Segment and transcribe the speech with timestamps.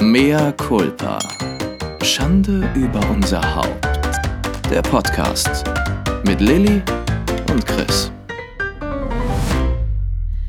[0.00, 1.18] Mea culpa.
[2.04, 3.84] Schande über unser Haupt.
[4.70, 5.64] Der Podcast
[6.24, 6.80] mit Lilly
[7.50, 8.12] und Chris.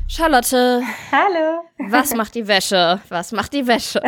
[0.06, 1.64] Charlotte, Hallo.
[1.78, 3.00] was macht die Wäsche?
[3.08, 4.00] Was macht die Wäsche?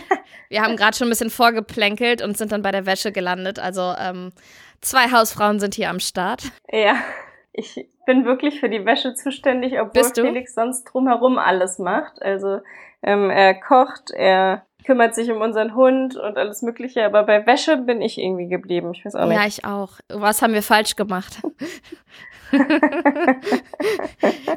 [0.48, 3.58] Wir haben gerade schon ein bisschen vorgeplänkelt und sind dann bei der Wäsche gelandet.
[3.58, 4.32] Also ähm,
[4.80, 6.44] zwei Hausfrauen sind hier am Start.
[6.70, 6.94] Ja,
[7.52, 10.04] ich bin wirklich für die Wäsche zuständig, obwohl?
[10.14, 12.22] Felix sonst drumherum alles macht.
[12.22, 12.60] Also
[13.02, 17.76] ähm, er kocht, er kümmert sich um unseren Hund und alles Mögliche, aber bei Wäsche
[17.76, 18.92] bin ich irgendwie geblieben.
[18.94, 19.36] Ich weiß auch nicht.
[19.36, 19.98] Ja, ich auch.
[20.08, 21.42] Was haben wir falsch gemacht?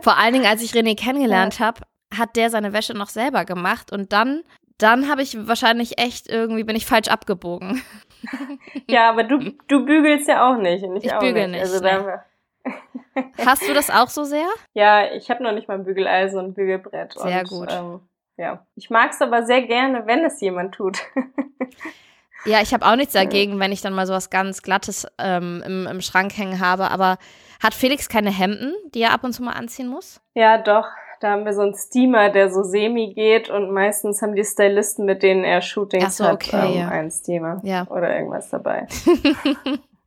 [0.02, 1.82] Vor allen Dingen, als ich René kennengelernt habe,
[2.16, 4.44] hat der seine Wäsche noch selber gemacht und dann,
[4.78, 7.82] dann habe ich wahrscheinlich echt irgendwie, bin ich falsch abgebogen.
[8.90, 10.84] Ja, aber du, du bügelst ja auch nicht.
[10.84, 11.62] Und ich Ich auch bügel nicht.
[11.62, 12.26] nicht, Also da,
[13.46, 14.48] Hast du das auch so sehr?
[14.74, 17.14] ja, ich habe noch nicht mal ein Bügeleisen und ein Bügelbrett.
[17.14, 17.72] Sehr und, gut.
[17.72, 18.02] Ähm,
[18.40, 20.98] ja, ich mag es aber sehr gerne, wenn es jemand tut.
[22.46, 25.88] Ja, ich habe auch nichts dagegen, wenn ich dann mal sowas ganz Glattes ähm, im,
[25.88, 26.90] im Schrank hängen habe.
[26.90, 27.18] Aber
[27.62, 30.22] hat Felix keine Hemden, die er ab und zu mal anziehen muss?
[30.36, 30.88] Ja, doch.
[31.20, 35.04] Da haben wir so einen Steamer, der so semi geht und meistens haben die Stylisten,
[35.06, 36.88] mit denen er Shootings so, hat, okay, ähm, ja.
[36.88, 37.86] einen Steamer Ja.
[37.90, 38.88] oder irgendwas dabei.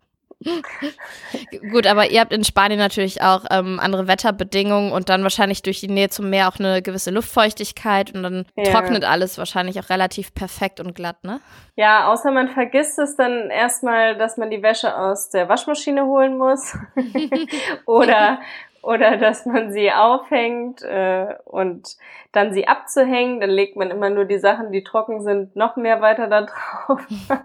[1.70, 5.80] Gut, aber ihr habt in Spanien natürlich auch ähm, andere Wetterbedingungen und dann wahrscheinlich durch
[5.80, 8.72] die Nähe zum Meer auch eine gewisse Luftfeuchtigkeit und dann Ja.
[8.72, 11.40] trocknet alles wahrscheinlich auch relativ perfekt und glatt, ne?
[11.76, 16.36] Ja, außer man vergisst es dann erstmal, dass man die Wäsche aus der Waschmaschine holen
[16.36, 16.76] muss
[17.86, 18.40] oder
[18.82, 21.96] oder dass man sie aufhängt äh, und
[22.32, 26.00] dann sie abzuhängen, dann legt man immer nur die Sachen, die trocken sind, noch mehr
[26.00, 27.00] weiter da drauf.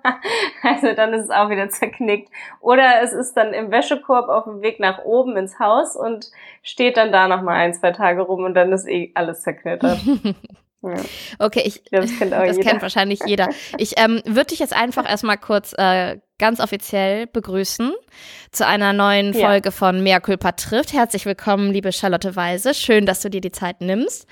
[0.64, 2.30] also dann ist es auch wieder zerknickt.
[2.60, 6.32] Oder es ist dann im Wäschekorb auf dem Weg nach oben ins Haus und
[6.64, 10.00] steht dann da noch mal ein, zwei Tage rum und dann ist eh alles zerknittert.
[10.82, 10.96] ja.
[11.40, 13.50] Okay, ich, Ja, das kennt das kennt wahrscheinlich jeder.
[13.78, 17.94] Ich ähm, würde dich jetzt einfach erstmal kurz äh, ganz offiziell begrüßen
[18.52, 19.48] zu einer neuen Ja.
[19.48, 20.94] Folge von Mea Culpa trifft.
[20.94, 22.74] Herzlich willkommen, liebe Charlotte Weise.
[22.74, 24.28] Schön, dass du dir die Zeit nimmst.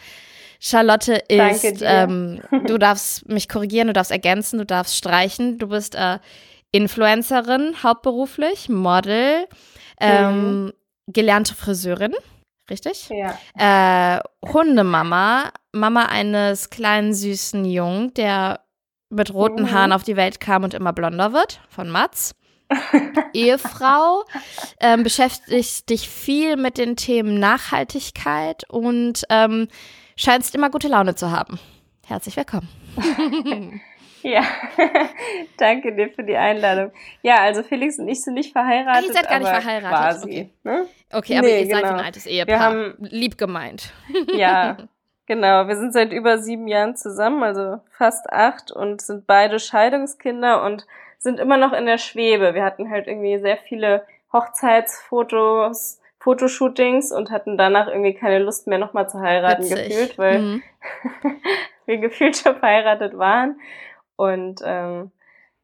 [0.59, 5.57] Charlotte ist, ähm, du darfst mich korrigieren, du darfst ergänzen, du darfst streichen.
[5.57, 6.19] Du bist äh,
[6.71, 9.47] Influencerin, hauptberuflich, Model,
[9.99, 10.73] ähm,
[11.07, 12.13] gelernte Friseurin,
[12.69, 13.09] richtig?
[13.09, 14.17] Ja.
[14.17, 18.61] Äh, Hundemama, Mama eines kleinen süßen Jungen, der
[19.09, 19.71] mit roten Mhm.
[19.71, 22.33] Haaren auf die Welt kam und immer blonder wird, von Mats.
[23.33, 24.23] Ehefrau,
[24.79, 29.67] ähm, beschäftigt dich viel mit den Themen Nachhaltigkeit und ähm,
[30.15, 31.59] scheinst immer gute Laune zu haben.
[32.07, 32.69] Herzlich willkommen.
[34.27, 34.41] Ja,
[35.59, 36.91] danke dir für die Einladung.
[37.21, 39.03] Ja, also Felix und ich sind nicht verheiratet.
[39.03, 40.49] Ah, ihr seid gar nicht verheiratet, Quasi, okay.
[40.63, 40.85] ne?
[41.13, 41.93] Okay, aber Nee, ihr seid genau.
[41.93, 42.59] ein altes Ehepaar.
[42.59, 43.93] haben- Lieb gemeint.
[44.33, 44.77] Ja,
[45.25, 45.67] genau.
[45.67, 50.85] Wir sind seit über sieben Jahren zusammen, also fast acht und sind beide Scheidungskinder und
[51.17, 52.53] sind immer noch in der Schwebe.
[52.53, 58.77] Wir hatten halt irgendwie sehr viele Hochzeitsfotos, Fotoshootings und hatten danach irgendwie keine Lust mehr
[58.79, 59.87] nochmal zu heiraten Witzig.
[59.89, 60.63] gefühlt, weil Mhm.
[61.85, 63.59] wir gefühlt schon verheiratet waren.
[64.15, 65.11] Und ähm,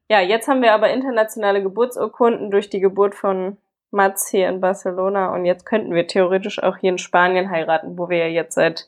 [0.10, 3.58] ja, jetzt haben wir aber internationale Geburtsurkunden durch die Geburt von
[3.92, 8.10] Mats hier in Barcelona und jetzt könnten wir theoretisch auch hier in Spanien heiraten, wo
[8.10, 8.88] wir ja jetzt seit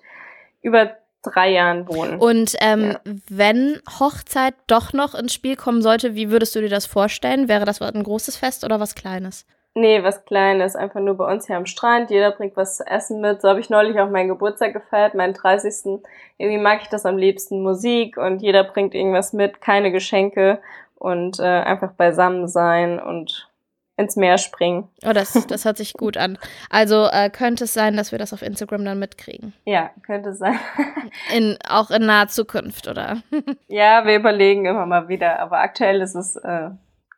[0.64, 2.20] über drei Jahren wohnen.
[2.20, 3.00] Und ähm, Ja.
[3.30, 7.48] wenn Hochzeit doch noch ins Spiel kommen sollte, wie würdest du dir das vorstellen?
[7.48, 9.46] Wäre das ein großes Fest oder was Kleines?
[9.76, 12.12] Nee, was Kleines, einfach nur bei uns hier am Strand.
[12.12, 13.42] Jeder bringt was zu essen mit.
[13.42, 16.02] So habe ich neulich auch meinen Geburtstag gefeiert, meinen 30.
[16.38, 20.60] Irgendwie mag ich das am liebsten, Musik und jeder bringt irgendwas mit, keine Geschenke
[20.96, 23.50] und äh, einfach beisammen sein und
[23.96, 24.90] ins Meer springen.
[25.06, 26.38] Oh, das, das hört sich gut an.
[26.70, 29.54] Also äh, könnte es sein, dass wir das auf Instagram dann mitkriegen.
[29.66, 30.60] Ja, könnte sein.
[31.34, 33.22] In, auch in naher Zukunft, oder?
[33.68, 36.70] ja, wir überlegen immer mal wieder, aber aktuell ist es äh,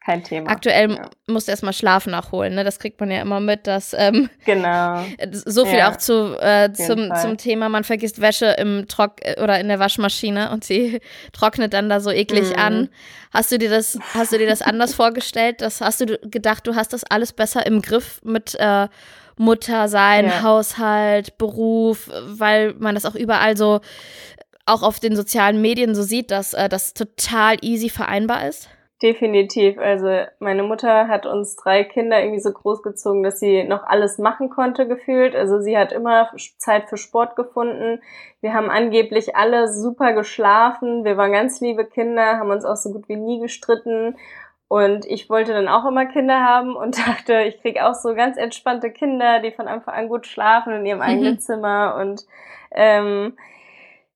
[0.06, 0.52] kein Thema.
[0.52, 1.10] Aktuell Ja.
[1.28, 2.64] musst du erstmal Schlaf nachholen, ne?
[2.64, 5.04] Das kriegt man ja immer mit, dass ähm, Genau.
[5.32, 7.22] so viel Ja, auch zu, äh, zum, Fall.
[7.22, 11.00] zum Thema, man vergisst Wäsche im Trock äh, oder in der Waschmaschine und sie
[11.34, 12.60] trocknet dann da so eklig Mhm.
[12.62, 12.90] an.
[13.34, 15.62] Hast du dir das, hast du dir das anders vorgestellt?
[15.62, 18.88] Das hast du gedacht, du hast das alles besser im Griff mit äh,
[19.38, 20.44] Mutter sein, Ja.
[20.44, 23.81] Haushalt, Beruf, weil man das auch überall so
[24.68, 28.69] auch auf den sozialen Medien so sieht, dass äh, das total easy vereinbar ist?
[29.01, 29.77] Definitiv.
[29.77, 30.07] Also
[30.39, 34.88] meine Mutter hat uns drei Kinder irgendwie so großgezogen, dass sie noch alles machen konnte
[34.88, 35.36] gefühlt.
[35.36, 38.01] Also sie hat immer Zeit für Sport gefunden.
[38.39, 41.03] Wir haben angeblich alle super geschlafen.
[41.03, 44.15] Wir waren ganz liebe Kinder, haben uns auch so gut wie nie gestritten.
[44.69, 48.38] Und ich wollte dann auch immer Kinder haben und dachte, ich krieg auch so ganz
[48.38, 51.98] entspannte Kinder, die von Anfang an gut schlafen in ihrem eigenen Zimmer.
[52.00, 52.25] Und
[52.71, 53.38] ähm,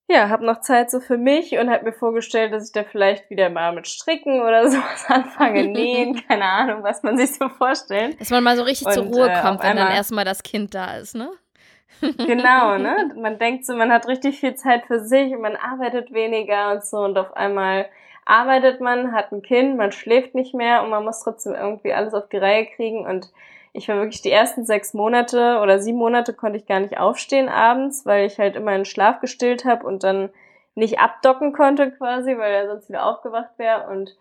[0.10, 3.30] ja, habe noch Zeit so für mich und habe mir vorgestellt, dass ich da vielleicht
[3.30, 8.20] wieder mal mit Stricken oder sowas anfange, nähen, keine Ahnung, was man sich so vorstellt.
[8.20, 10.74] Dass man mal so richtig und, zur Ruhe äh, kommt, wenn dann erstmal das Kind
[10.74, 11.30] da ist, ne?
[12.02, 13.14] genau, ne?
[13.18, 16.84] Man denkt so, man hat richtig viel Zeit für sich und man arbeitet weniger und
[16.84, 17.88] so und auf einmal
[18.26, 22.14] arbeitet man, hat ein Kind, man schläft nicht mehr und man muss trotzdem irgendwie alles
[22.14, 23.32] auf die Reihe kriegen und
[23.74, 27.50] ich war wirklich die ersten sechs Monate oder sieben Monate konnte ich gar nicht aufstehen
[27.50, 30.30] abends, weil ich halt immer in Schlaf gestillt habe und dann
[30.76, 34.16] nicht abdocken konnte quasi, weil er sonst wieder aufgewacht wäre und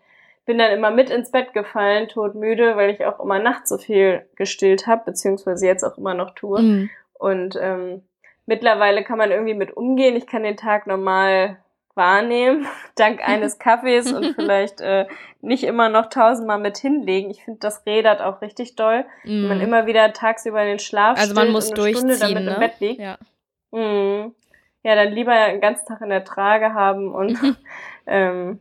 [0.45, 4.25] bin dann immer mit ins Bett gefallen, todmüde, weil ich auch immer nachts so viel
[4.35, 6.61] gestillt habe, beziehungsweise jetzt auch immer noch tue.
[6.61, 6.89] Mhm.
[7.13, 8.01] Und ähm,
[8.45, 10.15] mittlerweile kann man irgendwie mit umgehen.
[10.15, 11.57] Ich kann den Tag normal
[11.99, 12.65] wahrnehmen,
[12.95, 15.05] dank eines Kaffees und vielleicht äh,
[15.41, 17.29] nicht immer noch tausendmal mit hinlegen.
[17.29, 19.27] Ich finde, das rädert auch richtig doll, mm.
[19.27, 19.61] wenn man mm.
[19.61, 22.53] immer wieder tagsüber in den Schlaf Also man muss eine Stunde damit ne?
[22.53, 22.99] im Bett liegt.
[22.99, 23.17] Ja.
[23.71, 24.33] Mm.
[24.81, 27.37] ja, dann lieber einen ganzen Tag in der Trage haben und
[28.07, 28.59] ähm,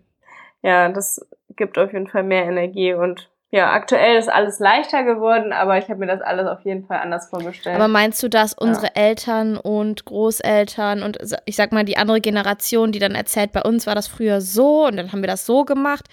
[0.61, 1.26] ja, das
[1.56, 5.88] gibt auf jeden Fall mehr Energie und ja, aktuell ist alles leichter geworden, aber ich
[5.88, 7.76] habe mir das alles auf jeden Fall anders vorgestellt.
[7.76, 8.92] Aber meinst du, dass unsere ja.
[8.94, 13.86] Eltern und Großeltern und ich sag mal die andere Generation, die dann erzählt, bei uns
[13.86, 16.04] war das früher so und dann haben wir das so gemacht,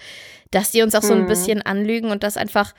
[0.50, 1.26] dass die uns auch so ein hm.
[1.26, 2.72] bisschen anlügen und das einfach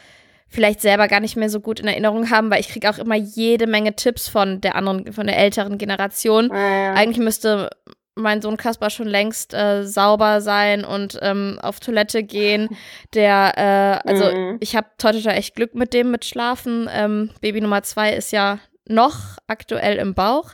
[0.48, 3.16] vielleicht selber gar nicht mehr so gut in Erinnerung haben, weil ich kriege auch immer
[3.16, 6.50] jede Menge Tipps von der anderen, von der älteren Generation.
[6.52, 6.94] Ja, ja.
[6.94, 7.70] Eigentlich müsste
[8.18, 12.70] mein Sohn Kaspar schon längst äh, sauber sein und ähm, auf Toilette gehen.
[13.14, 13.54] Der,
[14.06, 14.58] äh, also mhm.
[14.60, 16.90] ich habe heute echt Glück mit dem mit Schlafen.
[16.92, 18.60] Ähm, Baby Nummer zwei ist ja
[18.90, 20.52] noch aktuell im Bauch.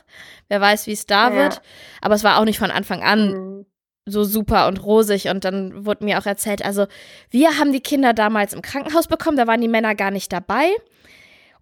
[0.48, 1.36] Wer weiß, wie es da ja.
[1.36, 1.62] wird.
[2.00, 3.66] Aber es war auch nicht von Anfang an mhm.
[4.06, 5.28] so super und rosig.
[5.28, 6.86] Und dann wurde mir auch erzählt, also
[7.30, 10.70] wir haben die Kinder damals im Krankenhaus bekommen, da waren die Männer gar nicht dabei.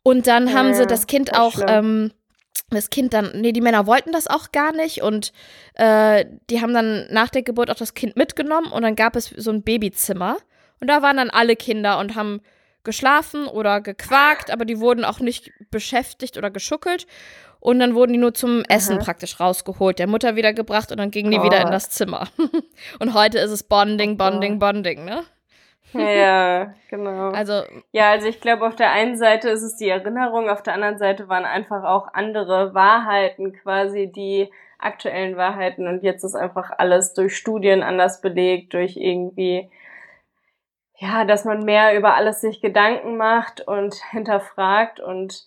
[0.02, 2.12] Und dann ja, haben sie das Kind auch ähm,
[2.74, 5.32] das Kind dann, nee, die Männer wollten das auch gar nicht und
[5.74, 9.26] äh, die haben dann nach der Geburt auch das Kind mitgenommen und dann gab es
[9.36, 10.36] so ein Babyzimmer
[10.80, 12.40] und da waren dann alle Kinder und haben
[12.84, 17.06] geschlafen oder gequakt, aber die wurden auch nicht beschäftigt oder geschuckelt
[17.60, 19.04] und dann wurden die nur zum Essen Aha.
[19.04, 21.44] praktisch rausgeholt, der Mutter wiedergebracht und dann gingen die oh.
[21.44, 22.28] wieder in das Zimmer.
[22.98, 25.22] und heute ist es Bonding, Bonding, Bonding, ne?
[26.00, 27.30] Ja, genau.
[27.30, 27.62] Also
[27.92, 30.98] ja, also ich glaube, auf der einen Seite ist es die Erinnerung, auf der anderen
[30.98, 37.14] Seite waren einfach auch andere Wahrheiten quasi die aktuellen Wahrheiten und jetzt ist einfach alles
[37.14, 39.70] durch Studien anders belegt, durch irgendwie
[41.02, 45.46] ja, dass man mehr über alles sich Gedanken macht und hinterfragt und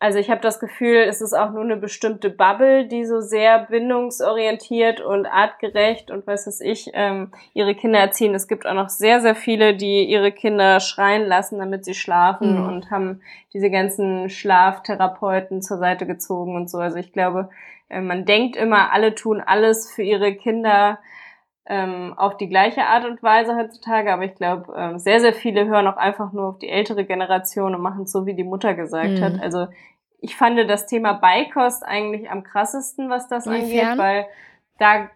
[0.00, 3.66] also ich habe das Gefühl, es ist auch nur eine bestimmte Bubble, die so sehr
[3.66, 8.32] bindungsorientiert und artgerecht und was weiß ich, ähm, ihre Kinder erziehen.
[8.34, 12.60] Es gibt auch noch sehr, sehr viele, die ihre Kinder schreien lassen, damit sie schlafen
[12.60, 12.68] mhm.
[12.68, 13.22] und haben
[13.52, 16.78] diese ganzen Schlaftherapeuten zur Seite gezogen und so.
[16.78, 17.48] Also ich glaube,
[17.88, 21.00] äh, man denkt immer, alle tun alles für ihre Kinder
[21.70, 25.66] ähm, auf die gleiche Art und Weise heutzutage, aber ich glaube, ähm, sehr, sehr viele
[25.66, 28.72] hören auch einfach nur auf die ältere Generation und machen es so, wie die Mutter
[28.72, 29.20] gesagt mhm.
[29.22, 29.42] hat.
[29.42, 29.68] Also
[30.20, 33.86] ich fand das Thema Beikost eigentlich am krassesten, was das Inwiefern?
[33.86, 34.26] angeht, weil
[34.78, 35.10] da,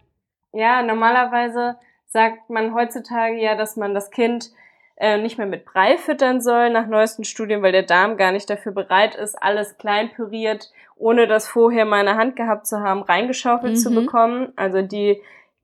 [0.53, 1.77] ja, normalerweise
[2.07, 4.51] sagt man heutzutage ja, dass man das Kind
[4.97, 8.51] äh, nicht mehr mit Brei füttern soll, nach neuesten Studien, weil der Darm gar nicht
[8.51, 12.81] dafür bereit ist, alles klein püriert, ohne das vorher mal in der Hand gehabt zu
[12.81, 13.79] haben, reingeschaufelt mhm.
[13.79, 14.53] zu bekommen.
[14.57, 15.23] Also die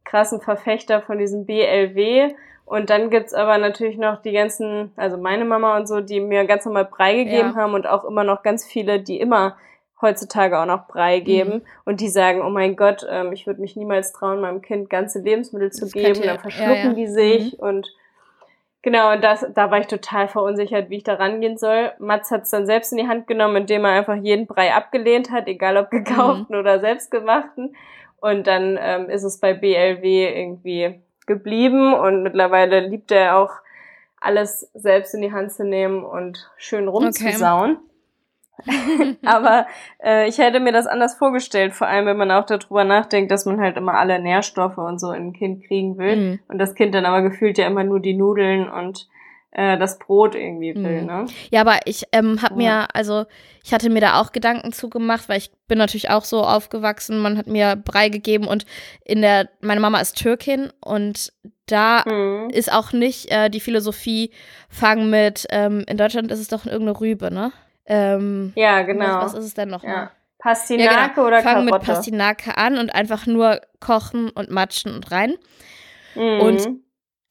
[0.09, 2.35] krassen Verfechter von diesem BLW.
[2.65, 6.45] Und dann gibt's aber natürlich noch die ganzen, also meine Mama und so, die mir
[6.45, 7.55] ganz normal Brei gegeben ja.
[7.55, 9.57] haben und auch immer noch ganz viele, die immer
[10.01, 11.63] heutzutage auch noch Brei geben mhm.
[11.85, 15.21] und die sagen, oh mein Gott, ähm, ich würde mich niemals trauen, meinem Kind ganze
[15.21, 16.93] Lebensmittel zu das geben, dann verschlucken ja, ja.
[16.93, 17.67] die sich mhm.
[17.67, 17.89] und
[18.83, 21.93] genau, und das, da war ich total verunsichert, wie ich da rangehen soll.
[21.99, 25.33] Mats hat es dann selbst in die Hand genommen, indem er einfach jeden Brei abgelehnt
[25.33, 26.61] hat, egal ob gekauften mhm.
[26.61, 27.75] oder selbstgemachten
[28.21, 33.51] und dann ähm, ist es bei BLW irgendwie geblieben und mittlerweile liebt er auch
[34.21, 37.77] alles selbst in die Hand zu nehmen und schön rumzusauen.
[37.77, 37.83] Okay.
[39.25, 39.67] Aber
[40.03, 43.45] äh, ich hätte mir das anders vorgestellt, vor allem wenn man auch darüber nachdenkt, dass
[43.45, 46.41] man halt immer alle Nährstoffe und so in ein Kind kriegen will mhm.
[46.49, 49.09] und das Kind dann aber gefühlt ja immer nur die Nudeln und
[49.51, 51.07] äh, das Brot irgendwie will, mhm.
[51.07, 51.27] ne?
[51.51, 52.81] Ja, aber ich ähm, habe ja.
[52.81, 53.25] mir, also
[53.65, 57.19] ich hatte mir da auch Gedanken zugemacht, weil ich bin natürlich auch so aufgewachsen.
[57.19, 58.67] Man hat mir Brei gegeben und
[59.05, 61.33] in der, meine Mama ist Türkin und
[61.67, 62.51] da mhm.
[62.51, 64.33] ist auch nicht äh, die Philosophie,
[64.69, 67.53] fang mit, ähm, in Deutschland ist es doch irgendeine Rübe, ne?
[67.87, 69.23] Ähm, ja, genau.
[69.23, 69.83] Was, was, ist es denn noch?
[69.83, 70.11] Ja.
[70.39, 71.27] Pastinake ja, genau.
[71.27, 75.35] oder Fang mit Pastinake an und einfach nur kochen und matschen und rein.
[76.15, 76.41] Mhm.
[76.41, 76.69] Und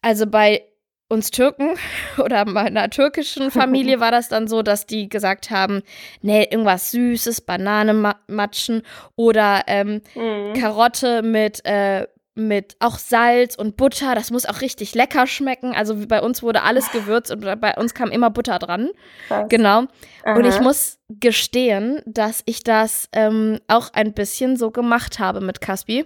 [0.02, 0.64] also bei
[1.10, 1.78] uns Türken
[2.18, 5.82] oder meiner türkischen Familie war das dann so, dass die gesagt haben,
[6.22, 8.82] nee, irgendwas Süßes, Banane matschen
[9.16, 10.54] oder ähm, mhm.
[10.54, 14.14] Karotte mit äh, mit auch Salz und Butter.
[14.14, 15.74] Das muss auch richtig lecker schmecken.
[15.74, 18.90] Also bei uns wurde alles gewürzt und bei uns kam immer Butter dran.
[19.28, 19.48] Krass.
[19.50, 19.86] Genau.
[20.24, 20.36] Aha.
[20.36, 25.62] Und ich muss gestehen, dass ich das ähm, auch ein bisschen so gemacht habe mit
[25.62, 26.06] Caspi.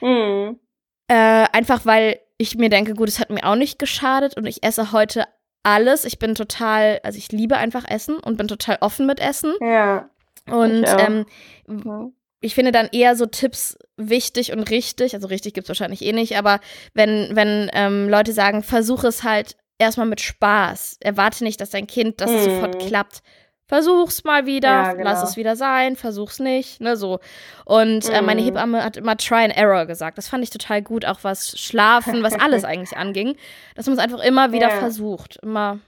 [0.00, 0.58] Mhm.
[1.06, 4.62] Äh, einfach weil ich mir denke, gut, es hat mir auch nicht geschadet und ich
[4.62, 5.26] esse heute
[5.62, 6.06] alles.
[6.06, 9.52] Ich bin total, also ich liebe einfach Essen und bin total offen mit Essen.
[9.60, 10.08] Ja.
[10.50, 11.26] Und ich, ähm,
[11.66, 12.14] mhm.
[12.40, 15.14] ich finde dann eher so Tipps wichtig und richtig.
[15.14, 16.60] Also richtig gibt es wahrscheinlich eh nicht, aber
[16.94, 20.96] wenn, wenn ähm, Leute sagen, versuche es halt erstmal mit Spaß.
[21.00, 22.40] Erwarte nicht, dass dein Kind das mhm.
[22.40, 23.22] sofort klappt
[23.70, 25.04] versuch's mal wieder, ja, genau.
[25.04, 27.20] lass es wieder sein, versuch's nicht, ne, so.
[27.64, 28.46] Und äh, meine mhm.
[28.46, 30.18] Hebamme hat immer Try and Error gesagt.
[30.18, 33.36] Das fand ich total gut, auch was Schlafen, was alles eigentlich anging,
[33.76, 34.76] dass man es einfach immer wieder ja.
[34.80, 35.78] versucht, immer.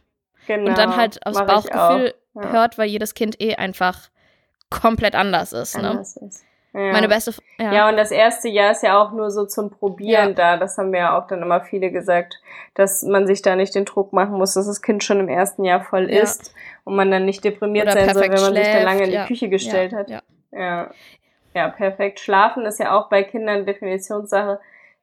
[0.47, 2.53] Genau, und dann halt aufs Bauchgefühl ja.
[2.53, 4.11] hört, weil jedes Kind eh einfach
[4.71, 5.91] komplett anders ist, ne?
[5.91, 6.29] anders ne?
[6.29, 6.45] Ist.
[6.75, 6.93] Ja.
[6.93, 7.35] Meine beste.
[7.59, 7.73] Ja.
[7.73, 10.35] ja, und das erste Jahr ist ja auch nur so zum Probieren ja.
[10.35, 10.57] da.
[10.57, 12.41] Das haben mir ja auch dann immer viele gesagt,
[12.75, 15.65] dass man sich da nicht den Druck machen muss, dass das Kind schon im ersten
[15.65, 16.23] Jahr voll ja.
[16.23, 18.65] ist und man dann nicht deprimiert Oder sein soll, wenn man schläft.
[18.65, 20.09] sich da lange in die Küche gestellt hat.
[20.09, 20.23] Ja.
[20.53, 20.91] ja.
[21.55, 22.21] Ja, perfekt.
[22.21, 24.59] Schlafen ist ja auch bei Kindern Definitionssache.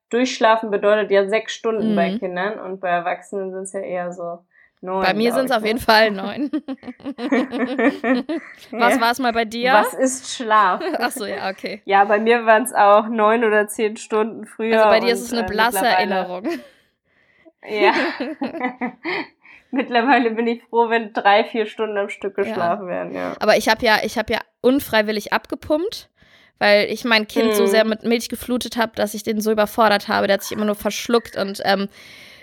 [0.10, 1.96] Durchschlafen bedeutet ja sechs Stunden mhm.
[1.96, 4.40] bei Kindern und bei Erwachsenen sind es ja eher so
[4.82, 6.50] Neun, bei mir sind es auf jeden Fall neun.
[8.72, 9.02] Was ja.
[9.02, 9.74] war es mal bei dir?
[9.74, 10.82] Was ist Schlaf?
[11.00, 11.82] Ach so, ja, okay.
[11.84, 14.78] Ja, bei mir waren es auch neun oder zehn Stunden früher.
[14.78, 16.48] Also bei dir ist es eine äh, blasse Erinnerung.
[17.68, 17.94] Ja.
[19.72, 22.90] mittlerweile bin ich froh, wenn drei, vier Stunden am Stück geschlafen ja.
[22.90, 23.36] werden, ja.
[23.42, 26.10] Aber ich habe ja, ich habe ja unfreiwillig abgepumpt
[26.62, 27.56] weil ich mein Kind mm.
[27.56, 30.28] so sehr mit Milch geflutet habe, dass ich den so überfordert habe.
[30.28, 31.88] Der hat sich immer nur verschluckt und ähm,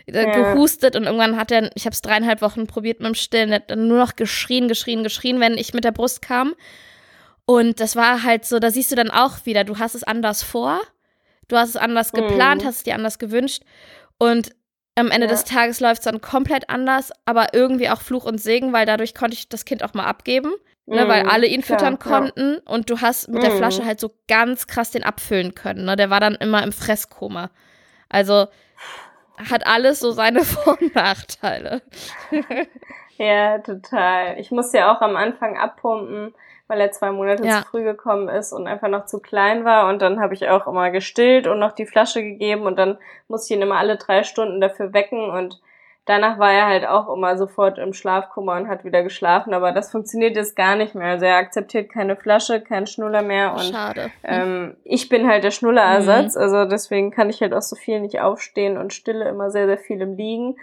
[0.06, 3.48] äh, gehustet und irgendwann hat er, ich habe es dreieinhalb Wochen probiert mit dem Stillen,
[3.48, 6.54] der hat dann nur noch geschrien, geschrien, geschrien, wenn ich mit der Brust kam.
[7.44, 10.42] Und das war halt so, da siehst du dann auch wieder, du hast es anders
[10.42, 10.80] vor,
[11.48, 12.18] du hast es anders mhm.
[12.18, 13.62] geplant, hast es dir anders gewünscht
[14.18, 14.50] und
[14.98, 15.32] am Ende ja.
[15.32, 19.14] des Tages läuft es dann komplett anders, aber irgendwie auch Fluch und Segen, weil dadurch
[19.14, 20.52] konnte ich das Kind auch mal abgeben,
[20.86, 20.94] mhm.
[20.94, 21.30] ne, weil mhm.
[21.30, 22.72] alle ihn füttern Klar, konnten ja.
[22.72, 23.46] und du hast mit mhm.
[23.46, 25.84] der Flasche halt so ganz krass den abfüllen können.
[25.84, 25.96] Ne?
[25.96, 27.50] Der war dann immer im Fresskoma.
[28.08, 28.46] Also
[29.50, 31.82] hat alles so seine Vor- und Nachteile.
[33.18, 34.38] ja, total.
[34.38, 36.34] Ich musste ja auch am Anfang abpumpen,
[36.68, 37.62] weil er zwei Monate ja.
[37.62, 39.88] zu früh gekommen ist und einfach noch zu klein war.
[39.88, 43.52] Und dann habe ich auch immer gestillt und noch die Flasche gegeben und dann musste
[43.52, 45.60] ich ihn immer alle drei Stunden dafür wecken und
[46.06, 49.90] danach war er halt auch immer sofort im Schlafkummer und hat wieder geschlafen, aber das
[49.90, 51.08] funktioniert jetzt gar nicht mehr.
[51.08, 54.10] Also er akzeptiert keine Flasche, keinen Schnuller mehr und Schade.
[54.24, 56.40] Ähm, ich bin halt der Schnullerersatz, mhm.
[56.40, 59.78] also deswegen kann ich halt auch so viel nicht aufstehen und stille immer sehr, sehr
[59.78, 60.56] viel im Liegen,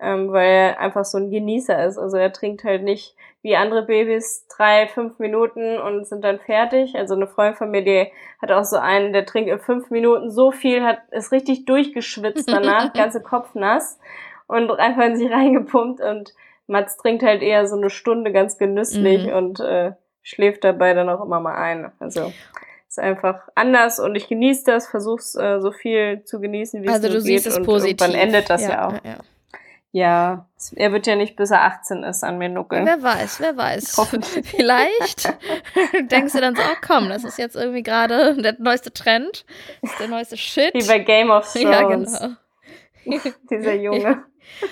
[0.00, 1.98] ähm, weil er einfach so ein Genießer ist.
[1.98, 6.96] Also er trinkt halt nicht wie andere Babys drei, fünf Minuten und sind dann fertig.
[6.96, 8.10] Also eine Freundin von mir, die
[8.40, 12.50] hat auch so einen, der trinkt in fünf Minuten so viel, hat ist richtig durchgeschwitzt
[12.50, 14.00] danach, ganze Kopf nass
[14.46, 16.34] und einfach in sich reingepumpt und
[16.66, 19.32] Mats trinkt halt eher so eine Stunde ganz genüsslich mhm.
[19.32, 21.92] und äh, schläft dabei dann auch immer mal ein.
[22.00, 22.32] Also
[22.88, 27.06] ist einfach anders und ich genieße das, versuch's äh, so viel zu genießen, wie also
[27.06, 27.52] es du siehst geht.
[27.52, 28.00] Es und positiv.
[28.00, 28.92] irgendwann endet das ja, ja auch.
[29.04, 29.18] Ja,
[29.92, 32.84] ja, er wird ja nicht bis er 18 ist an mir nuckeln.
[32.84, 33.98] Wer weiß, wer weiß.
[34.44, 35.24] Vielleicht
[36.10, 39.46] denkst du dann so, oh komm, das ist jetzt irgendwie gerade der neueste Trend,
[39.80, 40.74] das ist der neueste Shit.
[40.74, 42.20] Wie bei Game of Thrones.
[42.20, 42.36] Ja,
[43.06, 43.30] genau.
[43.50, 44.24] Dieser Junge.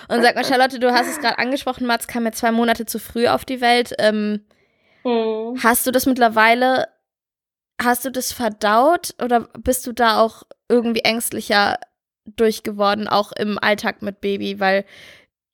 [0.08, 2.98] Und sag mal, Charlotte, du hast es gerade angesprochen, Mats kam ja zwei Monate zu
[2.98, 3.94] früh auf die Welt.
[3.98, 4.44] Ähm,
[5.04, 5.58] mhm.
[5.62, 6.88] Hast du das mittlerweile,
[7.80, 11.78] hast du das verdaut oder bist du da auch irgendwie ängstlicher
[12.24, 14.60] durchgeworden, auch im Alltag mit Baby?
[14.60, 14.84] Weil,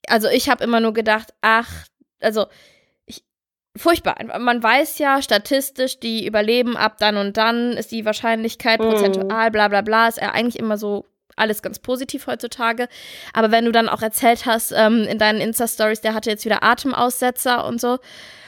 [0.07, 1.69] also ich habe immer nur gedacht, ach,
[2.21, 2.45] also
[3.05, 3.23] ich,
[3.75, 4.17] furchtbar.
[4.39, 8.89] Man weiß ja statistisch, die überleben ab dann und dann ist die Wahrscheinlichkeit mhm.
[8.89, 11.10] prozentual, bla bla bla, ist ja eigentlich immer so
[11.41, 12.87] alles ganz positiv heutzutage.
[13.33, 16.63] Aber wenn du dann auch erzählt hast ähm, in deinen Insta-Stories, der hatte jetzt wieder
[16.63, 17.99] Atemaussetzer und so.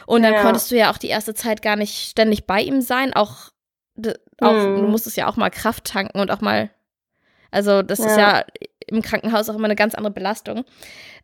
[0.05, 0.41] Und dann ja.
[0.41, 3.13] konntest du ja auch die erste Zeit gar nicht ständig bei ihm sein.
[3.13, 3.49] Auch,
[4.39, 4.81] auch mhm.
[4.81, 6.69] du musstest ja auch mal Kraft tanken und auch mal.
[7.51, 8.05] Also, das ja.
[8.05, 8.45] ist ja
[8.87, 10.65] im Krankenhaus auch immer eine ganz andere Belastung.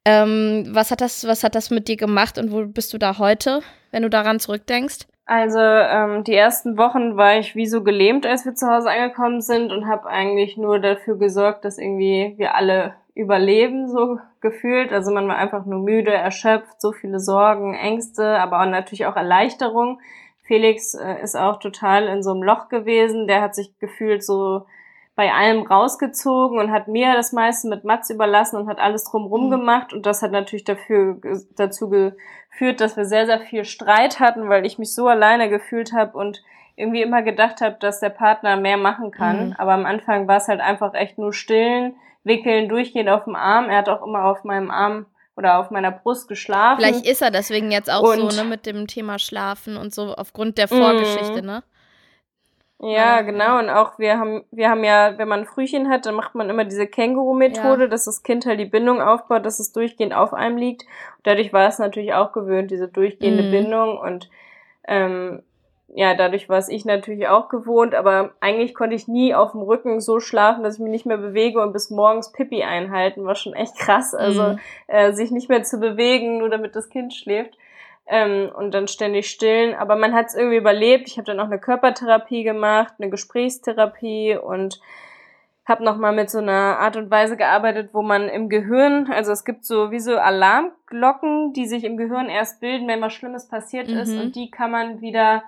[0.05, 3.17] Ähm, was, hat das, was hat das mit dir gemacht und wo bist du da
[3.17, 3.61] heute,
[3.91, 4.99] wenn du daran zurückdenkst?
[5.29, 9.41] Also ähm, die ersten Wochen war ich wie so gelähmt, als wir zu Hause angekommen
[9.41, 14.91] sind und habe eigentlich nur dafür gesorgt, dass irgendwie wir alle überleben, so gefühlt.
[14.91, 19.15] Also man war einfach nur müde, erschöpft, so viele Sorgen, Ängste, aber auch natürlich auch
[19.15, 19.99] Erleichterung.
[20.45, 23.27] Felix äh, ist auch total in so einem Loch gewesen.
[23.27, 24.65] Der hat sich gefühlt so
[25.19, 29.47] bei allem rausgezogen und hat mir das meiste mit Mats überlassen und hat alles drumrum
[29.47, 29.51] mhm.
[29.51, 29.91] gemacht.
[29.91, 31.19] Und das hat natürlich dafür,
[31.57, 35.91] dazu geführt, dass wir sehr, sehr viel Streit hatten, weil ich mich so alleine gefühlt
[35.91, 36.41] habe und
[36.77, 39.47] irgendwie immer gedacht habe, dass der Partner mehr machen kann.
[39.47, 39.55] Mhm.
[39.57, 43.69] Aber am Anfang war es halt einfach echt nur stillen, wickeln, durchgehend auf dem Arm.
[43.69, 46.79] Er hat auch immer auf meinem Arm oder auf meiner Brust geschlafen.
[46.79, 50.13] Vielleicht ist er deswegen jetzt auch und so, ne, mit dem Thema Schlafen und so
[50.13, 51.45] aufgrund der Vorgeschichte, mhm.
[51.45, 51.63] ne?
[52.81, 53.59] Ja, genau.
[53.59, 56.49] Und auch wir haben, wir haben ja, wenn man ein Frühchen hat, dann macht man
[56.49, 57.87] immer diese Känguru-Methode, ja.
[57.87, 60.83] dass das Kind halt die Bindung aufbaut, dass es durchgehend auf einem liegt.
[61.17, 63.51] Und dadurch war es natürlich auch gewöhnt, diese durchgehende mhm.
[63.51, 63.97] Bindung.
[63.97, 64.29] Und
[64.87, 65.43] ähm,
[65.93, 69.61] ja, dadurch war es ich natürlich auch gewohnt, aber eigentlich konnte ich nie auf dem
[69.61, 73.35] Rücken so schlafen, dass ich mich nicht mehr bewege und bis morgens Pipi einhalten, war
[73.35, 74.15] schon echt krass.
[74.15, 74.59] Also mhm.
[74.87, 77.57] äh, sich nicht mehr zu bewegen, nur damit das Kind schläft
[78.09, 79.75] ähm, und dann ständig stillen.
[79.75, 81.07] Aber man hat es irgendwie überlebt.
[81.07, 84.81] Ich habe dann auch eine Körpertherapie gemacht, eine Gesprächstherapie und
[85.69, 89.45] habe nochmal mit so einer Art und Weise gearbeitet, wo man im Gehirn, also es
[89.45, 93.87] gibt so wie so Alarmglocken, die sich im Gehirn erst bilden, wenn was Schlimmes passiert
[93.87, 93.97] mhm.
[93.97, 95.43] ist und die kann man wieder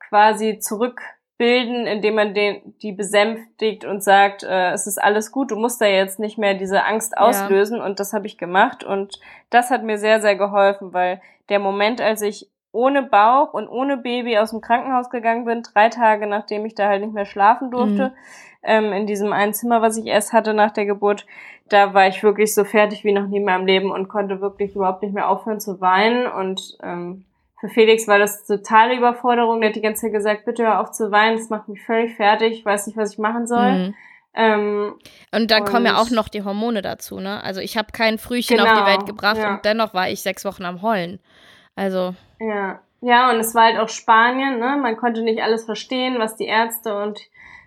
[0.00, 5.56] quasi zurückbilden, indem man den, die besänftigt und sagt, äh, es ist alles gut, du
[5.56, 7.84] musst da jetzt nicht mehr diese Angst auslösen ja.
[7.84, 9.20] und das habe ich gemacht und
[9.50, 13.96] das hat mir sehr, sehr geholfen, weil der Moment, als ich ohne Bauch und ohne
[13.96, 17.70] Baby aus dem Krankenhaus gegangen bin, drei Tage nachdem ich da halt nicht mehr schlafen
[17.70, 18.12] durfte, mhm.
[18.62, 21.26] ähm, in diesem einen Zimmer, was ich erst hatte nach der Geburt,
[21.68, 24.74] da war ich wirklich so fertig wie noch nie in meinem Leben und konnte wirklich
[24.74, 26.26] überhaupt nicht mehr aufhören zu weinen.
[26.26, 27.24] Und ähm,
[27.58, 29.60] für Felix war das totale Überforderung.
[29.60, 32.14] Der hat die ganze Zeit gesagt, bitte hör auf zu weinen, das macht mich völlig
[32.14, 33.72] fertig, ich weiß nicht, was ich machen soll.
[33.72, 33.94] Mhm.
[34.36, 34.94] Ähm,
[35.32, 37.42] und dann und kommen ja auch noch die Hormone dazu, ne?
[37.42, 39.54] Also ich habe kein Frühchen genau, auf die genau, Welt gebracht ja.
[39.54, 41.20] und dennoch war ich sechs Wochen am Heulen.
[41.74, 42.14] Also.
[42.38, 42.80] Ja.
[43.02, 44.78] Ja, und es war halt auch Spanien, ne?
[44.80, 47.20] Man konnte nicht alles verstehen, was die Ärzte und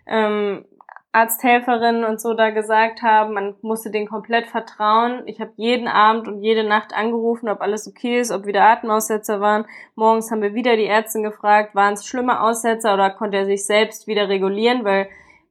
[0.08, 0.66] ähm,
[1.12, 3.34] Arzthelferinnen und so da gesagt haben.
[3.34, 5.24] Man musste denen komplett vertrauen.
[5.28, 9.40] Ich habe jeden Abend und jede Nacht angerufen, ob alles okay ist, ob wieder Atemaussetzer
[9.40, 9.66] waren.
[9.96, 13.66] Morgens haben wir wieder die Ärztin gefragt, waren es schlimme Aussetzer oder konnte er sich
[13.66, 15.10] selbst wieder regulieren, weil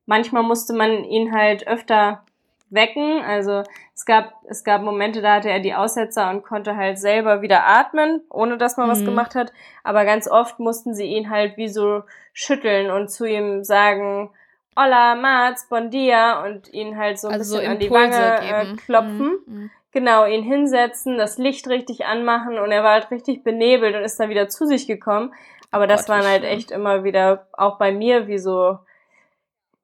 [0.08, 2.24] manchmal musste man ihn halt öfter
[2.70, 3.22] wecken.
[3.22, 3.62] Also
[3.94, 7.66] es gab, es gab Momente, da hatte er die Aussetzer und konnte halt selber wieder
[7.66, 8.92] atmen, ohne dass man mhm.
[8.92, 9.52] was gemacht hat.
[9.84, 14.30] Aber ganz oft mussten sie ihn halt wie so schütteln und zu ihm sagen,
[14.76, 18.40] Hola, Mats, bon dia und ihn halt so ein also bisschen so an die Wange
[18.40, 19.38] äh, klopfen.
[19.46, 19.54] Mhm.
[19.54, 19.70] mhm.
[19.90, 24.20] Genau, ihn hinsetzen, das Licht richtig anmachen und er war halt richtig benebelt und ist
[24.20, 25.32] dann wieder zu sich gekommen.
[25.70, 28.78] Aber das Gott, waren halt echt immer wieder, auch bei mir, wie so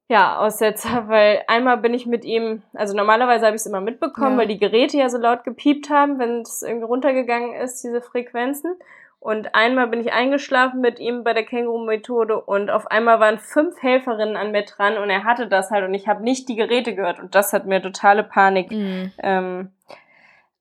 [0.09, 4.33] ja, Aussetzer, weil einmal bin ich mit ihm, also normalerweise habe ich es immer mitbekommen,
[4.33, 4.39] ja.
[4.39, 8.77] weil die Geräte ja so laut gepiept haben, wenn es irgendwie runtergegangen ist, diese Frequenzen.
[9.25, 13.81] Und einmal bin ich eingeschlafen mit ihm bei der Känguru-Methode und auf einmal waren fünf
[13.83, 16.95] Helferinnen an mir dran und er hatte das halt und ich habe nicht die Geräte
[16.95, 19.13] gehört und das hat mir totale Panik mhm.
[19.23, 19.71] ähm,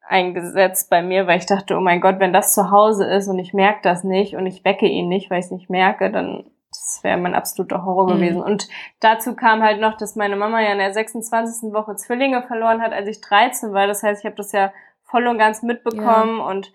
[0.08, 3.38] eingesetzt bei mir, weil ich dachte, oh mein Gott, wenn das zu Hause ist und
[3.38, 6.46] ich merke das nicht und ich wecke ihn nicht, weil ich es nicht merke, dann
[6.86, 8.20] das wäre mein absoluter Horror mhm.
[8.20, 8.42] gewesen.
[8.42, 8.68] Und
[9.00, 11.74] dazu kam halt noch, dass meine Mama ja in der 26.
[11.74, 13.88] Woche Zwillinge verloren hat, als ich 13 war.
[13.88, 16.46] Das heißt, ich habe das ja voll und ganz mitbekommen ja.
[16.46, 16.74] und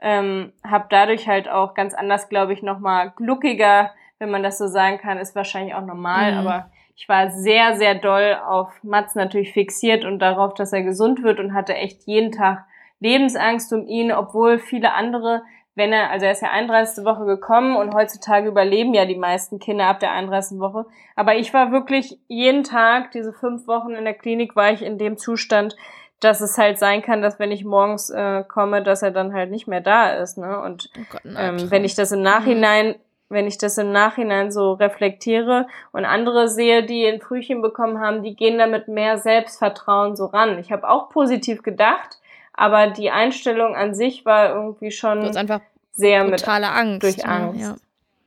[0.00, 4.66] ähm, habe dadurch halt auch ganz anders, glaube ich, nochmal gluckiger, wenn man das so
[4.66, 6.38] sagen kann, ist wahrscheinlich auch normal, mhm.
[6.38, 11.22] aber ich war sehr, sehr doll auf Mats natürlich fixiert und darauf, dass er gesund
[11.22, 12.64] wird und hatte echt jeden Tag
[13.00, 15.42] Lebensangst um ihn, obwohl viele andere
[15.80, 17.06] wenn er, also er ist ja 31.
[17.06, 20.58] Woche gekommen und heutzutage überleben ja die meisten Kinder ab der 31.
[20.58, 20.84] Woche.
[21.16, 24.98] Aber ich war wirklich jeden Tag, diese fünf Wochen in der Klinik, war ich in
[24.98, 25.76] dem Zustand,
[26.20, 29.50] dass es halt sein kann, dass wenn ich morgens äh, komme, dass er dann halt
[29.50, 30.36] nicht mehr da ist.
[30.36, 30.60] Ne?
[30.60, 32.94] Und oh Gott, ähm, wenn ich das im Nachhinein, mhm.
[33.30, 38.22] wenn ich das im Nachhinein so reflektiere und andere sehe, die ein Frühchen bekommen haben,
[38.22, 40.58] die gehen damit mehr Selbstvertrauen so ran.
[40.58, 42.18] Ich habe auch positiv gedacht,
[42.52, 45.62] aber die Einstellung an sich war irgendwie schon einfach
[46.00, 47.60] sehr mit Angst, durch Angst.
[47.60, 47.76] Ne?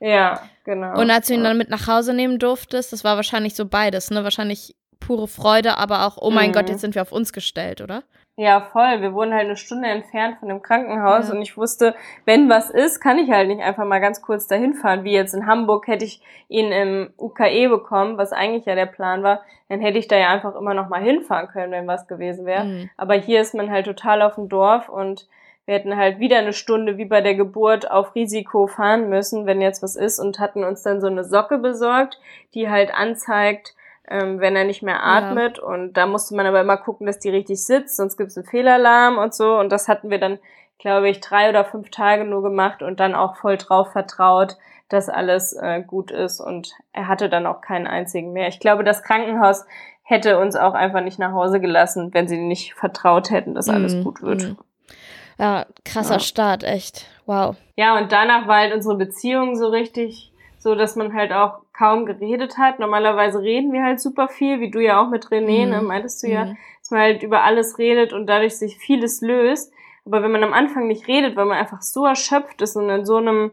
[0.00, 0.08] Ja.
[0.08, 0.40] ja.
[0.64, 0.98] genau.
[0.98, 1.48] Und als du ihn ja.
[1.48, 4.24] dann mit nach Hause nehmen durftest, das war wahrscheinlich so beides, ne?
[4.24, 6.54] Wahrscheinlich pure Freude, aber auch, oh mein mhm.
[6.54, 8.02] Gott, jetzt sind wir auf uns gestellt, oder?
[8.36, 9.00] Ja, voll.
[9.00, 11.34] Wir wohnen halt eine Stunde entfernt von dem Krankenhaus ja.
[11.34, 14.74] und ich wusste, wenn was ist, kann ich halt nicht einfach mal ganz kurz dahin
[14.74, 15.04] fahren.
[15.04, 19.22] Wie jetzt in Hamburg hätte ich ihn im UKE bekommen, was eigentlich ja der Plan
[19.22, 22.44] war, dann hätte ich da ja einfach immer noch mal hinfahren können, wenn was gewesen
[22.44, 22.64] wäre.
[22.64, 22.90] Mhm.
[22.96, 25.28] Aber hier ist man halt total auf dem Dorf und
[25.66, 29.60] wir hätten halt wieder eine Stunde wie bei der Geburt auf Risiko fahren müssen, wenn
[29.60, 32.18] jetzt was ist und hatten uns dann so eine Socke besorgt,
[32.52, 33.74] die halt anzeigt,
[34.08, 35.58] ähm, wenn er nicht mehr atmet.
[35.58, 35.64] Ja.
[35.64, 38.46] Und da musste man aber immer gucken, dass die richtig sitzt, sonst gibt es einen
[38.46, 39.58] Fehlalarm und so.
[39.58, 40.38] Und das hatten wir dann,
[40.78, 44.58] glaube ich, drei oder fünf Tage nur gemacht und dann auch voll drauf vertraut,
[44.90, 46.40] dass alles äh, gut ist.
[46.40, 48.48] Und er hatte dann auch keinen einzigen mehr.
[48.48, 49.64] Ich glaube, das Krankenhaus
[50.02, 53.94] hätte uns auch einfach nicht nach Hause gelassen, wenn sie nicht vertraut hätten, dass alles
[53.94, 54.42] Mhm, gut wird.
[54.42, 54.58] mhm.
[55.38, 56.20] Ja, krasser Ja.
[56.20, 57.06] Start, echt.
[57.26, 57.56] Wow.
[57.76, 62.06] Ja, und danach war halt unsere Beziehung so richtig so, dass man halt auch kaum
[62.06, 62.78] geredet hat.
[62.78, 65.70] Normalerweise reden wir halt super viel, wie du ja auch mit René, Mhm.
[65.70, 66.56] ne, meintest du ja, Mhm.
[66.80, 69.72] dass man halt über alles redet und dadurch sich vieles löst.
[70.06, 73.04] Aber wenn man am Anfang nicht redet, weil man einfach so erschöpft ist und in
[73.04, 73.52] so einem,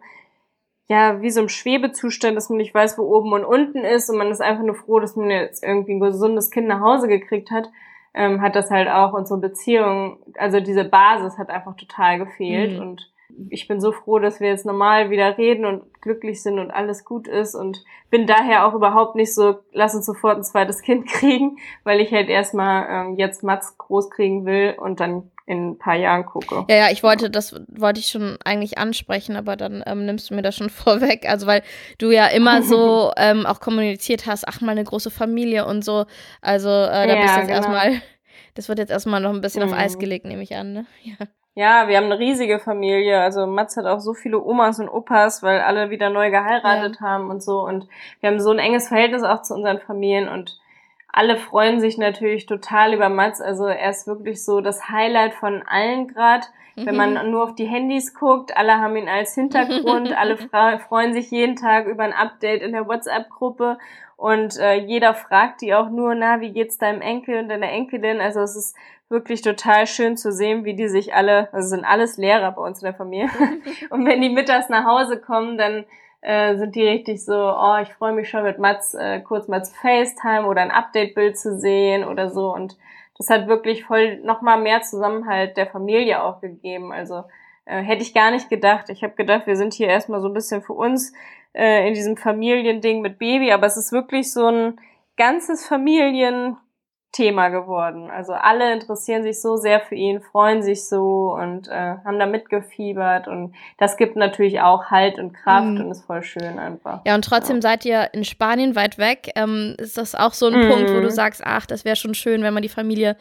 [0.87, 4.17] ja, wie so einem Schwebezustand, dass man nicht weiß, wo oben und unten ist und
[4.17, 7.49] man ist einfach nur froh, dass man jetzt irgendwie ein gesundes Kind nach Hause gekriegt
[7.51, 7.69] hat,
[8.13, 12.81] ähm, hat das halt auch unsere Beziehung, also diese Basis hat einfach total gefehlt Mhm.
[12.81, 13.11] und
[13.49, 17.05] ich bin so froh, dass wir jetzt normal wieder reden und glücklich sind und alles
[17.05, 21.05] gut ist und bin daher auch überhaupt nicht so, lass uns sofort ein zweites Kind
[21.07, 25.77] kriegen, weil ich halt erstmal ähm, jetzt Mats groß kriegen will und dann in ein
[25.77, 26.65] paar Jahren gucke.
[26.69, 30.35] Ja, ja, ich wollte, das wollte ich schon eigentlich ansprechen, aber dann ähm, nimmst du
[30.35, 31.27] mir das schon vorweg.
[31.29, 31.61] Also, weil
[31.97, 36.05] du ja immer so ähm, auch kommuniziert hast, ach, mal eine große Familie und so.
[36.41, 37.57] Also, äh, da Ja, bist du jetzt genau.
[37.57, 38.01] erstmal,
[38.55, 39.77] das wird jetzt erstmal noch ein bisschen auf Mhm.
[39.77, 40.85] Eis gelegt, nehme ich an, ne?
[41.03, 41.15] Ja.
[41.53, 43.19] Ja, wir haben eine riesige Familie.
[43.19, 47.29] Also Mats hat auch so viele Omas und Opas, weil alle wieder neu geheiratet haben
[47.29, 47.59] und so.
[47.65, 47.89] Und
[48.21, 50.57] wir haben so ein enges Verhältnis auch zu unseren Familien und
[51.13, 53.41] alle freuen sich natürlich total über Mats.
[53.41, 56.49] Also er ist wirklich so das Highlight von allen grad.
[56.77, 61.29] Wenn man nur auf die Handys guckt, alle haben ihn als Hintergrund, alle freuen sich
[61.29, 63.77] jeden Tag über ein Update in der WhatsApp-Gruppe
[64.21, 68.21] und äh, jeder fragt die auch nur, na, wie geht's deinem Enkel und deiner Enkelin?
[68.21, 68.75] Also es ist
[69.09, 72.81] wirklich total schön zu sehen, wie die sich alle, also sind alles Lehrer bei uns
[72.81, 73.29] in der Familie.
[73.89, 75.85] und wenn die mittags nach Hause kommen, dann
[76.21, 79.63] äh, sind die richtig so, oh, ich freue mich schon mit Mats, äh, kurz mal
[79.63, 82.53] zu FaceTime oder ein Update-Bild zu sehen oder so.
[82.53, 82.77] Und
[83.17, 86.91] das hat wirklich voll nochmal mehr Zusammenhalt der Familie auch gegeben.
[86.91, 87.23] Also
[87.65, 88.89] äh, hätte ich gar nicht gedacht.
[88.89, 91.13] Ich habe gedacht, wir sind hier erstmal so ein bisschen für uns
[91.53, 94.79] äh, in diesem Familiending mit Baby, aber es ist wirklich so ein
[95.17, 95.67] ganzes
[97.13, 98.09] Familienthema geworden.
[98.09, 102.25] Also alle interessieren sich so sehr für ihn, freuen sich so und äh, haben da
[102.25, 105.81] mitgefiebert und das gibt natürlich auch Halt und Kraft Mhm.
[105.81, 107.01] und ist voll schön einfach.
[107.05, 109.31] Ja, und trotzdem seid ihr in Spanien weit weg.
[109.35, 110.67] Ähm, ist das auch so ein Mhm.
[110.69, 113.15] Punkt, wo du sagst, ach, das wäre schon schön, wenn man die Familie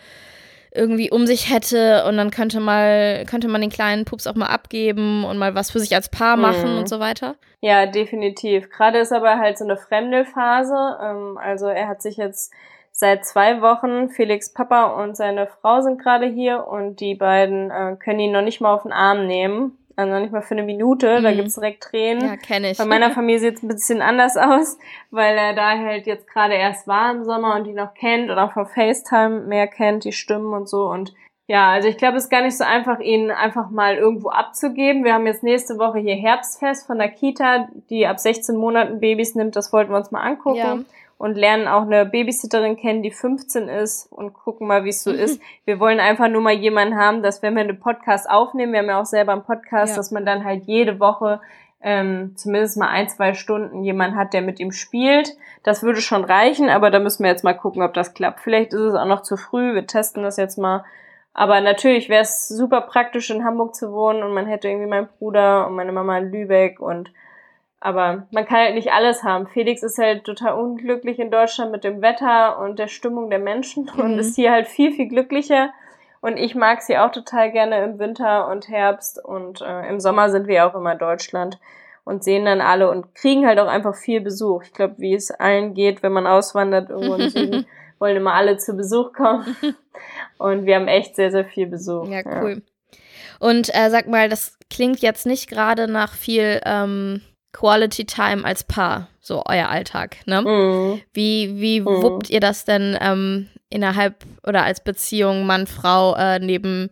[0.73, 4.47] irgendwie um sich hätte und dann könnte mal, könnte man den kleinen Pups auch mal
[4.47, 6.79] abgeben und mal was für sich als Paar machen Mhm.
[6.79, 7.35] und so weiter?
[7.61, 8.71] Ja, definitiv.
[8.71, 10.99] Gerade ist aber halt so eine Fremdelphase.
[11.03, 12.53] Ähm, also er hat sich jetzt
[13.01, 17.97] seit zwei Wochen, Felix Papa und seine Frau sind gerade hier und die beiden äh,
[17.97, 19.77] können ihn noch nicht mal auf den Arm nehmen.
[19.97, 21.21] Also noch nicht mal für eine Minute.
[21.21, 21.37] Da Mhm.
[21.37, 22.27] gibt's direkt Tränen.
[22.27, 22.79] Ja, kenne ich.
[22.79, 24.79] Bei meiner Familie sieht es ein bisschen anders aus,
[25.11, 28.39] weil er da halt jetzt gerade erst war im Sommer und die noch kennt und
[28.39, 30.85] auch von FaceTime mehr kennt, die Stimmen und so.
[30.87, 31.13] Und
[31.49, 35.05] ja, also ich glaube, es ist gar nicht so einfach, ihn einfach mal irgendwo abzugeben.
[35.05, 39.35] Wir haben jetzt nächste Woche hier Herbstfest von der Kita, die ab 16 Monaten Babys
[39.35, 39.57] nimmt.
[39.57, 40.57] Das wollten wir uns mal angucken.
[40.59, 40.79] Ja.
[41.21, 45.13] Und lernen auch eine Babysitterin kennen, die 15 ist und gucken mal, wie es so
[45.13, 45.19] Mhm.
[45.19, 45.43] ist.
[45.67, 48.89] Wir wollen einfach nur mal jemanden haben, dass wenn wir einen Podcast aufnehmen, wir haben
[48.89, 49.97] ja auch selber einen Podcast, Ja.
[49.99, 51.43] dass man dann halt jede Woche
[51.83, 55.35] ähm, zumindest mal ein, zwei Stunden jemand hat, der mit ihm spielt.
[55.63, 58.41] Das würde schon reichen, aber da müssen wir jetzt mal gucken, ob das klappt.
[58.41, 59.75] Vielleicht ist es auch noch zu früh.
[59.75, 60.85] Wir testen das jetzt mal.
[61.35, 65.09] Aber natürlich wäre es super praktisch, in Hamburg zu wohnen und man hätte irgendwie meinen
[65.19, 67.11] Bruder und meine Mama in Lübeck und
[67.81, 69.47] aber man kann halt nicht alles haben.
[69.47, 73.89] Felix ist halt total unglücklich in Deutschland mit dem Wetter und der Stimmung der Menschen
[73.97, 74.19] und Mhm.
[74.19, 75.71] ist hier halt viel, viel glücklicher.
[76.21, 80.29] Und ich mag sie auch total gerne im Winter und Herbst und äh, im Sommer
[80.31, 81.59] sind wir auch immer in Deutschland
[82.05, 84.63] und sehen dann alle und kriegen halt auch einfach viel Besuch.
[84.65, 87.67] Ich glaube, wie es allen geht, wenn man auswandert irgendwo im Süden,
[87.99, 89.57] wollen immer alle zu Besuch kommen.
[90.39, 92.09] Und wir haben echt sehr, sehr viel Besuch.
[92.09, 92.63] Ja, cool.
[93.39, 97.21] Und äh, sag mal, das klingt jetzt nicht gerade nach viel ähm,
[97.53, 100.43] Quality Time als Paar, so euer Alltag, ne?
[100.43, 101.03] Mhm.
[101.13, 102.03] Wie, wie Mhm.
[102.03, 106.91] wuppt ihr das denn ähm, innerhalb oder als Beziehung Mann, Frau äh, neben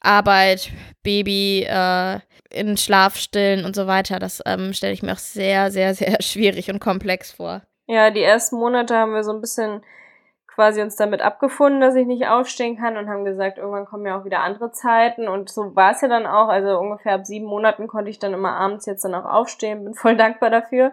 [0.00, 0.70] Arbeit,
[1.02, 4.18] Baby, äh, in Schlaf stillen und so weiter?
[4.18, 7.62] Das ähm, stelle ich mir auch sehr, sehr, sehr schwierig und komplex vor.
[7.86, 9.82] Ja, die ersten Monate haben wir so ein bisschen
[10.58, 14.18] quasi uns damit abgefunden, dass ich nicht aufstehen kann und haben gesagt, irgendwann kommen ja
[14.18, 16.48] auch wieder andere Zeiten und so war es ja dann auch.
[16.48, 19.94] Also ungefähr ab sieben Monaten konnte ich dann immer abends jetzt dann auch aufstehen, bin
[19.94, 20.90] voll dankbar dafür.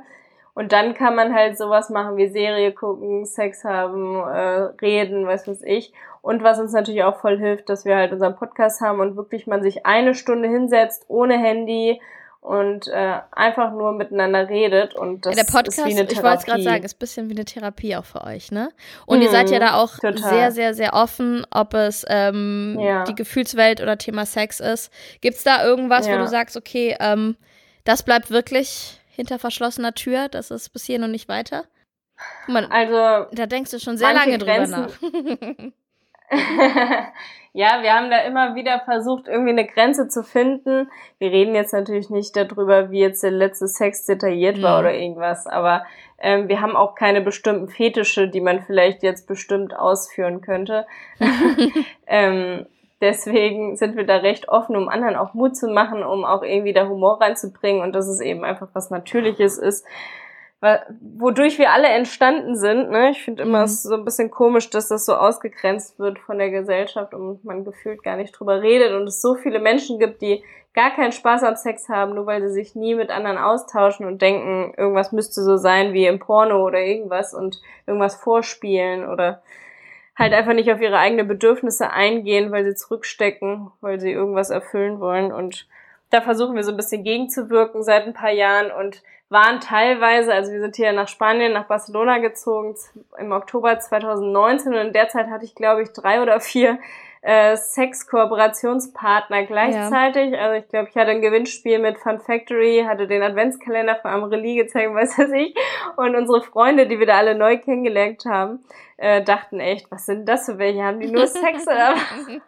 [0.54, 5.48] Und dann kann man halt sowas machen wie Serie gucken, Sex haben, äh, reden, was
[5.64, 5.94] ich.
[6.22, 9.48] Und was uns natürlich auch voll hilft, dass wir halt unseren Podcast haben und wirklich
[9.48, 12.00] man sich eine Stunde hinsetzt, ohne Handy
[12.46, 14.94] und äh, einfach nur miteinander redet.
[14.96, 16.64] Und das Ja, der Podcast, ist wie eine ich wollte es gerade Therapie.
[16.64, 18.70] sagen, ist ein bisschen wie eine Therapie auch für euch, ne?
[19.08, 20.16] Und ihr seid ja Mhm, da auch total.
[20.16, 23.04] sehr, sehr, sehr offen, ob es ähm, Ja.
[23.06, 24.92] die Gefühlswelt oder Thema Sex ist.
[25.22, 26.18] Gibt es da irgendwas, wo Ja.
[26.20, 27.36] du sagst, okay, ähm,
[27.84, 31.66] das bleibt wirklich hinter verschlossener Tür, das ist bis hier noch nicht weiter?
[32.48, 35.72] Man, also, da denkst du schon sehr lange drüber Grenzen, nach.
[37.54, 40.90] ja, wir haben da immer wieder versucht, irgendwie eine Grenze zu finden.
[41.20, 44.80] Wir reden jetzt natürlich nicht darüber, wie jetzt der letzte Sex detailliert war mhm.
[44.80, 45.86] oder irgendwas, aber
[46.20, 50.86] ähm, wir haben auch keine bestimmten Fetische, die man vielleicht jetzt bestimmt ausführen könnte.
[52.08, 52.66] ähm,
[53.02, 56.74] deswegen sind wir da recht offen, um anderen auch Mut zu machen, um auch irgendwie
[56.74, 59.86] da Humor reinzubringen und dass es eben einfach was Natürliches ist
[60.62, 62.90] wodurch wir alle entstanden sind.
[62.90, 63.12] Ne?
[63.12, 63.68] Ich finde immer mhm.
[63.68, 68.04] so ein bisschen komisch, dass das so ausgegrenzt wird von der Gesellschaft und man gefühlt
[68.04, 71.56] gar nicht drüber redet und es so viele Menschen gibt, die gar keinen Spaß am
[71.56, 75.56] Sex haben, nur weil sie sich nie mit anderen austauschen und denken, irgendwas müsste so
[75.56, 79.42] sein wie im Porno oder irgendwas und irgendwas vorspielen oder
[80.18, 85.00] halt einfach nicht auf ihre eigenen Bedürfnisse eingehen, weil sie zurückstecken, weil sie irgendwas erfüllen
[85.00, 85.68] wollen und
[86.10, 90.52] da versuchen wir so ein bisschen gegenzuwirken seit ein paar Jahren und waren teilweise, also
[90.52, 92.76] wir sind hier nach Spanien, nach Barcelona gezogen
[93.18, 96.80] im Oktober 2019 und in der Zeit hatte ich, glaube ich, drei oder vier
[97.26, 100.34] äh, Sex-Kooperationspartner gleichzeitig.
[100.34, 100.40] Ja.
[100.42, 104.58] Also ich glaube, ich hatte ein Gewinnspiel mit Fun Factory, hatte den Adventskalender von Amelie
[104.58, 105.56] gezeigt, weiß was ich.
[105.96, 108.64] Und unsere Freunde, die wir da alle neu kennengelernt haben,
[108.98, 110.84] äh, dachten echt, was sind das für welche?
[110.84, 112.42] Haben die nur Sex oder was?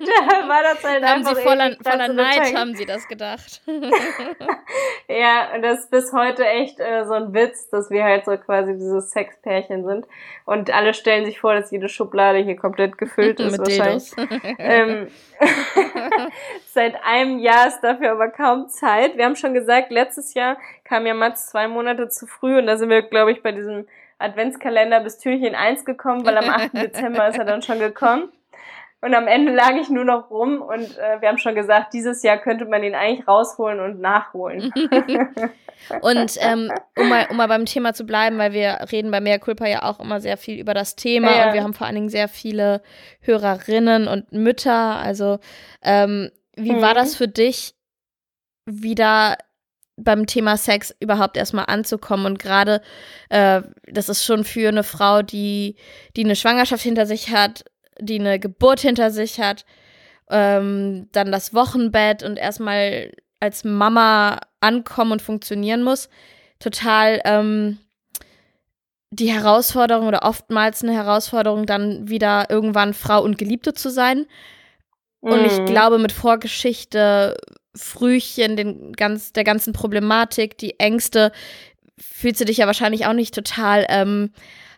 [0.00, 3.62] Da war das halt haben einfach sie voller, voller Neid haben sie das gedacht.
[5.08, 8.36] ja, und das ist bis heute echt äh, so ein Witz, dass wir halt so
[8.36, 10.06] quasi dieses Sexpärchen sind.
[10.44, 14.12] Und alle stellen sich vor, dass jede Schublade hier komplett gefüllt ist Mit wahrscheinlich.
[14.58, 15.08] ähm,
[16.72, 19.16] seit einem Jahr ist dafür aber kaum Zeit.
[19.16, 22.76] Wir haben schon gesagt, letztes Jahr kam ja Mats zwei Monate zu früh und da
[22.76, 23.86] sind wir, glaube ich, bei diesem
[24.18, 26.74] Adventskalender bis Türchen 1 gekommen, weil am 8.
[26.74, 28.32] Dezember ist er dann schon gekommen.
[29.04, 32.22] Und am Ende lag ich nur noch rum und äh, wir haben schon gesagt, dieses
[32.22, 34.72] Jahr könnte man ihn eigentlich rausholen und nachholen.
[36.02, 39.38] und ähm, um, mal, um mal beim Thema zu bleiben, weil wir reden bei Mea
[39.38, 41.46] Culpa ja auch immer sehr viel über das Thema ja.
[41.48, 42.80] und wir haben vor allen Dingen sehr viele
[43.22, 45.00] Hörerinnen und Mütter.
[45.00, 45.40] Also
[45.82, 46.80] ähm, wie mhm.
[46.80, 47.74] war das für dich,
[48.66, 49.36] wieder
[49.96, 52.80] beim Thema Sex überhaupt erstmal anzukommen und gerade
[53.30, 55.74] äh, das ist schon für eine Frau, die
[56.16, 57.64] die eine Schwangerschaft hinter sich hat,
[58.00, 59.64] die eine Geburt hinter sich hat,
[60.30, 66.08] ähm, dann das Wochenbett und erstmal als Mama ankommen und funktionieren muss,
[66.58, 67.78] total ähm,
[69.10, 74.26] die Herausforderung oder oftmals eine Herausforderung, dann wieder irgendwann Frau und Geliebte zu sein.
[75.20, 75.32] Mhm.
[75.32, 75.66] Und ich mhm.
[75.66, 77.36] glaube, mit Vorgeschichte,
[77.74, 81.32] Frühchen, den ganz, der ganzen Problematik, die Ängste,
[81.98, 84.32] fühlst du dich ja wahrscheinlich auch nicht total ähm,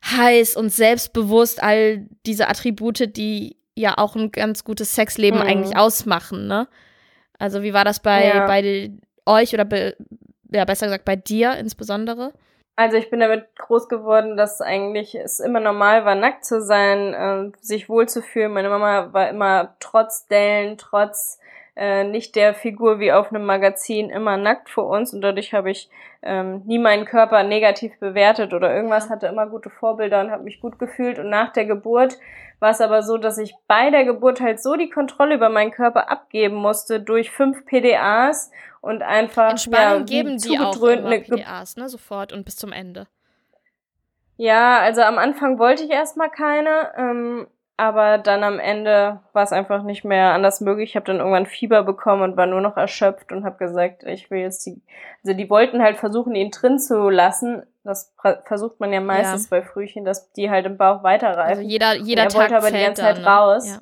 [0.05, 5.47] heiß und selbstbewusst, all diese Attribute, die ja auch ein ganz gutes Sexleben mhm.
[5.47, 6.69] eigentlich ausmachen, ne?
[7.38, 8.47] Also wie war das bei, ja.
[8.47, 8.93] bei
[9.27, 9.97] euch oder be,
[10.51, 12.33] ja, besser gesagt bei dir insbesondere?
[12.77, 17.14] Also ich bin damit groß geworden, dass eigentlich es immer normal war, nackt zu sein,
[17.14, 18.53] äh, sich wohlzufühlen.
[18.53, 21.38] Meine Mama war immer trotz Dellen, trotz
[21.76, 25.70] äh, nicht der Figur wie auf einem Magazin immer nackt vor uns und dadurch habe
[25.70, 25.90] ich
[26.22, 30.60] ähm, nie meinen Körper negativ bewertet oder irgendwas, hatte immer gute Vorbilder und habe mich
[30.60, 32.18] gut gefühlt und nach der Geburt
[32.60, 35.70] war es aber so, dass ich bei der Geburt halt so die Kontrolle über meinen
[35.70, 41.18] Körper abgeben musste durch fünf PDAs und einfach In Spanien ja, geben die auch immer
[41.18, 43.06] PDAs, ne, sofort und bis zum Ende.
[44.37, 49.52] Ja, also am Anfang wollte ich erstmal keine, ähm, aber dann am Ende war es
[49.52, 50.90] einfach nicht mehr anders möglich.
[50.90, 54.30] Ich habe dann irgendwann Fieber bekommen und war nur noch erschöpft und habe gesagt, ich
[54.30, 54.80] will jetzt die.
[55.24, 57.64] Also die wollten halt versuchen, ihn drin zu lassen.
[57.82, 59.58] Das versucht man ja meistens ja.
[59.58, 61.58] bei Frühchen, dass die halt im Bauch weiterreifen.
[61.58, 63.26] Also jeder, jeder er Tag wollte aber die ganze Zeit ne?
[63.26, 63.68] raus.
[63.68, 63.80] Ja.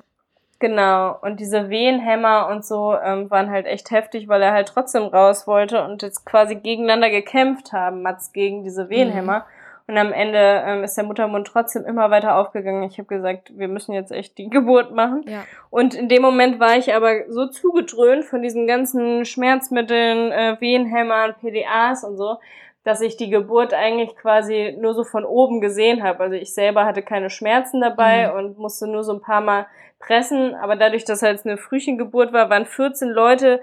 [0.57, 1.17] Genau.
[1.21, 5.45] Und diese Wehenhämmer und so ähm, waren halt echt heftig, weil er halt trotzdem raus
[5.45, 9.39] wollte und jetzt quasi gegeneinander gekämpft haben, Mats gegen diese Wehenhämmer.
[9.39, 9.62] Mhm.
[9.85, 12.83] Und am Ende ähm, ist der Muttermund trotzdem immer weiter aufgegangen.
[12.83, 15.25] Ich habe gesagt, wir müssen jetzt echt die Geburt machen.
[15.27, 15.43] Ja.
[15.69, 21.35] Und in dem Moment war ich aber so zugedröhnt von diesen ganzen Schmerzmitteln, äh, Wehenhämmern,
[21.41, 22.37] PDAs und so,
[22.85, 26.23] dass ich die Geburt eigentlich quasi nur so von oben gesehen habe.
[26.23, 28.37] Also ich selber hatte keine Schmerzen dabei mhm.
[28.37, 29.67] und musste nur so ein paar Mal
[29.99, 30.55] pressen.
[30.55, 33.61] Aber dadurch, dass halt eine Frühchengeburt war, waren 14 Leute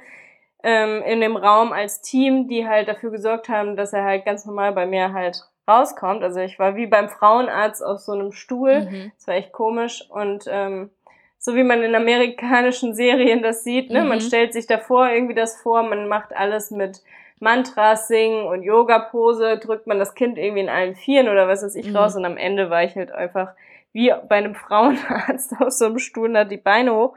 [0.62, 4.44] ähm, in dem Raum als Team, die halt dafür gesorgt haben, dass er halt ganz
[4.44, 6.22] normal bei mir halt rauskommt.
[6.22, 8.82] Also ich war wie beim Frauenarzt auf so einem Stuhl.
[8.82, 9.12] Mhm.
[9.16, 10.04] Das war echt komisch.
[10.10, 10.90] Und ähm,
[11.38, 14.02] so wie man in amerikanischen Serien das sieht, ne?
[14.02, 14.08] Mhm.
[14.08, 17.00] Man stellt sich davor irgendwie das vor, man macht alles mit
[17.40, 21.74] Mantras singen und Yoga-Pose, drückt man das Kind irgendwie in allen Vieren oder was weiß
[21.74, 21.96] ich mhm.
[21.96, 23.52] raus und am Ende war ich halt einfach
[23.92, 27.14] wie bei einem Frauenarzt auf so einem Stuhl und hat die Beine hoch.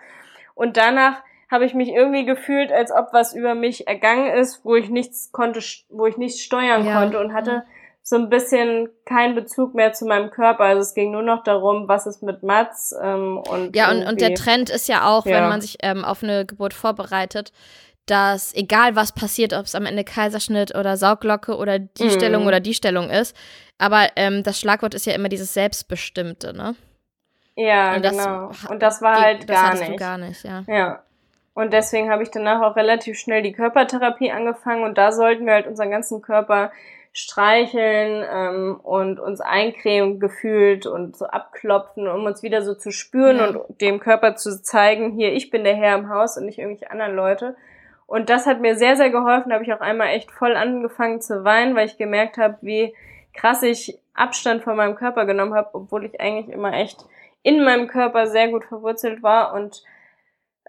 [0.56, 4.76] Und danach habe ich mich irgendwie gefühlt, als ob was über mich ergangen ist, wo
[4.76, 7.00] ich nichts konnte, wo ich nichts steuern ja.
[7.00, 7.63] konnte und hatte
[8.06, 10.66] so ein bisschen kein Bezug mehr zu meinem Körper.
[10.66, 14.20] Also es ging nur noch darum, was ist mit Mats ähm, und ja und, und
[14.20, 15.38] der Trend ist ja auch, ja.
[15.38, 17.54] wenn man sich ähm, auf eine Geburt vorbereitet,
[18.06, 22.10] dass egal was passiert, ob es am Ende Kaiserschnitt oder Sauglocke oder die mhm.
[22.10, 23.38] Stellung oder die Stellung ist,
[23.78, 26.76] aber ähm, das Schlagwort ist ja immer dieses Selbstbestimmte, ne?
[27.56, 28.52] Ja, und genau.
[28.70, 29.89] und das war halt das gar nicht.
[29.89, 30.63] Du gar nicht, ja.
[30.68, 31.04] Ja.
[31.54, 35.54] Und deswegen habe ich danach auch relativ schnell die Körpertherapie angefangen und da sollten wir
[35.54, 36.72] halt unseren ganzen Körper
[37.13, 43.38] streicheln ähm, und uns eincremen gefühlt und so abklopfen, um uns wieder so zu spüren
[43.38, 43.47] ja.
[43.47, 46.89] und dem Körper zu zeigen, hier, ich bin der Herr im Haus und nicht irgendwelche
[46.89, 47.56] anderen Leute.
[48.08, 49.49] Und das hat mir sehr, sehr geholfen.
[49.49, 52.95] Da habe ich auch einmal echt voll angefangen zu weinen, weil ich gemerkt habe, wie
[53.34, 57.06] krass ich Abstand von meinem Körper genommen habe, obwohl ich eigentlich immer echt
[57.43, 59.84] in meinem Körper sehr gut verwurzelt war und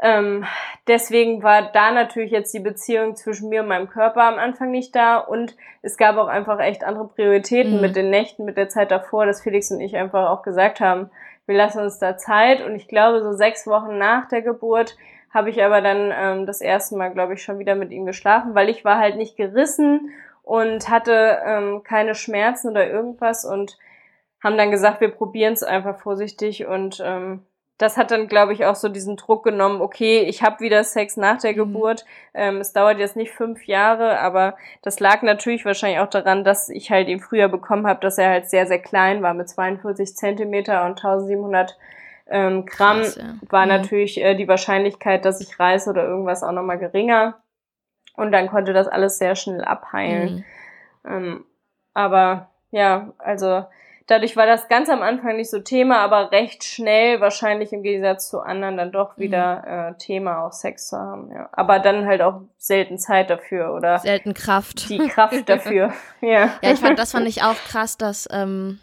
[0.03, 0.45] ähm,
[0.89, 4.95] deswegen war da natürlich jetzt die Beziehung zwischen mir und meinem Körper am Anfang nicht
[4.95, 7.81] da und es gab auch einfach echt andere Prioritäten mhm.
[7.81, 11.11] mit den Nächten, mit der Zeit davor, dass Felix und ich einfach auch gesagt haben,
[11.47, 14.97] wir lassen uns da Zeit und ich glaube, so sechs Wochen nach der Geburt
[15.31, 18.55] habe ich aber dann ähm, das erste Mal, glaube ich, schon wieder mit ihm geschlafen,
[18.55, 20.11] weil ich war halt nicht gerissen
[20.43, 23.79] und hatte ähm, keine Schmerzen oder irgendwas und
[24.43, 27.45] haben dann gesagt, wir probieren es einfach vorsichtig und ähm,
[27.79, 31.17] das hat dann, glaube ich, auch so diesen Druck genommen, okay, ich habe wieder Sex
[31.17, 31.57] nach der mhm.
[31.57, 32.05] Geburt.
[32.33, 36.69] Ähm, es dauert jetzt nicht fünf Jahre, aber das lag natürlich wahrscheinlich auch daran, dass
[36.69, 40.15] ich halt ihn früher bekommen habe, dass er halt sehr, sehr klein war mit 42
[40.15, 41.77] Zentimeter und 1700
[42.27, 43.01] ähm, Gramm.
[43.01, 43.35] Krass, ja.
[43.51, 43.73] War mhm.
[43.73, 47.41] natürlich äh, die Wahrscheinlichkeit, dass ich reiße oder irgendwas auch nochmal geringer.
[48.17, 50.45] Und dann konnte das alles sehr schnell abheilen.
[51.03, 51.11] Mhm.
[51.11, 51.45] Ähm,
[51.93, 53.65] aber ja, also
[54.07, 58.29] dadurch war das ganz am Anfang nicht so Thema, aber recht schnell wahrscheinlich im Gegensatz
[58.29, 59.95] zu anderen dann doch wieder mhm.
[59.95, 61.31] äh, Thema, auch Sex zu haben.
[61.33, 61.49] Ja.
[61.53, 64.89] Aber dann halt auch selten Zeit dafür oder selten Kraft.
[64.89, 65.93] Die Kraft dafür.
[66.21, 66.51] ja.
[66.63, 68.79] Ja, ich fand, das fand ich auch krass, dass ähm,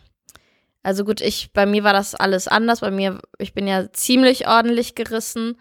[0.83, 2.81] also gut, ich bei mir war das alles anders.
[2.81, 5.59] Bei mir, ich bin ja ziemlich ordentlich gerissen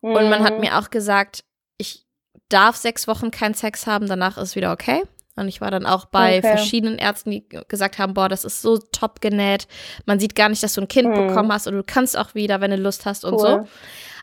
[0.00, 0.14] mhm.
[0.14, 0.60] und man hat mhm.
[0.60, 1.44] mir auch gesagt,
[1.78, 2.04] ich
[2.48, 5.02] darf sechs Wochen keinen Sex haben, danach ist wieder okay.
[5.36, 6.48] Und ich war dann auch bei okay.
[6.48, 9.68] verschiedenen Ärzten, die gesagt haben, boah, das ist so top genäht.
[10.06, 11.28] Man sieht gar nicht, dass du ein Kind mhm.
[11.28, 13.40] bekommen hast und du kannst auch wieder, wenn du Lust hast und cool.
[13.40, 13.68] so.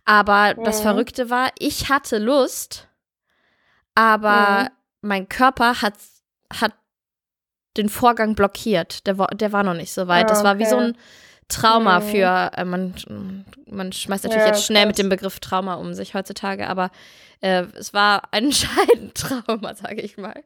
[0.06, 0.64] Aber mhm.
[0.64, 2.88] das Verrückte war, ich hatte Lust,
[3.96, 4.70] aber mhm.
[5.02, 5.94] mein Körper hat,
[6.52, 6.74] hat
[7.78, 9.06] den Vorgang blockiert.
[9.08, 10.30] Der war, der war noch nicht so weit.
[10.30, 10.98] Das war wie so ein
[11.48, 12.04] Trauma mhm.
[12.04, 12.96] für, äh, man,
[13.68, 16.90] man schmeißt natürlich ja, jetzt schnell mit dem Begriff Trauma um sich heutzutage, aber
[17.44, 20.44] äh, es war ein Scheidentrauma, sage ich mal.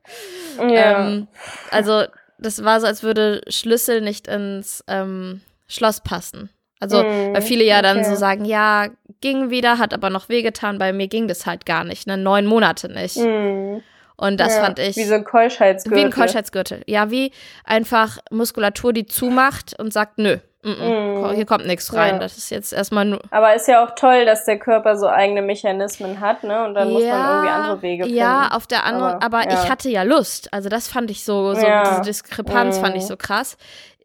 [0.57, 1.07] Ja.
[1.07, 1.27] Ähm,
[1.69, 2.03] also
[2.39, 6.49] das war so, als würde Schlüssel nicht ins ähm, Schloss passen.
[6.79, 7.33] Also, mhm.
[7.33, 8.09] weil viele ja dann okay.
[8.09, 8.89] so sagen, ja,
[9.21, 10.77] ging wieder, hat aber noch wehgetan.
[10.77, 12.17] Bei mir ging das halt gar nicht, ne?
[12.17, 13.17] Neun Monate nicht.
[13.17, 13.81] Mhm.
[14.15, 14.95] Und das ja, fand ich.
[14.95, 15.99] Wie so ein Keuschheitsgürtel.
[15.99, 16.81] Wie ein Keuschheitsgürtel.
[16.87, 17.31] Ja, wie
[17.63, 22.15] einfach Muskulatur, die zumacht und sagt, nö, Mm Hier kommt nichts rein.
[22.15, 22.19] Ja.
[22.19, 23.21] Das ist jetzt erstmal nur.
[23.31, 26.65] Aber ist ja auch toll, dass der Körper so eigene Mechanismen hat, ne?
[26.65, 28.17] Und dann ja, muss man irgendwie andere Wege finden.
[28.17, 29.63] Ja, auf der anderen, aber, aber ja.
[29.63, 30.51] ich hatte ja Lust.
[30.53, 32.81] Also das fand ich so, so diese Diskrepanz mm.
[32.81, 33.07] fand ich mhm.
[33.07, 33.57] so krass.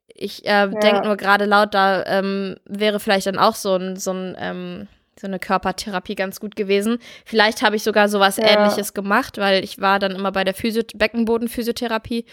[0.09, 4.13] Ich äh, denke nur gerade laut, da ähm, wäre vielleicht dann auch so ein, so
[4.13, 4.89] ein ähm,
[5.21, 6.99] so eine Körpertherapie ganz gut gewesen.
[7.25, 8.45] Vielleicht habe ich sogar sowas ja.
[8.47, 12.25] ähnliches gemacht, weil ich war dann immer bei der Physio Beckenbodenphysiotherapie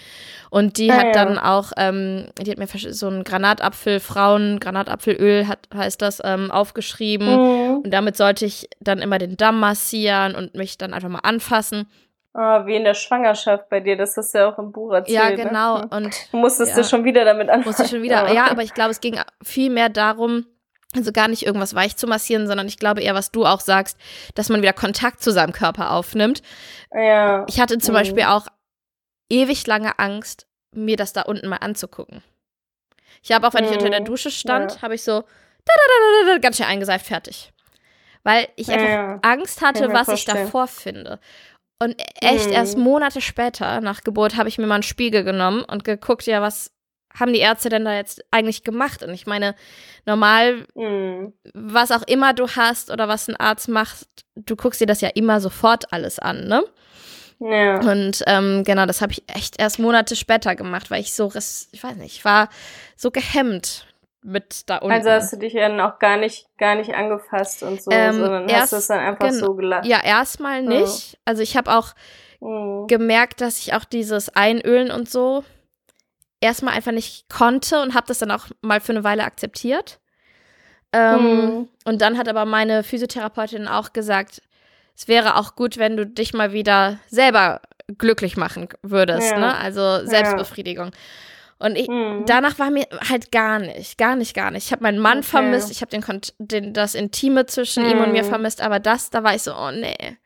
[0.50, 5.48] und die ja, hat dann auch, ähm, die hat mir so ein Granatapfel, Frauen, Granatapfelöl
[5.48, 7.76] hat, heißt das, ähm, aufgeschrieben mhm.
[7.84, 11.88] und damit sollte ich dann immer den Damm massieren und mich dann einfach mal anfassen.
[12.34, 15.18] Ah, wie in der Schwangerschaft bei dir, das hast du ja auch im Buch erzählt.
[15.18, 15.80] Ja, genau.
[15.80, 15.88] Ne?
[15.90, 17.66] Und musstest ja, du schon wieder damit anfangen.
[17.66, 20.46] Musste schon wieder, ja, aber ich glaube, es ging viel mehr darum,
[20.96, 23.98] also gar nicht irgendwas weich zu massieren, sondern ich glaube eher, was du auch sagst,
[24.36, 26.42] dass man wieder Kontakt zu seinem Körper aufnimmt.
[26.92, 27.46] Ja.
[27.48, 28.00] Ich hatte zum mhm.
[28.00, 28.48] Beispiel auch
[29.30, 32.24] ewig lange Angst, mir das da unten mal anzugucken.
[33.22, 33.72] Ich habe auch, wenn mhm.
[33.72, 34.06] ich unter der mhm.
[34.06, 34.82] Dusche stand, ja.
[34.82, 35.24] habe ich so
[36.42, 37.54] ganz schnell eingeseift, fertig.
[38.24, 39.20] Weil ich einfach ja.
[39.22, 40.38] Angst hatte, was vorstellen.
[40.38, 41.20] ich davor finde.
[41.82, 42.54] Und echt mhm.
[42.54, 46.42] erst Monate später, nach Geburt, habe ich mir mal einen Spiegel genommen und geguckt, ja,
[46.42, 46.72] was
[47.18, 49.04] haben die Ärzte denn da jetzt eigentlich gemacht?
[49.04, 49.56] Und ich meine,
[50.06, 51.34] normal, mhm.
[51.54, 55.10] was auch immer du hast oder was ein Arzt macht, du guckst dir das ja
[55.14, 56.64] immer sofort alles an, ne?
[57.40, 57.80] Ja.
[57.80, 61.32] Und ähm, genau, das habe ich echt erst Monate später gemacht, weil ich so,
[61.72, 62.50] ich weiß nicht, ich war
[62.98, 63.88] so gehemmt
[64.22, 64.92] mit da unten.
[64.92, 68.50] Also hast du dich dann auch gar nicht, gar nicht angefasst und so, ähm, sondern
[68.50, 69.90] erst, hast du es dann einfach so gelassen?
[69.90, 71.14] Ja, erstmal nicht.
[71.14, 71.20] Ja.
[71.26, 71.94] Also ich habe auch
[72.42, 72.88] mhm.
[72.88, 75.46] gemerkt, dass ich auch dieses Einölen und so
[76.42, 80.00] erstmal einfach nicht konnte und habe das dann auch mal für eine Weile akzeptiert.
[80.94, 81.68] Ähm, mhm.
[81.86, 84.42] Und dann hat aber meine Physiotherapeutin auch gesagt,
[84.96, 87.62] es wäre auch gut, wenn du dich mal wieder selber
[87.98, 89.40] glücklich machen würdest, Ja.
[89.40, 89.58] ne?
[89.58, 90.92] Also Selbstbefriedigung.
[91.58, 92.26] Und ich, Mhm.
[92.26, 94.66] danach war mir halt gar nicht, gar nicht, gar nicht.
[94.66, 95.28] Ich habe meinen Mann Okay.
[95.28, 96.04] vermisst, ich habe den,
[96.40, 98.28] den das Intime zwischen ihm und mir Mhm.
[98.28, 100.18] vermisst, aber das, da war ich so, oh nee.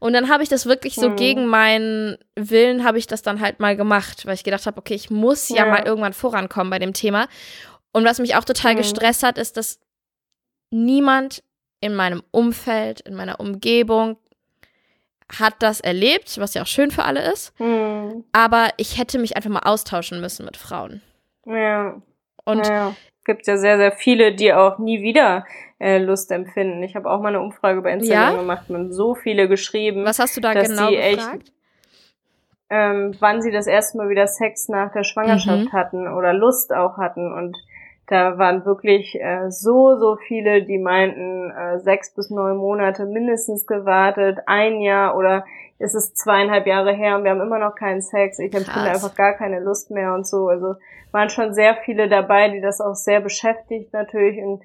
[0.00, 1.16] Und dann habe ich das wirklich so Mhm.
[1.16, 4.94] gegen meinen Willen habe ich das dann halt mal gemacht, weil ich gedacht habe, okay,
[4.94, 5.66] ich muss ja, Ja.
[5.66, 7.26] mal irgendwann vorankommen bei dem Thema.
[7.92, 8.78] Und was mich auch total Mhm.
[8.78, 9.80] gestresst hat, ist, dass
[10.70, 11.42] niemand
[11.80, 14.16] in meinem Umfeld, in meiner Umgebung
[15.38, 17.58] hat das erlebt, was ja auch schön für alle ist.
[17.60, 18.24] Mhm.
[18.32, 21.02] Aber ich hätte mich einfach mal austauschen müssen mit Frauen.
[21.44, 22.00] Ja.
[22.44, 22.94] Und ja.
[23.28, 25.44] Gibt ja sehr, sehr viele, die auch nie wieder
[25.78, 26.82] äh, Lust empfinden.
[26.82, 28.40] Ich habe auch mal eine Umfrage bei Instagram Ja?
[28.40, 31.52] gemacht und so viele geschrieben, was hast du da dass genau die echt- gefragt?
[32.70, 35.72] ähm, wann sie das erste Mal wieder Sex nach der Schwangerschaft Mhm.
[35.72, 37.30] hatten oder Lust auch hatten.
[37.32, 37.54] Und
[38.08, 43.66] da waren wirklich äh, so, so viele, die meinten, äh, sechs bis neun Monate mindestens
[43.66, 45.44] gewartet, ein Jahr oder
[45.78, 48.38] ist es zweieinhalb Jahre her und wir haben immer noch keinen Sex.
[48.38, 50.48] Ich empfinde einfach gar keine Lust mehr und so.
[50.48, 50.74] Also
[51.12, 54.62] waren schon sehr viele dabei, die das auch sehr beschäftigt natürlich und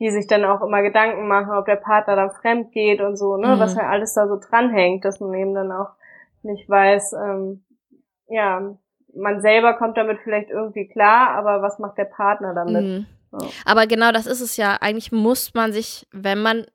[0.00, 3.36] die sich dann auch immer Gedanken machen, ob der Partner dann fremd geht und so,
[3.36, 3.60] ne, Mhm.
[3.60, 5.90] was halt alles da so dranhängt, dass man eben dann auch
[6.42, 7.64] nicht weiß, ähm,
[8.28, 8.74] ja,
[9.16, 12.82] man selber kommt damit vielleicht irgendwie klar, aber was macht der Partner damit?
[12.84, 13.06] Mhm.
[13.32, 13.48] Ja.
[13.64, 14.76] Aber genau das ist es ja.
[14.80, 16.66] Eigentlich muss man sich, wenn man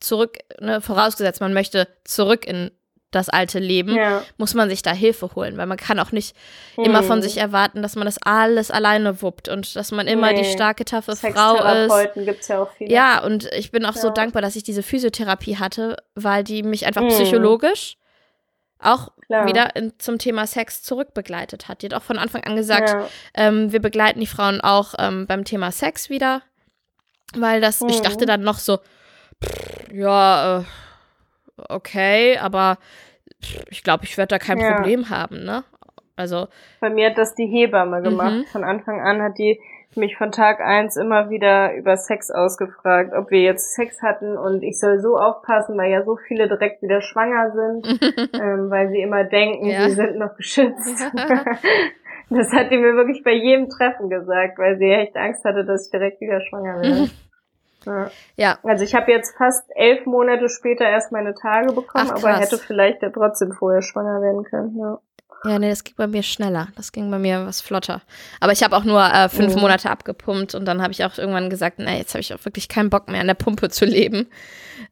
[0.00, 2.70] zurück, ne, vorausgesetzt, man möchte zurück in
[3.10, 4.22] das alte Leben, Ja.
[4.38, 6.36] muss man sich da Hilfe holen, weil man kann auch nicht
[6.76, 7.22] immer von Hm.
[7.22, 10.52] sich erwarten, dass man das alles alleine wuppt und dass man immer die Nee.
[10.52, 12.14] starke, taffe Frau ist.
[12.14, 12.92] Gibt's ja auch viele.
[12.92, 14.12] Ja, und ich bin auch so Ja.
[14.14, 17.08] dankbar, dass ich diese Physiotherapie hatte, weil die mich einfach Mhm.
[17.08, 17.96] psychologisch
[18.78, 19.46] auch Klar.
[19.46, 21.82] wieder in, zum Thema Sex zurückbegleitet hat.
[21.82, 23.06] Die hat auch von Anfang an gesagt, Ja.
[23.34, 26.42] ähm, wir begleiten die Frauen auch ähm, beim Thema Sex wieder,
[27.36, 28.02] weil das, ich Mhm.
[28.02, 28.78] dachte dann noch so,
[29.44, 30.64] pff, ja, äh,
[31.68, 32.78] okay, aber
[33.42, 34.74] pff, ich glaube, ich werde da kein Ja.
[34.74, 35.62] Problem haben, ne?
[36.16, 36.48] Also,
[36.80, 38.32] Bei mir hat das die Hebamme gemacht.
[38.32, 38.46] Mhm.
[38.46, 39.58] Von Anfang an hat die
[39.96, 44.62] mich von Tag eins immer wieder über Sex ausgefragt, ob wir jetzt Sex hatten und
[44.62, 47.86] ich soll so aufpassen, weil ja so viele direkt wieder schwanger sind,
[48.34, 49.88] ähm, weil sie immer denken, Ja.
[49.88, 51.00] sie sind noch geschützt.
[52.30, 55.86] das hat die mir wirklich bei jedem Treffen gesagt, weil sie echt Angst hatte, dass
[55.86, 57.10] ich direkt wieder schwanger werde.
[57.86, 58.10] Ja.
[58.36, 62.36] ja, Also ich habe jetzt fast elf Monate später erst meine Tage bekommen, Ach, aber
[62.38, 64.76] hätte vielleicht ja trotzdem vorher schwanger werden können.
[64.78, 64.98] Ja.
[65.44, 66.68] Ja, nee, das ging bei mir schneller.
[66.76, 68.02] Das ging bei mir was flotter.
[68.40, 69.62] Aber ich habe auch nur äh, fünf Mhm.
[69.62, 72.68] Monate abgepumpt und dann habe ich auch irgendwann gesagt, nee, jetzt habe ich auch wirklich
[72.68, 74.28] keinen Bock mehr an der Pumpe zu leben.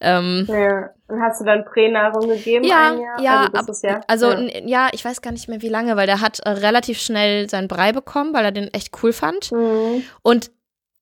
[0.00, 0.90] Ähm, Ja.
[1.08, 2.64] Und hast du dann Pränahrung gegeben?
[2.64, 3.20] ja, ein Jahr?
[3.20, 4.60] ja, also, ab, ja, also ja.
[4.64, 7.68] ja, ich weiß gar nicht mehr wie lange, weil der hat äh, relativ schnell seinen
[7.68, 9.50] Brei bekommen, weil er den echt cool fand.
[9.52, 10.02] Mhm.
[10.22, 10.50] Und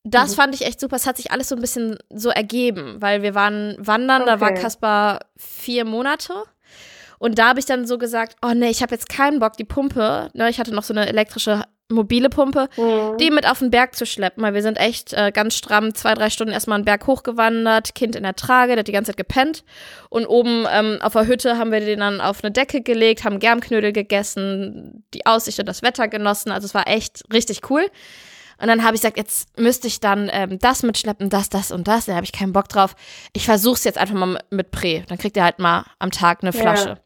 [0.05, 0.35] das Mhm.
[0.41, 0.95] fand ich echt super.
[0.97, 4.53] Es hat sich alles so ein bisschen so ergeben, weil wir waren wandern, da war
[4.53, 4.61] Okay.
[4.63, 6.33] Kaspar vier Monate.
[7.19, 9.65] Und da habe ich dann so gesagt, oh nee, ich habe jetzt keinen Bock, die
[9.65, 13.17] Pumpe, ne, ich hatte noch so eine elektrische mobile Pumpe, Mhm.
[13.19, 16.15] die mit auf den Berg zu schleppen, weil wir sind echt äh, ganz stramm zwei,
[16.15, 19.17] drei Stunden erstmal einen Berg hochgewandert, Kind in der Trage, der hat die ganze Zeit
[19.19, 19.63] gepennt.
[20.11, 23.39] Und oben ähm, auf der Hütte haben wir den dann auf eine Decke gelegt, haben
[23.39, 26.51] Germknödel gegessen, die Aussicht und das Wetter genossen.
[26.51, 27.87] Also es war echt richtig cool.
[28.61, 31.87] Und dann habe ich gesagt, jetzt müsste ich dann ähm, das mitschleppen, das, das und
[31.87, 32.07] das.
[32.07, 32.97] Da habe ich keinen Bock drauf.
[33.33, 35.05] Ich versuche es jetzt einfach mal mit- Prä.
[35.09, 36.97] Dann kriegt ihr halt mal am Tag eine Ja.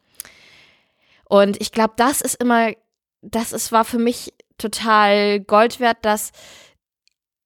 [1.31, 2.73] Und ich glaube, das ist immer,
[3.21, 6.33] das ist, war für mich total Gold wert, dass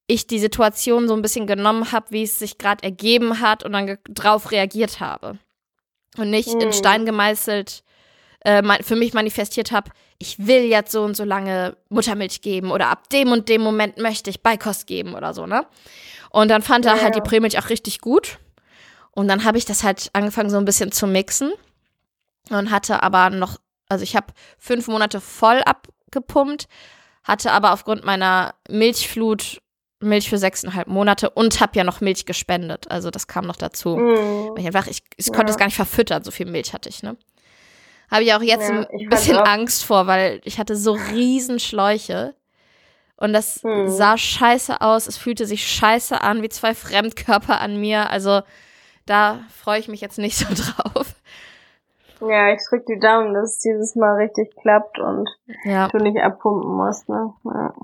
[0.08, 3.72] ich die Situation so ein bisschen genommen habe, wie es sich gerade ergeben hat und
[3.72, 5.38] dann drauf reagiert habe.
[6.16, 6.72] Und nicht in Mhm.
[6.72, 7.84] Stein gemeißelt
[8.40, 12.88] äh, für mich manifestiert habe, ich will jetzt so und so lange Muttermilch geben oder
[12.88, 15.64] ab dem und dem Moment möchte ich Beikost geben oder so, ne?
[16.30, 17.20] Und dann fand er Ja, halt die.
[17.20, 18.38] Prämilch auch richtig gut.
[19.12, 21.52] Und dann habe ich das halt angefangen, so ein bisschen zu mixen.
[22.50, 23.58] Und hatte aber noch,
[23.88, 24.26] also ich habe
[24.58, 26.66] fünf Monate voll abgepumpt,
[27.24, 29.60] hatte aber aufgrund meiner Milchflut
[30.00, 32.90] Milch für sechseinhalb Monate und habe ja noch Milch gespendet.
[32.90, 33.96] Also das kam noch dazu.
[33.96, 34.54] Mhm.
[34.58, 35.32] Ich einfach, ich, ich Ja.
[35.32, 37.16] konnte es gar nicht verfüttern, so viel Milch hatte ich, ne?
[38.10, 42.36] Habe ich auch jetzt Ja, ein bisschen Angst vor, weil ich hatte so riesen Schläuche.
[43.16, 43.88] Und das Hm.
[43.88, 45.08] sah scheiße aus.
[45.08, 48.10] Es fühlte sich scheiße an, wie zwei Fremdkörper an mir.
[48.10, 48.42] Also
[49.06, 51.15] da freue ich mich jetzt nicht so drauf.
[52.20, 55.28] Ja, ich drück die Daumen, dass es dieses Mal richtig klappt und
[55.64, 55.88] Ja.
[55.88, 57.32] du nicht abpumpen musst, ne?
[57.44, 57.74] Ja.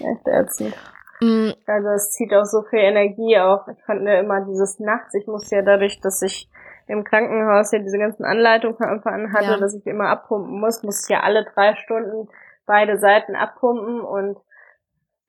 [0.00, 0.74] Echt ätzend.
[1.20, 3.68] Mm, Also es zieht auch so viel Energie auch.
[3.68, 6.48] Ich fand mir immer dieses Nachts, ich musste ja dadurch, dass ich
[6.86, 9.56] im Krankenhaus ja diese ganzen Anleitungen von Anfang an hatte, Ja.
[9.58, 12.28] dass ich immer abpumpen muss, musste ich ja alle drei Stunden
[12.66, 14.38] beide Seiten abpumpen und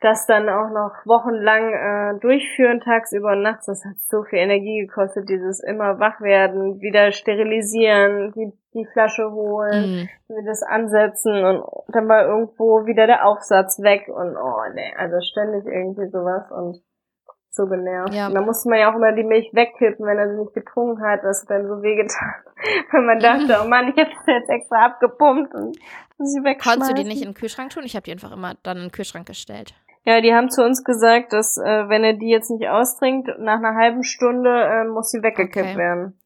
[0.02, 4.86] das dann auch noch wochenlang äh, durchführen, tagsüber und nachts, das hat so viel Energie
[4.86, 10.46] gekostet, dieses immer wach werden, wieder sterilisieren, die, die Flasche holen, mhm.
[10.46, 15.66] das ansetzen und dann war irgendwo wieder der Aufsatz weg und oh nee, also ständig
[15.66, 16.82] irgendwie sowas und
[17.56, 18.14] so genervt.
[18.14, 18.28] Ja.
[18.28, 21.02] Und da musste man ja auch immer die Milch wegkippen, wenn er sie nicht getrunken
[21.02, 22.36] hat, das hat dann so wehgetan.
[22.92, 25.78] Wenn man dachte, oh Mann, ich hätte das jetzt extra abgepumpt und
[26.18, 26.82] sie wegschmeißen.
[26.82, 27.84] Konntest du die nicht in den Kühlschrank tun?
[27.86, 29.74] Ich habe die einfach immer dann in den Kühlschrank gestellt.
[30.06, 33.58] Ja, die haben zu uns gesagt, dass äh, wenn er die jetzt nicht austrinkt, nach
[33.58, 35.78] einer halben Stunde äh, muss sie weggekippt okay.
[35.78, 36.20] werden.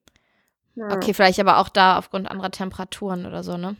[0.75, 0.93] Ja.
[0.93, 3.77] Okay, vielleicht aber auch da aufgrund anderer Temperaturen oder so, ne?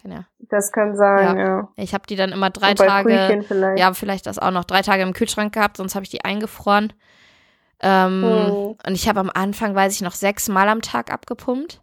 [0.00, 0.24] Kann ja.
[0.38, 1.46] Das kann sein, ja.
[1.46, 1.68] ja.
[1.76, 3.78] Ich habe die dann immer drei Tage, vielleicht.
[3.78, 6.92] ja, vielleicht das auch noch, drei Tage im Kühlschrank gehabt, sonst habe ich die eingefroren.
[7.80, 8.76] Ähm, hm.
[8.86, 11.80] Und ich habe am Anfang, weiß ich noch, sechs Mal am Tag abgepumpt.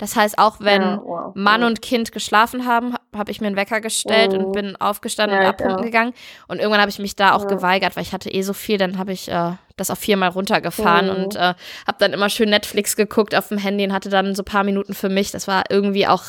[0.00, 3.56] Das heißt, auch wenn ja, wow, Mann und Kind geschlafen haben, habe ich mir einen
[3.56, 4.44] Wecker gestellt mhm.
[4.44, 6.14] und bin aufgestanden ja, und abpumpen gegangen.
[6.48, 7.48] Und irgendwann habe ich mich da auch ja.
[7.48, 8.78] geweigert, weil ich hatte eh so viel.
[8.78, 11.24] Dann habe ich äh, das auf viermal runtergefahren mhm.
[11.24, 11.54] und äh,
[11.86, 14.64] habe dann immer schön Netflix geguckt auf dem Handy und hatte dann so ein paar
[14.64, 15.32] Minuten für mich.
[15.32, 16.24] Das war irgendwie auch,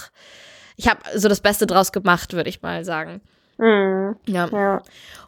[0.76, 3.22] ich habe so das Beste draus gemacht, würde ich mal sagen.
[3.58, 4.18] Mhm.
[4.26, 4.50] Ja.
[4.52, 4.82] ja.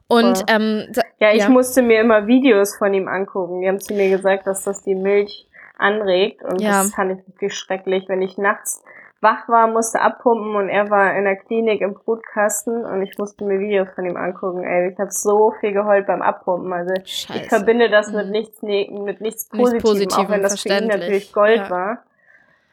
[0.07, 3.61] Und ähm, ja, ich musste mir immer Videos von ihm angucken.
[3.61, 5.47] Die haben zu mir gesagt, dass das die Milch
[5.83, 6.41] anregt.
[6.43, 6.81] Und ja.
[6.81, 8.83] das fand ich wirklich schrecklich, wenn ich nachts
[9.23, 13.45] wach war, musste abpumpen und er war in der Klinik im Brutkasten und ich musste
[13.45, 14.63] mir Videos von ihm angucken.
[14.63, 16.71] Ey, ich habe so viel geheult beim Abpumpen.
[16.73, 17.39] Also Scheiße.
[17.39, 18.17] ich verbinde das mhm.
[18.17, 21.69] mit nichts mit nichts Positivem, Positivem auch wenn das für ihn natürlich Gold ja.
[21.69, 22.03] war.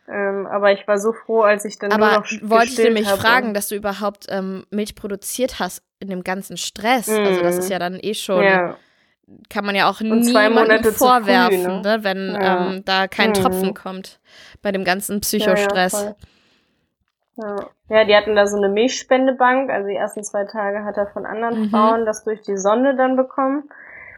[0.08, 3.08] Ähm, aber ich war so froh, als ich dann aber nur noch wollte ich nämlich
[3.08, 7.06] fragen, dass du überhaupt ähm, Milch produziert hast in dem ganzen Stress.
[7.06, 7.26] Mhm.
[7.26, 7.72] Also das ist mhm.
[7.72, 8.76] ja dann eh schon ja
[9.48, 11.82] kann man ja auch niemandem vorwerfen, früh, ne?
[11.82, 11.98] ne?
[12.02, 12.66] wenn ja.
[12.66, 13.34] ähm, da kein mhm.
[13.34, 14.20] Tropfen kommt
[14.62, 16.14] bei dem ganzen Psychostress.
[17.36, 17.56] Ja, ja,
[17.88, 21.26] ja, die hatten da so eine Milchspendebank, also die ersten zwei Tage hat er von
[21.26, 21.70] anderen mhm.
[21.70, 23.70] Frauen das durch die Sonde dann bekommen,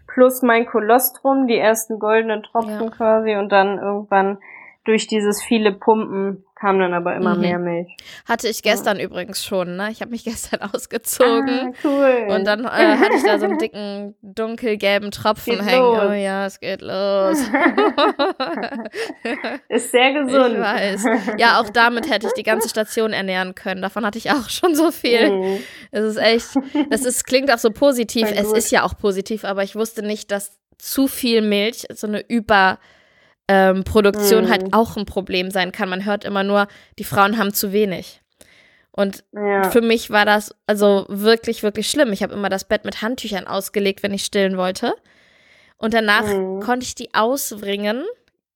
[0.06, 4.38] plus mein Kolostrum, die ersten goldenen Tropfen quasi und dann irgendwann
[4.84, 7.40] durch dieses viele Pumpen kam dann aber immer mhm.
[7.40, 7.88] mehr Milch.
[8.24, 9.04] Hatte ich gestern ja.
[9.04, 9.90] übrigens schon, ne?
[9.90, 11.48] Ich habe mich gestern ausgezogen.
[11.48, 12.26] Ah, cool.
[12.30, 12.68] Und dann äh,
[12.98, 15.82] hatte ich da so einen dicken, dunkelgelben Tropfen geht hängen.
[15.82, 16.04] Los.
[16.08, 17.38] Oh ja, es geht los.
[19.68, 20.54] Ist sehr gesund.
[20.54, 21.04] Ich weiß.
[21.36, 23.82] Ja, auch damit hätte ich die ganze Station ernähren können.
[23.82, 25.30] Davon hatte ich auch schon so viel.
[25.30, 25.58] Mhm.
[25.90, 26.46] Es ist echt,
[26.90, 28.28] es ist, klingt auch so positiv.
[28.32, 32.24] Es ist ja auch positiv, aber ich wusste nicht, dass zu viel Milch, so eine
[32.28, 32.78] Über-
[33.48, 34.64] ähm, Produktion halt mhm.
[34.66, 35.88] halt auch ein Problem sein kann.
[35.88, 36.68] Man hört immer nur,
[36.98, 38.20] die Frauen haben zu wenig.
[38.90, 39.70] Und ja.
[39.70, 42.12] für mich war das also wirklich, wirklich schlimm.
[42.12, 44.94] Ich habe immer das Bett mit Handtüchern ausgelegt, wenn ich stillen wollte.
[45.78, 46.60] Und danach mhm.
[46.60, 48.04] konnte ich die ausbringen.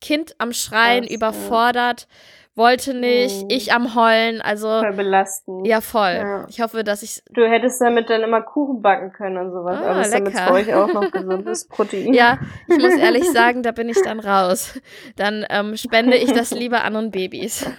[0.01, 2.01] Kind am Schreien, Krass, überfordert.
[2.03, 2.09] Ja
[2.57, 3.51] wollte nicht, mhm.
[3.51, 4.81] ich am Heulen, also.
[4.81, 5.67] Voll belastend.
[5.67, 6.15] Ja, voll.
[6.15, 6.47] Ja.
[6.49, 7.23] Ich hoffe, dass ich.
[7.31, 10.53] Du hättest damit dann immer Kuchen backen können und sowas, ah, aber ist damit für
[10.53, 12.15] euch auch noch gesundes Protein.
[12.15, 14.81] Ja, ich muss ehrlich sagen, da bin ich dann raus.
[15.17, 17.71] Dann ähm, spende ich das lieber anderen Babys.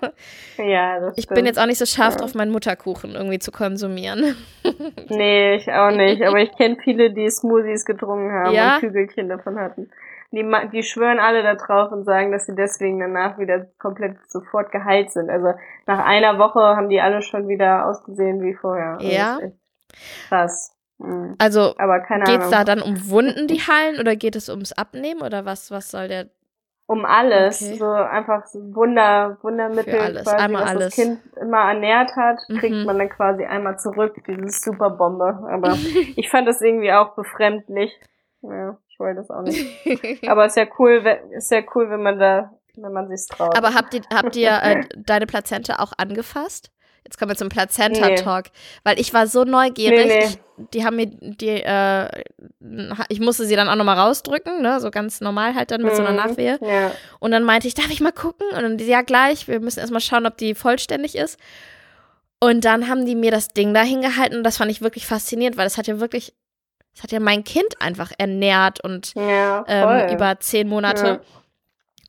[0.56, 2.20] ja, das Ich bin jetzt auch nicht so scharf ja.
[2.20, 4.36] drauf, meinen Mutterkuchen irgendwie zu konsumieren.
[5.08, 8.74] nee, ich auch nicht, aber ich kenne viele, die Smoothies getrunken haben ja?
[8.76, 9.90] und Kügelchen davon hatten
[10.32, 14.72] die, die schwören alle da drauf und sagen, dass sie deswegen danach wieder komplett sofort
[14.72, 15.28] geheilt sind.
[15.28, 15.52] Also
[15.86, 18.94] nach einer Woche haben die alle schon wieder ausgesehen wie vorher.
[18.94, 19.38] Also ja.
[20.28, 20.74] Krass.
[20.98, 21.36] Mhm.
[21.38, 22.50] Also geht's Ahnung.
[22.50, 25.70] da dann um Wunden, die heilen, oder geht es ums Abnehmen oder was?
[25.70, 26.30] Was soll der?
[26.86, 27.76] Um alles, okay.
[27.76, 30.24] so einfach so Wunder, Wundermittel, alles.
[30.24, 30.84] quasi, einmal was alles.
[30.84, 32.84] das Kind immer ernährt hat, kriegt mhm.
[32.84, 35.46] man dann quasi einmal zurück, diese Superbombe.
[35.50, 35.72] Aber
[36.16, 37.98] ich fand das irgendwie auch befremdlich.
[38.42, 40.26] Ja wollte das auch nicht.
[40.28, 41.04] Aber ist ja cool,
[41.36, 43.56] ist ja cool, wenn man da, wenn man sich's traut.
[43.56, 46.70] Aber habt ihr, habt ihr äh, deine Plazenta auch angefasst?
[47.04, 48.44] Jetzt kommen wir zum Plazenta-Talk.
[48.44, 48.50] Nee.
[48.84, 50.06] Weil ich war so neugierig.
[50.06, 50.66] Nee, nee.
[50.72, 52.22] Die haben mir die, äh,
[53.08, 54.80] ich musste sie dann auch nochmal rausdrücken, ne?
[54.80, 55.96] So ganz normal halt dann mit mhm.
[55.96, 56.28] so einer mhm.
[56.28, 56.58] Nachwehe.
[56.62, 56.92] Ja.
[57.18, 58.46] Und dann meinte ich, darf ich mal gucken?
[58.50, 61.40] Und dann, ja, gleich, wir müssen erstmal schauen, ob die vollständig ist.
[62.38, 65.56] Und dann haben die mir das Ding da hingehalten und das fand ich wirklich faszinierend,
[65.56, 66.34] weil das hat ja wirklich
[66.94, 71.06] das hat ja mein Kind einfach ernährt und ja, ähm, über zehn Monate.
[71.06, 71.20] Ja.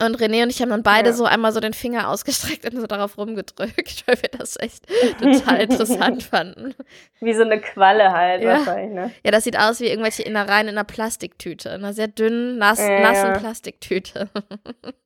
[0.05, 1.15] Und René und ich haben dann beide ja.
[1.15, 4.87] so einmal so den Finger ausgestreckt und so darauf rumgedrückt, weil wir das echt
[5.19, 6.73] total interessant fanden.
[7.21, 8.57] Wie so eine Qualle halt ja.
[8.57, 9.11] wahrscheinlich, ne?
[9.23, 12.79] Ja, das sieht aus wie irgendwelche Innereien in einer Plastiktüte, in einer sehr dünnen, nass,
[12.79, 14.29] nassen Plastiktüte.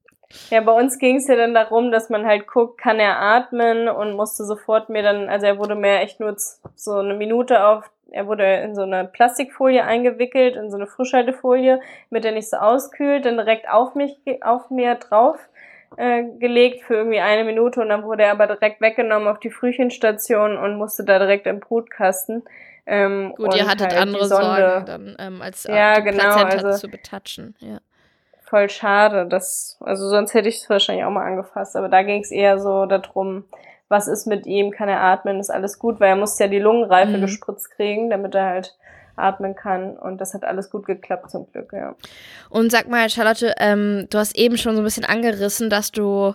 [0.49, 3.87] Ja, bei uns ging es ja dann darum, dass man halt guckt, kann er atmen
[3.87, 6.35] und musste sofort mir dann, also er wurde mir echt nur
[6.75, 11.81] so eine Minute auf er wurde in so eine Plastikfolie eingewickelt, in so eine Frischhaltefolie,
[12.09, 15.37] mit der nicht so auskühlt, dann direkt auf mich, auf mir drauf
[15.97, 19.49] äh, gelegt für irgendwie eine Minute und dann wurde er aber direkt weggenommen auf die
[19.49, 22.43] Frühchenstation und musste da direkt im Brutkasten.
[22.85, 26.87] Ähm, Gut, ihr hattet halt andere Sorgen dann, ähm, als ja, genau, Plazenta also, zu
[26.89, 27.55] betatschen.
[27.59, 27.79] Ja.
[28.49, 29.27] Voll schade.
[29.27, 31.75] Das, also sonst hätte ich es wahrscheinlich auch mal angefasst.
[31.75, 33.43] Aber da ging es eher so darum,
[33.89, 36.59] was ist mit ihm, kann er atmen, ist alles gut, weil er musste ja die
[36.59, 37.21] Lungenreife mhm.
[37.21, 38.77] gespritzt kriegen, damit er halt
[39.17, 39.97] atmen kann.
[39.97, 41.95] Und das hat alles gut geklappt zum Glück, ja.
[42.49, 46.33] Und sag mal, Charlotte, ähm, du hast eben schon so ein bisschen angerissen, dass du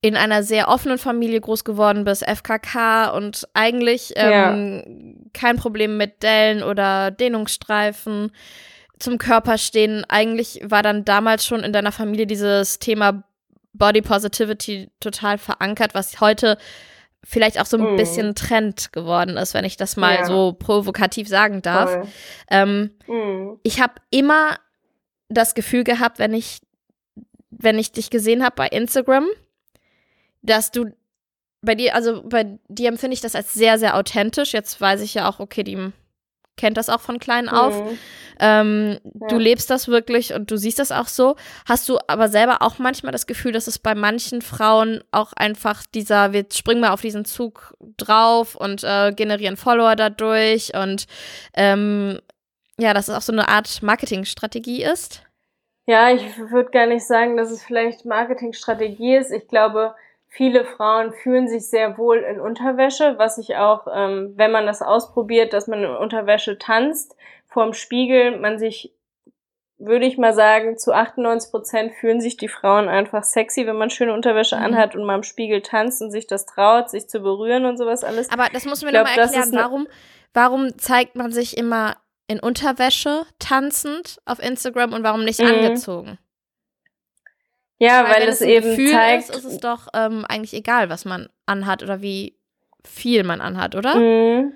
[0.00, 5.30] in einer sehr offenen Familie groß geworden bist, FKK und eigentlich ähm, ja.
[5.32, 8.30] kein Problem mit Dellen oder Dehnungsstreifen
[8.98, 10.04] zum Körper stehen.
[10.08, 13.24] Eigentlich war dann damals schon in deiner Familie dieses Thema
[13.72, 16.58] Body Positivity total verankert, was heute
[17.24, 17.96] vielleicht auch so ein mm.
[17.96, 20.24] bisschen Trend geworden ist, wenn ich das mal ja.
[20.24, 22.08] so provokativ sagen darf.
[22.50, 23.58] Ähm, mm.
[23.62, 24.58] Ich habe immer
[25.28, 26.60] das Gefühl gehabt, wenn ich,
[27.50, 29.26] wenn ich dich gesehen habe bei Instagram,
[30.42, 30.92] dass du
[31.60, 34.52] bei dir, also bei dir empfinde ich das als sehr, sehr authentisch.
[34.52, 35.92] Jetzt weiß ich ja auch, okay, die
[36.58, 37.82] kennt das auch von klein auf.
[37.82, 37.98] Mhm.
[38.40, 39.28] Ähm, ja.
[39.28, 41.36] Du lebst das wirklich und du siehst das auch so.
[41.66, 45.84] Hast du aber selber auch manchmal das Gefühl, dass es bei manchen Frauen auch einfach
[45.86, 51.06] dieser, wir springen mal auf diesen Zug drauf und äh, generieren Follower dadurch und
[51.54, 52.20] ähm,
[52.78, 55.22] ja, dass es auch so eine Art Marketingstrategie ist?
[55.86, 59.32] Ja, ich würde gar nicht sagen, dass es vielleicht Marketingstrategie ist.
[59.32, 59.94] Ich glaube,
[60.28, 64.82] viele Frauen fühlen sich sehr wohl in Unterwäsche, was ich auch, ähm, wenn man das
[64.82, 67.16] ausprobiert, dass man in Unterwäsche tanzt,
[67.46, 68.94] vorm Spiegel, man sich,
[69.78, 73.90] würde ich mal sagen, zu 98 Prozent fühlen sich die Frauen einfach sexy, wenn man
[73.90, 74.64] schöne Unterwäsche mhm.
[74.64, 78.04] anhat und mal im Spiegel tanzt und sich das traut, sich zu berühren und sowas
[78.04, 78.30] alles.
[78.30, 79.88] Aber das muss man mir nochmal erklären, warum,
[80.34, 85.46] warum zeigt man sich immer in Unterwäsche tanzend auf Instagram und warum nicht mhm.
[85.46, 86.18] angezogen?
[87.78, 89.30] Ja, weil, weil es, eben Gefühl zeigt.
[89.30, 92.36] Ist, ist es doch ähm, eigentlich egal, was man anhat oder wie
[92.84, 93.96] viel man anhat, oder?
[93.96, 94.52] Mhm.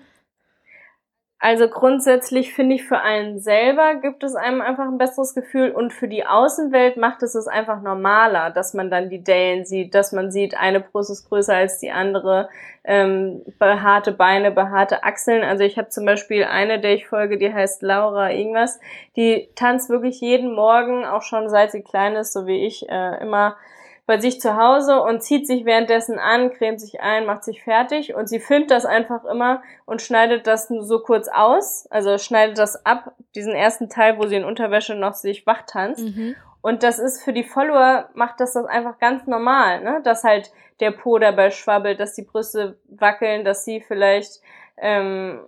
[1.44, 5.92] Also grundsätzlich finde ich, für einen selber gibt es einem einfach ein besseres Gefühl und
[5.92, 10.12] für die Außenwelt macht es es einfach normaler, dass man dann die Dellen sieht, dass
[10.12, 12.48] man sieht, eine Brust ist größer als die andere,
[12.84, 15.42] ähm, behaarte Beine, behaarte Achseln.
[15.42, 18.78] Also ich habe zum Beispiel eine, der ich folge, die heißt Laura irgendwas,
[19.16, 23.20] die tanzt wirklich jeden Morgen, auch schon seit sie klein ist, so wie ich, äh,
[23.20, 23.56] immer
[24.04, 28.14] bei sich zu Hause und zieht sich währenddessen an, cremt sich ein, macht sich fertig
[28.14, 32.58] und sie filmt das einfach immer und schneidet das nur so kurz aus, also schneidet
[32.58, 36.04] das ab, diesen ersten Teil, wo sie in Unterwäsche noch sich wach tanzt.
[36.04, 36.34] Mhm.
[36.62, 40.00] Und das ist für die Follower, macht das das einfach ganz normal, ne?
[40.04, 44.40] Dass halt der Po dabei schwabbelt, dass die Brüste wackeln, dass sie vielleicht,
[44.76, 45.44] ähm,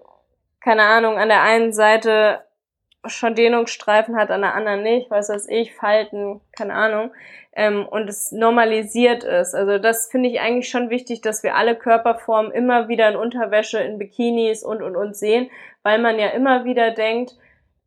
[0.60, 2.44] keine Ahnung, an der einen Seite
[3.06, 7.10] schon Dehnungsstreifen hat, an der anderen nicht, weiß was ich, Falten, keine Ahnung
[7.56, 9.54] ähm, und es normalisiert ist.
[9.54, 13.78] Also das finde ich eigentlich schon wichtig, dass wir alle Körperformen immer wieder in Unterwäsche,
[13.78, 15.50] in Bikinis und und und sehen,
[15.82, 17.36] weil man ja immer wieder denkt,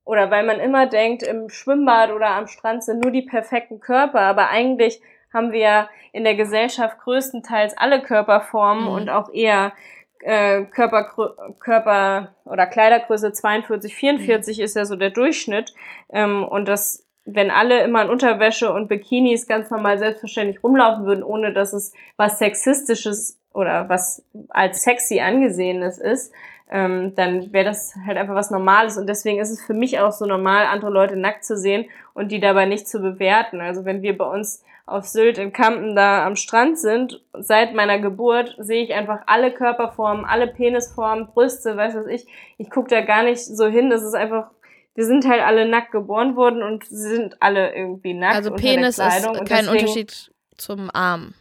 [0.05, 4.21] oder weil man immer denkt, im Schwimmbad oder am Strand sind nur die perfekten Körper,
[4.21, 5.01] aber eigentlich
[5.33, 8.91] haben wir ja in der Gesellschaft größtenteils alle Körperformen mhm.
[8.91, 9.73] und auch eher
[10.21, 11.11] äh, Körper,
[11.59, 14.63] Körper oder Kleidergröße 42, 44 mhm.
[14.63, 15.73] ist ja so der Durchschnitt.
[16.09, 21.23] Ähm, und das wenn alle immer in Unterwäsche und Bikinis ganz normal selbstverständlich rumlaufen würden,
[21.23, 26.31] ohne dass es was Sexistisches oder was als sexy angesehenes ist,
[26.69, 28.97] ähm, dann wäre das halt einfach was Normales.
[28.97, 32.31] Und deswegen ist es für mich auch so normal, andere Leute nackt zu sehen und
[32.31, 33.59] die dabei nicht zu bewerten.
[33.59, 37.99] Also wenn wir bei uns auf Sylt in Kampen da am Strand sind, seit meiner
[37.99, 42.25] Geburt sehe ich einfach alle Körperformen, alle Penisformen, Brüste, weiß was ich.
[42.57, 43.89] Ich gucke da gar nicht so hin.
[43.89, 44.49] Das ist einfach
[44.97, 48.35] wir sind halt alle nackt geboren worden und sind alle irgendwie nackt.
[48.35, 51.35] Also Penis ist kein deswegen, Unterschied zum Arm,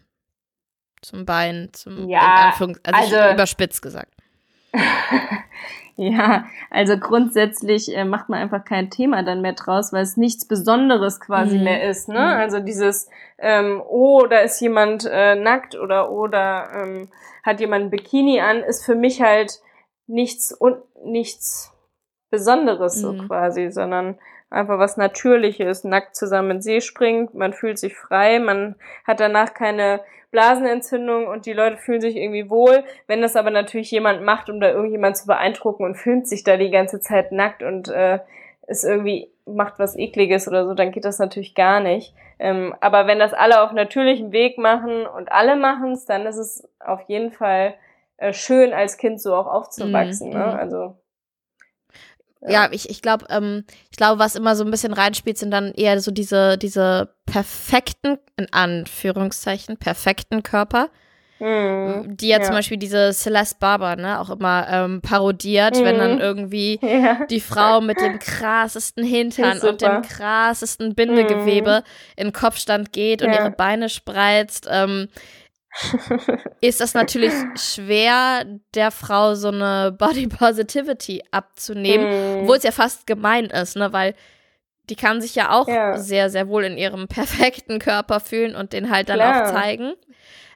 [1.01, 4.13] zum Bein, zum ja, also, also überspitzt gesagt.
[5.97, 10.47] ja, also grundsätzlich äh, macht man einfach kein Thema dann mehr draus, weil es nichts
[10.47, 11.65] Besonderes quasi mhm.
[11.65, 12.09] mehr ist.
[12.09, 12.19] Ne?
[12.19, 12.19] Mhm.
[12.19, 17.09] Also dieses, ähm, oh, da ist jemand äh, nackt oder oder ähm,
[17.43, 19.61] hat jemand ein Bikini an, ist für mich halt
[20.07, 21.73] nichts und nichts
[22.31, 23.29] Besonderes so mhm.
[23.29, 24.19] quasi, sondern
[24.51, 28.77] einfach was Natürliches, nackt zusammen in den See springt, man fühlt sich frei, man
[29.07, 30.01] hat danach keine
[30.37, 32.85] Blasenentzündung und die Leute fühlen sich irgendwie wohl.
[33.07, 36.59] Wenn das aber natürlich jemand macht, um da irgendjemand zu beeindrucken und filmt sich da
[36.59, 38.19] die ganze Zeit nackt und äh,
[38.67, 42.15] ist irgendwie macht was ekliges oder so, dann geht das natürlich gar nicht.
[42.39, 46.37] Ähm, aber wenn das alle auf natürlichem Weg machen und alle machen es, dann ist
[46.37, 47.73] es auf jeden Fall
[48.19, 50.29] äh, schön, als Kind so auch aufzuwachsen.
[50.29, 50.35] Mhm.
[50.35, 50.47] Ne?
[50.47, 50.59] Mhm.
[50.59, 50.97] Also
[52.49, 55.73] ja, ich, ich glaube, ähm, ich glaube, was immer so ein bisschen reinspielt, sind dann
[55.73, 60.91] eher so diese, diese perfekten, in Anführungszeichen, perfekten Körper,
[61.39, 62.17] Mhm.
[62.17, 65.85] Die ja, ja, zum Beispiel diese Celeste Barber, ne, auch immer ähm, parodiert, mhm.
[65.85, 66.21] wenn dann mhm.
[66.21, 67.27] irgendwie ja.
[67.29, 72.25] die Frau mit dem krassesten Hintern und dem krassesten Bindegewebe mhm.
[72.25, 74.67] in Kopfstand geht und ihre Beine spreizt.
[74.71, 75.09] Ähm,
[76.61, 82.49] ist das natürlich schwer, der Frau so eine Body Positivity abzunehmen, mhm.
[82.49, 84.15] wo es ja fast gemein ist, ne, weil
[84.89, 85.99] die kann sich ja auch ja.
[85.99, 89.49] sehr, sehr wohl in ihrem perfekten Körper fühlen und den halt dann Klar.
[89.49, 89.95] auch zeigen.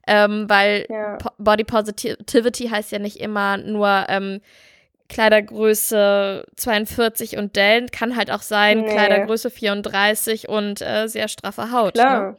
[0.06, 1.16] Ähm, weil ja.
[1.16, 4.40] po Body Positivity heißt ja nicht immer nur ähm,
[5.08, 8.92] Kleidergröße 42 und Dellen, kann halt auch sein nee.
[8.92, 11.96] Kleidergröße 34 und äh, sehr straffe Haut.
[11.96, 12.00] Ne?
[12.00, 12.30] Klar.
[12.30, 12.36] Ne?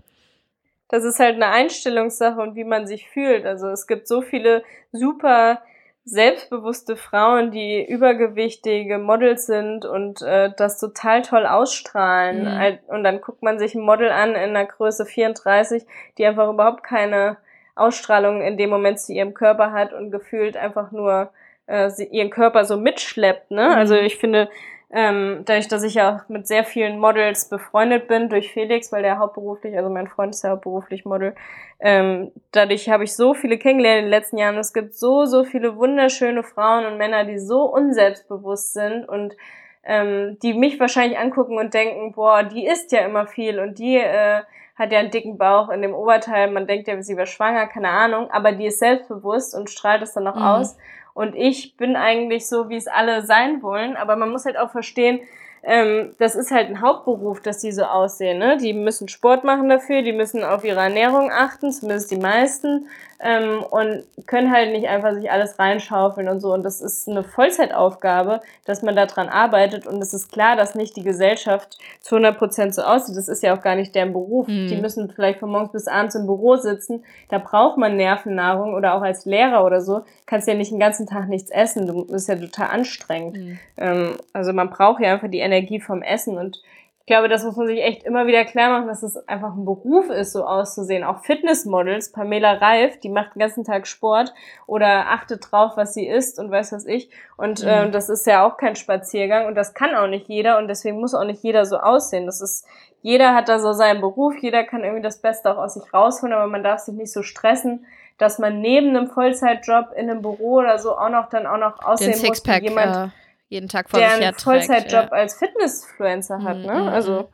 [0.91, 3.45] Das ist halt eine Einstellungssache und wie man sich fühlt.
[3.45, 5.61] Also es gibt so viele super
[6.03, 12.43] selbstbewusste Frauen, die übergewichtige Models sind und äh, das total toll ausstrahlen.
[12.43, 12.79] Mhm.
[12.87, 15.85] Und dann guckt man sich ein Model an in der Größe 34,
[16.17, 17.37] die einfach überhaupt keine
[17.75, 21.31] Ausstrahlung in dem Moment zu ihrem Körper hat und gefühlt einfach nur
[21.67, 23.51] äh, sie, ihren Körper so mitschleppt.
[23.51, 23.69] Ne?
[23.69, 23.75] Mhm.
[23.75, 24.49] Also ich finde,
[24.93, 29.19] ähm, dadurch, dass ich ja mit sehr vielen Models befreundet bin, durch Felix, weil der
[29.19, 31.33] hauptberuflich, also mein Freund ist ja hauptberuflich Model,
[31.79, 34.57] ähm, dadurch habe ich so viele kennengelernt in den letzten Jahren.
[34.57, 39.35] Es gibt so, so viele wunderschöne Frauen und Männer, die so unselbstbewusst sind und
[39.83, 43.97] ähm, die mich wahrscheinlich angucken und denken, boah, die isst ja immer viel und die
[43.97, 44.41] äh,
[44.75, 47.89] hat ja einen dicken Bauch in dem Oberteil, man denkt ja, sie wäre schwanger, keine
[47.89, 50.41] Ahnung, aber die ist selbstbewusst und strahlt es dann noch mhm.
[50.41, 50.77] aus.
[51.13, 53.95] Und ich bin eigentlich so, wie es alle sein wollen.
[53.97, 55.19] Aber man muss halt auch verstehen,
[55.63, 58.39] ähm, das ist halt ein Hauptberuf, dass die so aussehen.
[58.39, 58.57] Ne?
[58.57, 62.87] Die müssen Sport machen dafür, die müssen auf ihre Ernährung achten, zumindest die meisten,
[63.23, 66.53] ähm, und können halt nicht einfach sich alles reinschaufeln und so.
[66.53, 69.85] Und das ist eine Vollzeitaufgabe, dass man daran arbeitet.
[69.85, 73.15] Und es ist klar, dass nicht die Gesellschaft zu 100 Prozent so aussieht.
[73.15, 74.47] Das ist ja auch gar nicht deren Beruf.
[74.47, 74.67] Mhm.
[74.67, 77.03] Die müssen vielleicht von morgens bis abends im Büro sitzen.
[77.29, 80.01] Da braucht man Nervennahrung oder auch als Lehrer oder so.
[80.25, 81.85] Kannst ja nicht den ganzen Tag nichts essen.
[81.85, 83.37] Du bist ja total anstrengend.
[83.37, 83.59] Mhm.
[83.77, 85.50] Ähm, also man braucht ja einfach die Energie
[85.81, 86.61] vom Essen und
[87.01, 89.65] ich glaube, das muss man sich echt immer wieder klar machen, dass es einfach ein
[89.65, 91.03] Beruf ist, so auszusehen.
[91.03, 94.31] Auch Fitnessmodels, Pamela Reif, die macht den ganzen Tag Sport
[94.67, 97.09] oder achtet drauf, was sie isst und weiß was ich.
[97.37, 97.67] Und mhm.
[97.67, 100.99] äh, das ist ja auch kein Spaziergang und das kann auch nicht jeder und deswegen
[100.99, 102.27] muss auch nicht jeder so aussehen.
[102.27, 102.67] Das ist,
[103.01, 106.35] jeder hat da so seinen Beruf, jeder kann irgendwie das Beste auch aus sich rausholen,
[106.35, 107.87] aber man darf sich nicht so stressen,
[108.19, 111.83] dass man neben einem Vollzeitjob in einem Büro oder so auch noch dann auch noch
[111.83, 112.95] aussehen muss wie jemand.
[112.95, 113.11] Ja
[113.51, 115.09] jeden Tag vor der sich einen Vollzeitjob ja.
[115.09, 116.73] als Fitnessfluencer hat, ne?
[116.73, 117.27] Mhm, also mhm.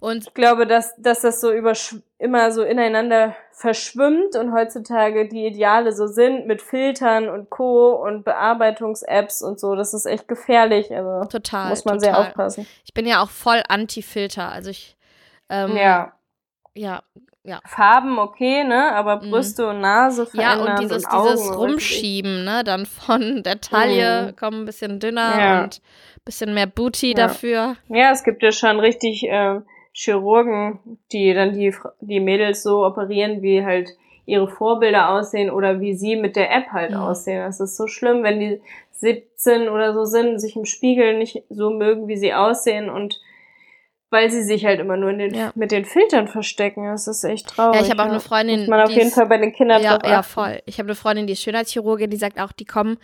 [0.00, 1.74] und ich glaube, dass, dass das so über
[2.16, 7.90] immer so ineinander verschwimmt und heutzutage die Ideale so sind mit Filtern und Co.
[7.90, 9.74] und Bearbeitungs-Apps und so.
[9.74, 10.90] Das ist echt gefährlich.
[10.94, 11.68] Also total.
[11.68, 12.14] Muss man total.
[12.14, 12.66] sehr aufpassen.
[12.84, 14.50] Ich bin ja auch voll anti-Filter.
[14.50, 14.96] Also ich
[15.50, 16.12] ähm, ja.
[16.74, 17.02] Ja,
[17.48, 17.60] ja.
[17.64, 18.94] Farben okay, ne?
[18.94, 19.30] Aber mhm.
[19.30, 19.68] Brüste mhm.
[19.70, 22.62] und Nase verändern Ja, und dieses, und Augen dieses Rumschieben, ne?
[22.64, 24.36] Dann von der Taille mhm.
[24.36, 25.62] kommen ein bisschen dünner ja.
[25.64, 25.80] und
[26.16, 27.14] ein bisschen mehr Booty ja.
[27.14, 27.76] dafür.
[27.88, 29.60] Ja, es gibt ja schon richtig äh,
[29.92, 30.78] Chirurgen,
[31.12, 33.90] die dann die, die Mädels so operieren, wie halt
[34.26, 36.98] ihre Vorbilder aussehen oder wie sie mit der App halt mhm.
[36.98, 37.42] aussehen.
[37.42, 38.60] Das ist so schlimm, wenn die
[38.92, 43.20] 17 oder so sind, sich im Spiegel nicht so mögen, wie sie aussehen und
[44.10, 45.52] weil sie sich halt immer nur den, ja.
[45.54, 46.86] mit den Filtern verstecken.
[46.86, 47.80] Das ist echt traurig.
[47.80, 48.60] Ja, ich habe auch eine Freundin.
[48.60, 50.60] Muss man auf jeden Fall bei den Kindern Ja, ja voll.
[50.66, 52.98] Ich habe eine Freundin, die ist Schönheitschirurgin, die sagt auch, die kommen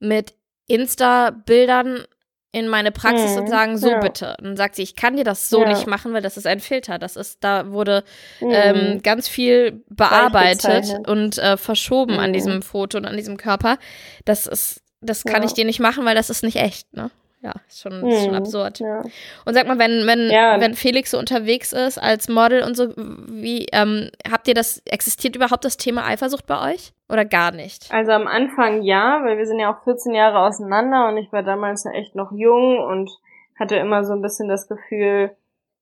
[0.00, 0.34] mit
[0.68, 2.04] Insta-Bildern
[2.50, 3.42] in meine Praxis mhm.
[3.42, 4.00] und sagen, so ja.
[4.00, 4.36] bitte.
[4.38, 6.60] Und dann sagt sie, ich kann dir das so nicht machen, weil das ist ein
[6.60, 6.98] Filter.
[6.98, 8.04] Das ist, da wurde
[8.40, 8.50] mhm.
[8.50, 12.20] ähm, ganz viel bearbeitet und äh, verschoben mhm.
[12.20, 13.78] an diesem Foto und an diesem Körper.
[14.24, 17.10] Das ist, das kann ich dir nicht machen, weil das ist nicht echt, ne?
[17.40, 18.80] Ja, ist schon, ist schon hm, absurd.
[18.80, 19.02] Ja.
[19.44, 20.60] Und sag mal, wenn, wenn, ja.
[20.60, 25.36] wenn Felix so unterwegs ist als Model und so, wie ähm, habt ihr das, existiert
[25.36, 26.92] überhaupt das Thema Eifersucht bei euch?
[27.08, 27.92] Oder gar nicht?
[27.92, 31.42] Also am Anfang ja, weil wir sind ja auch 14 Jahre auseinander und ich war
[31.42, 33.10] damals ja echt noch jung und
[33.58, 35.30] hatte immer so ein bisschen das Gefühl,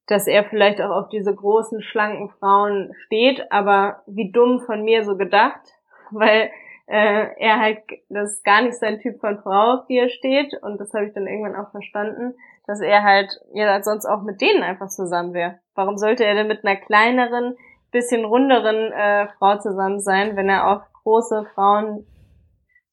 [0.07, 5.05] dass er vielleicht auch auf diese großen, schlanken Frauen steht, aber wie dumm von mir
[5.05, 5.61] so gedacht,
[6.11, 6.51] weil
[6.87, 10.55] äh, er halt, das ist gar nicht sein Typ von Frau, auf die er steht.
[10.63, 12.35] Und das habe ich dann irgendwann auch verstanden,
[12.67, 15.59] dass er halt ja sonst auch mit denen einfach zusammen wäre.
[15.75, 17.57] Warum sollte er denn mit einer kleineren,
[17.91, 22.07] bisschen runderen äh, Frau zusammen sein, wenn er auf große Frauen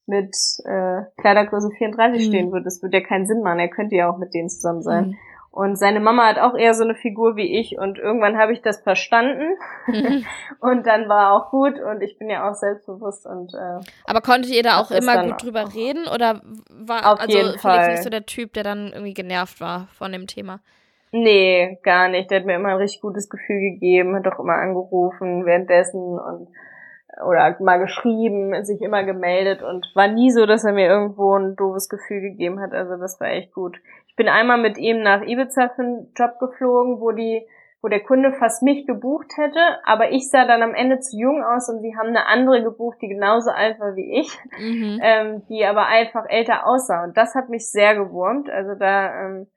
[0.06, 0.34] mit
[0.64, 2.30] äh, Kleidergröße 34 mhm.
[2.30, 2.64] stehen würde?
[2.64, 3.58] Das würde ja keinen Sinn machen.
[3.58, 5.08] Er könnte ja auch mit denen zusammen sein.
[5.08, 5.16] Mhm.
[5.54, 8.60] Und seine Mama hat auch eher so eine Figur wie ich und irgendwann habe ich
[8.60, 10.26] das verstanden mhm.
[10.60, 14.50] und dann war auch gut und ich bin ja auch selbstbewusst und äh, Aber konntet
[14.50, 16.40] ihr da auch immer gut drüber reden oder
[16.70, 20.10] war auf also jeden Felix nicht so der Typ, der dann irgendwie genervt war von
[20.10, 20.58] dem Thema?
[21.12, 22.32] Nee, gar nicht.
[22.32, 26.48] Der hat mir immer ein richtig gutes Gefühl gegeben, hat doch immer angerufen währenddessen und
[27.24, 31.54] oder mal geschrieben, sich immer gemeldet und war nie so, dass er mir irgendwo ein
[31.54, 32.72] doofes Gefühl gegeben hat.
[32.72, 33.76] Also das war echt gut.
[34.14, 37.44] Ich bin einmal mit ihm nach Ibiza für einen Job geflogen, wo die
[37.82, 41.44] wo der Kunde fast mich gebucht hätte, aber ich sah dann am Ende zu jung
[41.44, 45.00] aus und sie haben eine andere gebucht, die genauso alt war wie ich, mhm.
[45.02, 47.04] ähm, die aber einfach älter aussah.
[47.04, 48.48] Und das hat mich sehr gewurmt.
[48.48, 49.48] Also da ähm,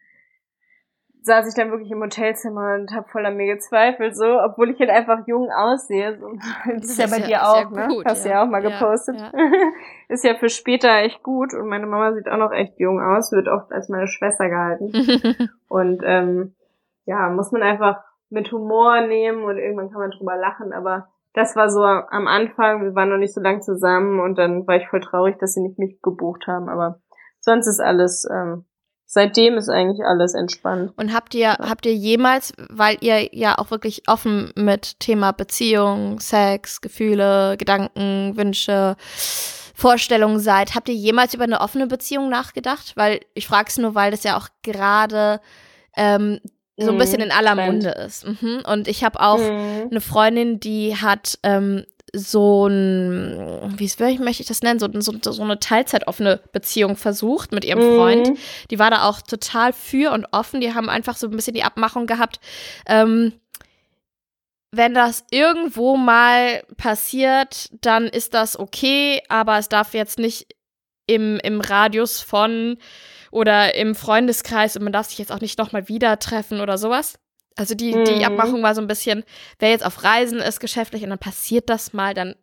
[1.28, 4.80] saß ich dann wirklich im Hotelzimmer und habe voll an mir gezweifelt, so, obwohl ich
[4.80, 6.18] halt einfach jung aussehe.
[6.20, 6.32] So,
[6.74, 7.88] das, ist ja bei ja, dir auch, ne?
[7.90, 8.36] Gut, Hast du ja.
[8.36, 9.18] ja auch mal gepostet.
[9.18, 9.32] Ja,
[10.10, 13.32] ist ja für später echt gut und meine Mama sieht auch noch echt jung aus,
[13.32, 14.92] wird oft als meine Schwester gehalten.
[15.70, 16.56] und ähm,
[17.06, 21.56] ja, muss man einfach mit Humor nehmen und irgendwann kann man drüber lachen, aber das
[21.56, 24.88] war so am Anfang, wir waren noch nicht so lang zusammen und dann war ich
[24.88, 27.00] voll traurig, dass sie nicht mich gebucht haben, aber
[27.40, 28.66] sonst ist alles, ähm,
[29.08, 30.92] seitdem ist eigentlich alles entspannt.
[30.98, 36.20] Und habt ihr, habt ihr jemals, weil ihr ja auch wirklich offen mit Thema Beziehung,
[36.20, 38.96] Sex, Gefühle, Gedanken, Wünsche,
[39.74, 42.94] Vorstellungen seid, habt ihr jemals über eine offene Beziehung nachgedacht?
[42.96, 45.40] Weil ich frage es nur, weil das ja auch gerade
[45.96, 46.40] ähm,
[46.76, 48.26] so ein bisschen mhm, in aller Munde ist.
[48.28, 48.62] Mhm.
[48.72, 49.88] Und ich habe auch mhm.
[49.90, 51.86] eine Freundin, die hat ähm,
[52.18, 57.64] so ein, wie möchte ich das nennen, so, so, so eine teilzeitoffene Beziehung versucht mit
[57.64, 58.30] ihrem Freund.
[58.30, 58.38] Mhm.
[58.72, 60.62] Die war da auch total für und offen.
[60.62, 62.40] Die haben einfach so ein bisschen die Abmachung gehabt,
[62.88, 63.34] ähm,
[64.72, 70.48] wenn das irgendwo mal passiert, dann ist das okay, aber es darf jetzt nicht
[71.06, 72.78] im, im Radius von
[73.32, 77.18] oder im Freundeskreis und man darf sich jetzt auch nicht nochmal wieder treffen oder sowas.
[77.58, 78.06] Also die, mhm.
[78.06, 79.24] die Abmachung war so ein bisschen,
[79.60, 82.36] wer jetzt auf Reisen ist geschäftlich und dann passiert das mal, dann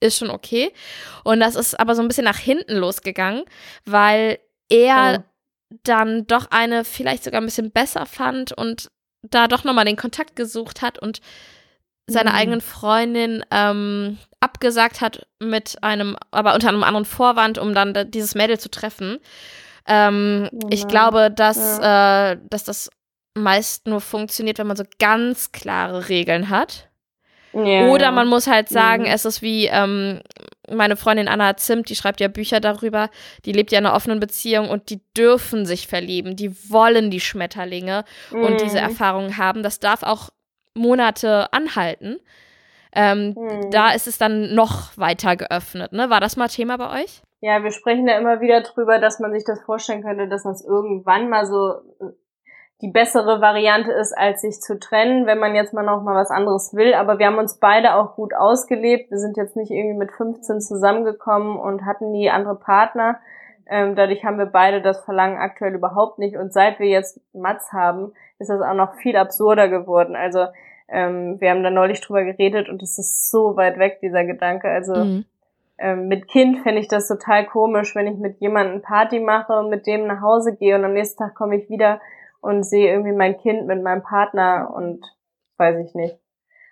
[0.00, 0.72] ist schon okay.
[1.22, 3.44] Und das ist aber so ein bisschen nach hinten losgegangen,
[3.84, 4.38] weil
[4.68, 5.78] er oh.
[5.84, 8.90] dann doch eine vielleicht sogar ein bisschen besser fand und
[9.22, 11.20] da doch nochmal den Kontakt gesucht hat und
[12.06, 12.36] seiner mhm.
[12.36, 18.34] eigenen Freundin ähm, abgesagt hat mit einem, aber unter einem anderen Vorwand, um dann dieses
[18.34, 19.18] Mädel zu treffen.
[19.86, 22.32] Ähm, oh ich glaube, dass, ja.
[22.32, 22.90] äh, dass das
[23.34, 26.88] meist nur funktioniert, wenn man so ganz klare Regeln hat.
[27.52, 27.88] Ja.
[27.88, 29.10] Oder man muss halt sagen, mhm.
[29.10, 30.20] es ist wie ähm,
[30.68, 33.10] meine Freundin Anna Zimt, die schreibt ja Bücher darüber,
[33.44, 37.20] die lebt ja in einer offenen Beziehung und die dürfen sich verlieben, die wollen die
[37.20, 38.42] Schmetterlinge mhm.
[38.44, 38.84] und diese mhm.
[38.84, 39.62] Erfahrungen haben.
[39.62, 40.30] Das darf auch
[40.74, 42.18] Monate anhalten.
[42.92, 43.70] Ähm, mhm.
[43.70, 45.92] Da ist es dann noch weiter geöffnet.
[45.92, 46.10] Ne?
[46.10, 47.22] War das mal Thema bei euch?
[47.40, 50.64] Ja, wir sprechen da immer wieder drüber, dass man sich das vorstellen könnte, dass das
[50.64, 52.12] irgendwann mal so äh,
[52.80, 56.30] die bessere Variante ist, als sich zu trennen, wenn man jetzt mal noch mal was
[56.30, 56.94] anderes will.
[56.94, 59.10] Aber wir haben uns beide auch gut ausgelebt.
[59.10, 63.20] Wir sind jetzt nicht irgendwie mit 15 zusammengekommen und hatten nie andere Partner.
[63.66, 66.36] Ähm, dadurch haben wir beide das Verlangen aktuell überhaupt nicht.
[66.36, 70.16] Und seit wir jetzt Mats haben, ist das auch noch viel absurder geworden.
[70.16, 70.46] Also
[70.88, 74.68] ähm, wir haben da neulich drüber geredet und es ist so weit weg, dieser Gedanke.
[74.68, 75.24] Also mhm
[75.78, 79.70] ähm, mit Kind fände ich das total komisch, wenn ich mit jemandem Party mache und
[79.70, 82.00] mit dem nach Hause gehe und am nächsten Tag komme ich wieder
[82.44, 85.02] und sehe irgendwie mein Kind mit meinem Partner und
[85.56, 86.18] weiß ich nicht.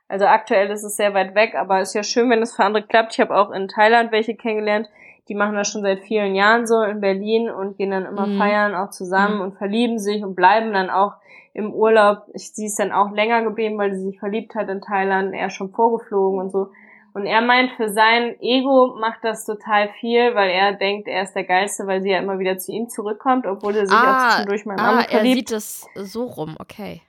[0.07, 2.65] Also aktuell ist es sehr weit weg, aber es ist ja schön, wenn es für
[2.65, 3.15] andere klappt.
[3.15, 4.91] Ich habe auch in Thailand welche kennengelernt,
[5.29, 8.37] die machen das schon seit vielen Jahren so in Berlin und gehen dann immer mhm.
[8.37, 9.41] feiern auch zusammen mhm.
[9.41, 11.15] und verlieben sich und bleiben dann auch
[11.55, 12.27] im Urlaub.
[12.35, 15.47] Ich, sie ist dann auch länger geblieben, weil sie sich verliebt hat in Thailand, er
[15.47, 16.69] ist schon vorgeflogen und so.
[17.15, 21.35] Und er meint, für sein Ego macht das total viel, weil er denkt, er ist
[21.35, 24.31] der Geilste, weil sie ja immer wieder zu ihm zurückkommt, obwohl er sich ah, auch
[24.31, 25.13] zwischendurch mal ah, verliebt.
[25.13, 27.03] er sieht es so rum, okay.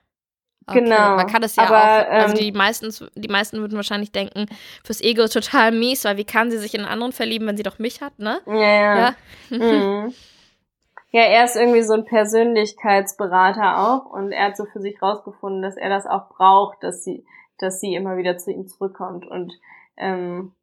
[0.67, 0.81] okay.
[0.81, 1.15] Genau.
[1.15, 4.47] Man kann es ja aber, auch, also ähm, die meisten, die meisten würden wahrscheinlich denken,
[4.83, 7.55] fürs Ego ist total mies, weil wie kann sie sich in einen anderen verlieben, wenn
[7.55, 8.41] sie doch mich hat, ne?
[8.45, 8.97] Ja, ja.
[8.97, 9.15] Ja,
[9.57, 10.13] mhm.
[11.11, 15.61] ja er ist irgendwie so ein Persönlichkeitsberater auch und er hat so für sich rausgefunden,
[15.61, 17.25] dass er das auch braucht, dass sie,
[17.57, 19.53] dass sie immer wieder zu ihm zurückkommt und
[19.97, 20.53] ähm,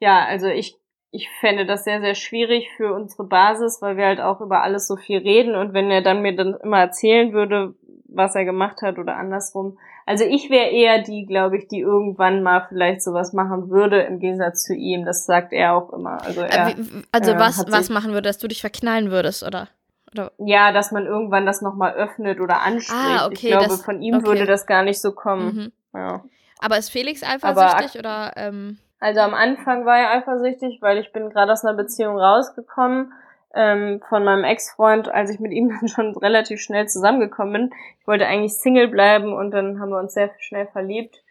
[0.00, 0.76] ja, also ich,
[1.10, 4.86] ich fände das sehr, sehr schwierig für unsere Basis, weil wir halt auch über alles
[4.86, 7.74] so viel reden und wenn er dann mir dann immer erzählen würde,
[8.08, 9.78] was er gemacht hat oder andersrum.
[10.06, 14.20] Also ich wäre eher die, glaube ich, die irgendwann mal vielleicht sowas machen würde, im
[14.20, 15.04] Gegensatz zu ihm.
[15.04, 16.22] Das sagt er auch immer.
[16.24, 16.74] Also, äh, er,
[17.12, 19.68] also äh, was, was machen würde, dass du dich verknallen würdest, oder?
[20.12, 20.32] Oder?
[20.38, 22.98] Ja, dass man irgendwann das nochmal öffnet oder anspricht.
[22.98, 24.26] Ah, okay, ich glaube, das, von ihm okay.
[24.26, 25.54] würde das gar nicht so kommen.
[25.54, 25.72] Mhm.
[25.92, 26.24] Ja.
[26.60, 28.32] Aber ist Felix eifersüchtig oder?
[28.36, 33.12] Ähm also am Anfang war er eifersüchtig, weil ich bin gerade aus einer Beziehung rausgekommen
[33.54, 37.70] ähm, von meinem Ex-Freund, als ich mit ihm dann schon relativ schnell zusammengekommen bin.
[38.00, 41.22] Ich wollte eigentlich Single bleiben und dann haben wir uns sehr schnell verliebt.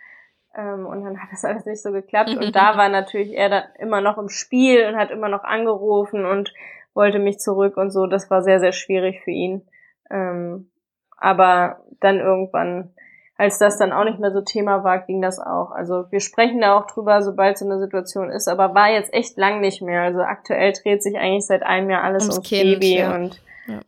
[0.55, 2.36] Ähm, und dann hat das alles nicht so geklappt.
[2.36, 6.25] Und da war natürlich er dann immer noch im Spiel und hat immer noch angerufen
[6.25, 6.53] und
[6.93, 8.07] wollte mich zurück und so.
[8.07, 9.67] Das war sehr, sehr schwierig für ihn.
[10.09, 10.71] Ähm,
[11.17, 12.93] aber dann irgendwann
[13.38, 15.71] als das dann auch nicht mehr so Thema war, ging das auch.
[15.71, 19.38] Also wir sprechen da auch drüber, sobald so eine Situation ist, aber war jetzt echt
[19.38, 20.01] lang nicht mehr.
[20.01, 23.15] Also aktuell dreht sich eigentlich seit einem Jahr alles ums, ums kind, Baby ja.
[23.15, 23.79] und ja.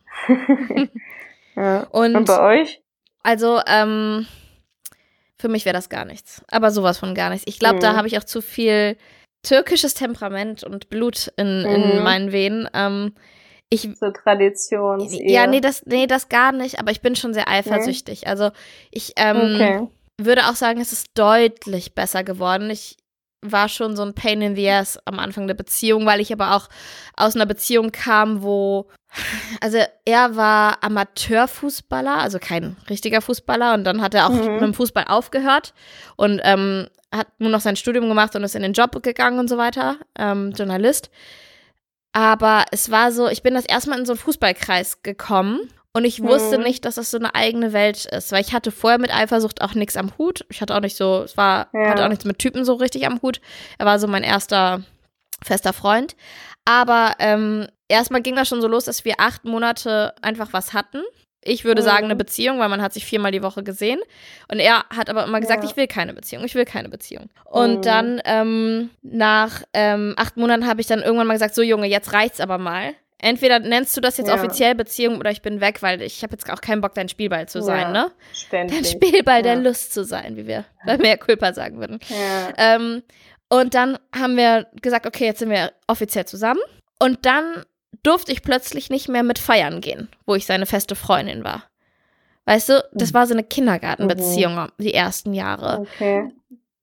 [1.56, 1.80] ja.
[1.90, 2.80] Und, und bei euch?
[3.22, 4.26] Also, ähm,
[5.38, 6.44] für mich wäre das gar nichts.
[6.50, 7.46] Aber sowas von gar nichts.
[7.46, 7.80] Ich glaube, mhm.
[7.80, 8.96] da habe ich auch zu viel
[9.42, 12.02] türkisches Temperament und Blut in, in mhm.
[12.02, 12.68] meinen Venen.
[12.72, 13.14] Ähm,
[13.70, 15.00] ich, so Tradition.
[15.00, 18.22] Ja, nee das, nee, das gar nicht, aber ich bin schon sehr eifersüchtig.
[18.22, 18.28] Nee.
[18.28, 18.50] Also
[18.90, 19.88] ich ähm, okay.
[20.20, 22.68] würde auch sagen, es ist deutlich besser geworden.
[22.68, 22.96] Ich
[23.42, 26.56] war schon so ein Pain in the Ass am Anfang der Beziehung, weil ich aber
[26.56, 26.68] auch
[27.16, 28.88] aus einer Beziehung kam, wo,
[29.60, 34.52] also er war Amateurfußballer, also kein richtiger Fußballer und dann hat er auch mhm.
[34.54, 35.74] mit dem Fußball aufgehört
[36.16, 39.48] und ähm, hat nur noch sein Studium gemacht und ist in den Job gegangen und
[39.48, 41.10] so weiter, ähm, Journalist.
[42.12, 45.60] Aber es war so, ich bin das erste Mal in so einen Fußballkreis gekommen
[45.92, 46.62] und ich wusste hm.
[46.62, 49.74] nicht, dass das so eine eigene Welt ist, weil ich hatte vorher mit Eifersucht auch
[49.74, 50.44] nichts am Hut.
[50.48, 51.90] Ich hatte auch nicht so, es war, ja.
[51.90, 53.40] hatte auch nichts mit Typen so richtig am Hut.
[53.78, 54.82] Er war so mein erster
[55.42, 56.14] fester Freund.
[56.64, 61.02] Aber ähm, erstmal ging das schon so los, dass wir acht Monate einfach was hatten.
[61.42, 62.18] Ich würde sagen, eine mhm.
[62.18, 64.00] Beziehung, weil man hat sich viermal die Woche gesehen.
[64.50, 65.70] Und er hat aber immer gesagt, ja.
[65.70, 67.30] ich will keine Beziehung, ich will keine Beziehung.
[67.44, 67.82] Und mhm.
[67.82, 72.12] dann ähm, nach ähm, acht Monaten habe ich dann irgendwann mal gesagt, so Junge, jetzt
[72.12, 74.34] reicht's aber mal entweder nennst du das jetzt ja.
[74.34, 77.48] offiziell Beziehung oder ich bin weg, weil ich habe jetzt auch keinen Bock, dein Spielball
[77.48, 78.10] zu sein, ja, ne?
[78.32, 78.76] Ständig.
[78.76, 82.00] Dein Spielball der Lust zu sein, wie wir bei mehr Culpa sagen würden.
[82.56, 83.02] Ähm,
[83.48, 86.60] und dann haben wir gesagt, okay, jetzt sind wir offiziell zusammen.
[86.98, 87.64] Und dann
[88.02, 91.64] durfte ich plötzlich nicht mehr mit feiern gehen, wo ich seine feste Freundin war.
[92.46, 93.14] Weißt du, das mhm.
[93.14, 94.68] war so eine Kindergartenbeziehung mhm.
[94.78, 95.80] die ersten Jahre.
[95.80, 96.22] Okay.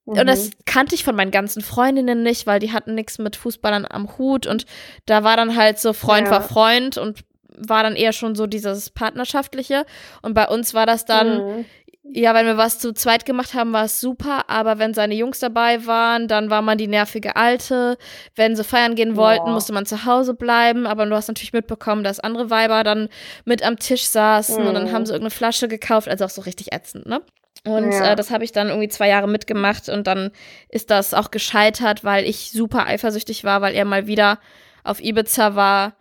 [0.06, 0.20] Mhm.
[0.20, 0.52] Und das mhm.
[0.66, 4.48] kannte ich von meinen ganzen Freundinnen nicht, weil die hatten nichts mit Fußballern am Hut
[4.48, 4.66] und
[5.06, 6.32] da war dann halt so Freund ja.
[6.32, 9.86] war Freund und war dann eher schon so dieses partnerschaftliche
[10.22, 11.66] und bei uns war das dann mhm.
[12.14, 15.40] Ja, wenn wir was zu zweit gemacht haben, war es super, aber wenn seine Jungs
[15.40, 17.98] dabei waren, dann war man die nervige Alte.
[18.36, 19.54] Wenn sie feiern gehen wollten, ja.
[19.54, 23.10] musste man zu Hause bleiben, aber du hast natürlich mitbekommen, dass andere Weiber dann
[23.46, 24.68] mit am Tisch saßen mhm.
[24.68, 25.06] und dann haben mhm.
[25.06, 27.22] sie irgendeine Flasche gekauft, also auch so richtig ätzend, ne?
[27.66, 28.14] Und ja.
[28.14, 30.32] äh, das habe ich dann irgendwie zwei Jahre mitgemacht und dann
[30.70, 34.40] ist das auch gescheitert, weil ich super eifersüchtig war, weil er mal wieder
[34.84, 35.94] auf Ibiza war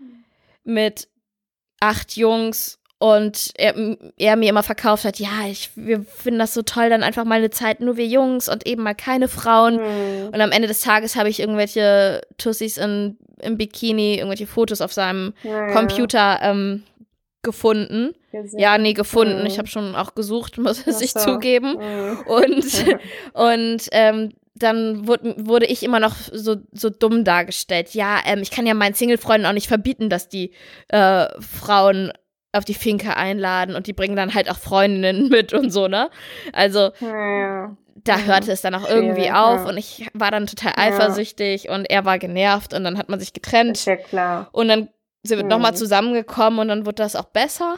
[0.62, 1.08] mit
[1.80, 3.74] acht Jungs und er,
[4.16, 7.38] er mir immer verkauft hat, ja, ich, wir finden das so toll, dann einfach mal
[7.38, 9.74] eine Zeit nur wir Jungs und eben mal keine Frauen.
[9.74, 10.28] Mhm.
[10.28, 14.94] Und am Ende des Tages habe ich irgendwelche Tussis in, im Bikini, irgendwelche Fotos auf
[14.94, 16.84] seinem ja, Computer ähm,
[17.42, 18.14] gefunden.
[18.32, 18.58] Gesehen.
[18.58, 19.40] Ja, nee, gefunden.
[19.40, 19.46] Mhm.
[19.46, 21.20] Ich habe schon auch gesucht, muss es ich so.
[21.20, 21.76] zugeben.
[21.76, 22.18] Mhm.
[22.26, 22.84] Und,
[23.34, 27.90] und ähm, dann wurde, wurde ich immer noch so, so dumm dargestellt.
[27.92, 30.52] Ja, ähm, ich kann ja meinen Single-Freunden auch nicht verbieten, dass die
[30.88, 32.10] äh, Frauen
[32.58, 36.10] auf die Finke einladen und die bringen dann halt auch Freundinnen mit und so, ne?
[36.52, 37.76] Also ja.
[38.04, 39.68] da hörte es dann auch irgendwie auf ja.
[39.68, 43.32] und ich war dann total eifersüchtig und er war genervt und dann hat man sich
[43.32, 43.78] getrennt.
[43.78, 44.48] Ist ja klar.
[44.52, 44.88] Und dann
[45.22, 45.50] sind wir mhm.
[45.50, 47.76] nochmal zusammengekommen und dann wurde das auch besser.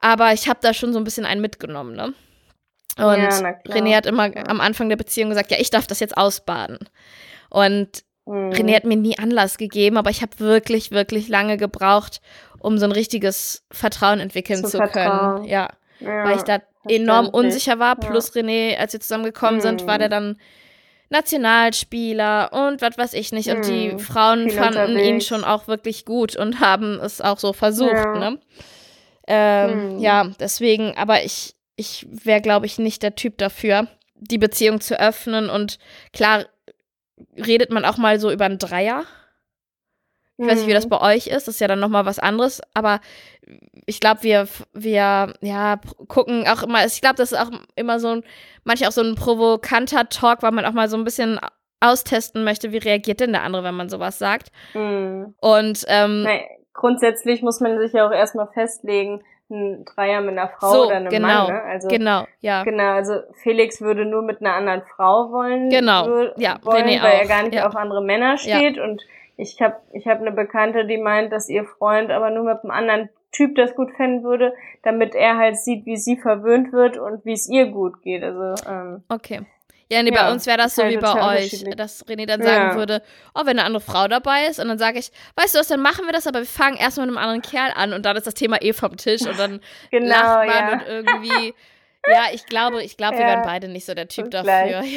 [0.00, 2.12] Aber ich habe da schon so ein bisschen einen mitgenommen, ne?
[2.96, 3.28] Und ja,
[3.66, 6.78] René hat immer am Anfang der Beziehung gesagt, ja, ich darf das jetzt ausbaden.
[7.50, 8.50] Und mhm.
[8.50, 12.20] René hat mir nie Anlass gegeben, aber ich habe wirklich, wirklich lange gebraucht,
[12.64, 15.44] um so ein richtiges Vertrauen entwickeln zu, zu können.
[15.44, 15.68] Ja.
[16.00, 16.24] ja.
[16.24, 17.96] Weil ich da enorm unsicher war.
[17.96, 19.60] Plus René, als wir zusammengekommen mhm.
[19.60, 20.10] sind, war der mhm.
[20.10, 20.36] dann
[21.10, 23.50] Nationalspieler und was weiß ich nicht.
[23.50, 25.08] Und die hm, Frauen fanden unterwegs.
[25.08, 28.18] ihn schon auch wirklich gut und haben es auch so versucht, ja.
[28.18, 28.38] ne?
[29.26, 29.98] Ähm, hm.
[30.00, 34.98] Ja, deswegen, aber ich, ich wäre, glaube ich, nicht der Typ dafür, die Beziehung zu
[34.98, 35.50] öffnen.
[35.50, 35.78] Und
[36.12, 36.46] klar,
[37.36, 39.04] redet man auch mal so über einen Dreier.
[40.36, 40.90] Ich weiß nicht, wie das mhm.
[40.90, 41.46] bei euch ist.
[41.46, 42.60] Das ist ja dann nochmal was anderes.
[42.74, 43.00] Aber
[43.86, 48.08] ich glaube, wir, wir, ja, gucken auch immer, ich glaube, das ist auch immer so
[48.08, 48.24] ein,
[48.64, 51.38] manchmal auch so ein provokanter Talk, weil man auch mal so ein bisschen
[51.80, 54.48] austesten möchte, wie reagiert denn der andere, wenn man sowas sagt.
[54.74, 55.34] Mhm.
[55.40, 56.40] Und, ähm, Nein,
[56.72, 60.96] grundsätzlich muss man sich ja auch erstmal festlegen, ein Dreier mit einer Frau so, oder
[60.96, 61.52] einem genau, Mann.
[61.52, 61.62] Ne?
[61.62, 62.64] Also, genau, ja.
[62.64, 65.68] Genau, also Felix würde nur mit einer anderen Frau wollen.
[65.68, 67.20] Genau, ja, wollen, weil auch.
[67.20, 67.66] er gar nicht ja.
[67.66, 68.84] auf andere Männer steht ja.
[68.84, 69.02] und
[69.36, 72.70] ich habe ich hab eine Bekannte, die meint, dass ihr Freund aber nur mit einem
[72.70, 77.24] anderen Typ das gut fänden würde, damit er halt sieht, wie sie verwöhnt wird und
[77.24, 78.22] wie es ihr gut geht.
[78.22, 79.40] Also ähm, okay.
[79.90, 82.42] Ja, nee, ja, bei uns wäre das so halt wie bei euch, dass René dann
[82.42, 82.76] sagen ja.
[82.76, 83.02] würde,
[83.34, 85.82] oh, wenn eine andere Frau dabei ist und dann sage ich, weißt du was, dann
[85.82, 88.26] machen wir das, aber wir fangen erstmal mit einem anderen Kerl an und dann ist
[88.26, 89.60] das Thema eh vom Tisch und dann
[89.90, 90.72] genau, lacht man ja.
[90.72, 91.54] und irgendwie
[92.10, 94.82] ja, ich glaube, ich glaube, ja, wir wären beide nicht so der Typ dafür.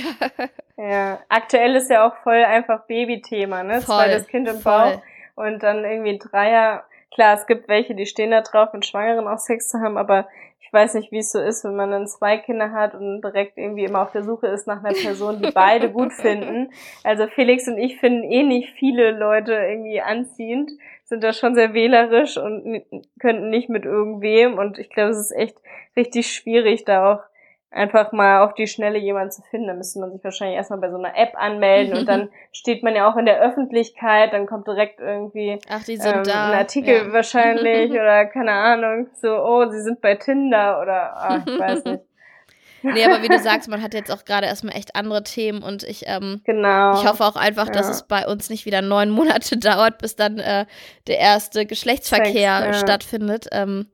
[0.77, 0.83] Ja.
[0.83, 1.19] ja.
[1.29, 3.81] aktuell ist ja auch voll einfach Babythema, ne?
[3.81, 4.73] Voll, Zweites Kind im voll.
[4.73, 5.01] Bauch
[5.35, 6.83] und dann irgendwie Dreier.
[7.13, 10.27] Klar, es gibt welche, die stehen da drauf, mit Schwangeren auch Sex zu haben, aber
[10.67, 13.57] ich weiß nicht, wie es so ist, wenn man dann zwei Kinder hat und direkt
[13.57, 16.71] irgendwie immer auf der Suche ist nach einer Person, die beide gut finden.
[17.05, 20.71] Also Felix und ich finden eh nicht viele Leute irgendwie anziehend,
[21.05, 22.83] sind da schon sehr wählerisch und
[23.17, 24.57] könnten nicht mit irgendwem.
[24.57, 25.57] Und ich glaube, es ist echt
[25.95, 27.23] richtig schwierig, da auch
[27.77, 29.67] einfach mal auf die Schnelle jemanden zu finden.
[29.67, 32.95] Da müsste man sich wahrscheinlich erstmal bei so einer App anmelden und dann steht man
[32.95, 36.47] ja auch in der Öffentlichkeit, dann kommt direkt irgendwie Ach, die sind ähm, da.
[36.51, 37.13] ein Artikel ja.
[37.13, 42.03] wahrscheinlich oder keine Ahnung, so, oh, sie sind bei Tinder oder ah, ich weiß nicht.
[42.83, 45.83] Nee, aber wie du sagst, man hat jetzt auch gerade erstmal echt andere Themen und
[45.83, 46.93] ich, ähm, Genau.
[46.93, 47.91] ich hoffe auch einfach, dass Ja.
[47.91, 50.65] es bei uns nicht wieder neun Monate dauert, bis dann äh,
[51.07, 52.73] der erste Geschlechtsverkehr Sex, ja.
[52.73, 53.47] stattfindet.
[53.51, 53.87] Ähm,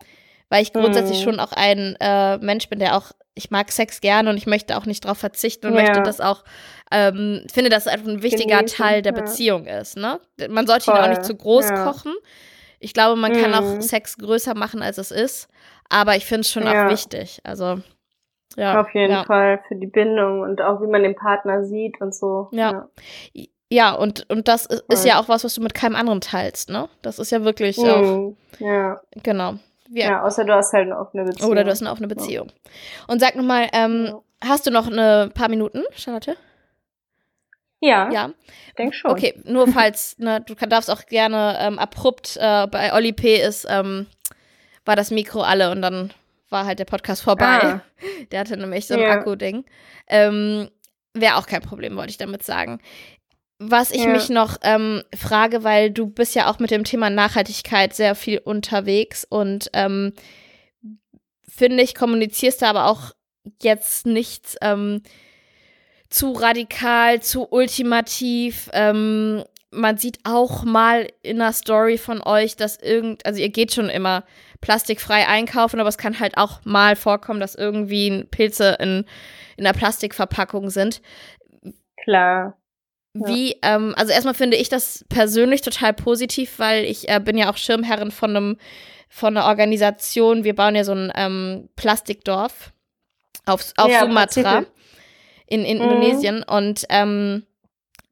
[0.53, 1.23] weil ich grundsätzlich Mhm.
[1.23, 4.77] schon auch ein äh, Mensch bin, der auch, ich mag Sex gerne und ich möchte
[4.77, 5.81] auch nicht darauf verzichten und Ja.
[5.81, 6.43] möchte das auch,
[6.91, 9.19] ähm, finde, dass es einfach ein wichtiger Genießen, Teil der ja.
[9.21, 9.97] Beziehung ist.
[9.97, 10.19] Ne?
[10.49, 11.83] Man sollte ihn auch Voll, nicht zu groß ja.
[11.85, 12.13] kochen.
[12.79, 13.81] Ich glaube, man kann auch Mhm.
[13.81, 15.47] Sex größer machen, als es ist.
[15.89, 16.85] Aber ich finde es schon Ja.
[16.85, 17.39] auch wichtig.
[17.43, 17.79] Also,
[18.55, 18.79] ja.
[18.79, 19.23] Auf jeden ja.
[19.23, 22.49] Fall für die Bindung und auch wie man den Partner sieht und so.
[22.51, 22.89] Ja.
[23.71, 25.09] Ja, und, und das ist, ist Voll.
[25.09, 26.89] ja auch was, was du mit keinem anderen teilst, ne?
[27.01, 28.37] Das ist ja wirklich auch, Mhm.
[28.59, 29.01] Ja.
[29.23, 29.55] genau.
[29.89, 31.51] Wir, ja, außer du hast halt eine offene Beziehung.
[31.51, 32.51] Oder du hast eine offene Beziehung.
[33.07, 34.21] Und sag nochmal, ähm, Ja.
[34.49, 36.35] hast du noch eine paar Minuten, Charlotte?
[37.79, 38.29] Ja, Ja.
[38.67, 39.11] ich denke schon.
[39.11, 43.35] Okay, nur falls, ne, du kann, darfst auch gerne ähm, abrupt, äh, bei Oli P.
[43.41, 44.07] ist, ähm,
[44.85, 46.11] war das Mikro alle und dann
[46.49, 47.45] war halt der Podcast vorbei.
[47.61, 47.81] Ah.
[48.31, 49.11] Der hatte nämlich so ein Ja.
[49.11, 49.65] Akku-Ding.
[50.07, 50.69] Ähm,
[51.15, 52.79] Wäre auch kein Problem, wollte ich damit sagen.
[53.69, 54.11] Was ich Ja.
[54.11, 58.39] mich noch ähm, frage, weil du bist ja auch mit dem Thema Nachhaltigkeit sehr viel
[58.39, 60.13] unterwegs und ähm,
[61.47, 63.11] finde ich, kommunizierst du aber auch
[63.61, 65.01] jetzt nichts ähm,
[66.09, 68.69] zu radikal, zu ultimativ.
[68.73, 73.73] Ähm, man sieht auch mal in einer Story von euch, dass irgend, also ihr geht
[73.73, 74.23] schon immer
[74.61, 79.05] plastikfrei einkaufen, aber es kann halt auch mal vorkommen, dass irgendwie Pilze in,
[79.57, 81.01] in einer Plastikverpackung sind.
[82.03, 82.57] Klar.
[83.13, 87.51] Wie, ähm, also erstmal finde ich das persönlich total positiv, weil ich äh, bin ja
[87.51, 88.57] auch Schirmherrin von einem,
[89.07, 90.43] von einer Organisation.
[90.43, 92.73] Wir bauen ja so ein ähm, Plastikdorf
[93.45, 94.65] auf, auf Ja, Sumatra
[95.45, 95.83] in, in Mhm.
[95.83, 97.45] Indonesien und ähm,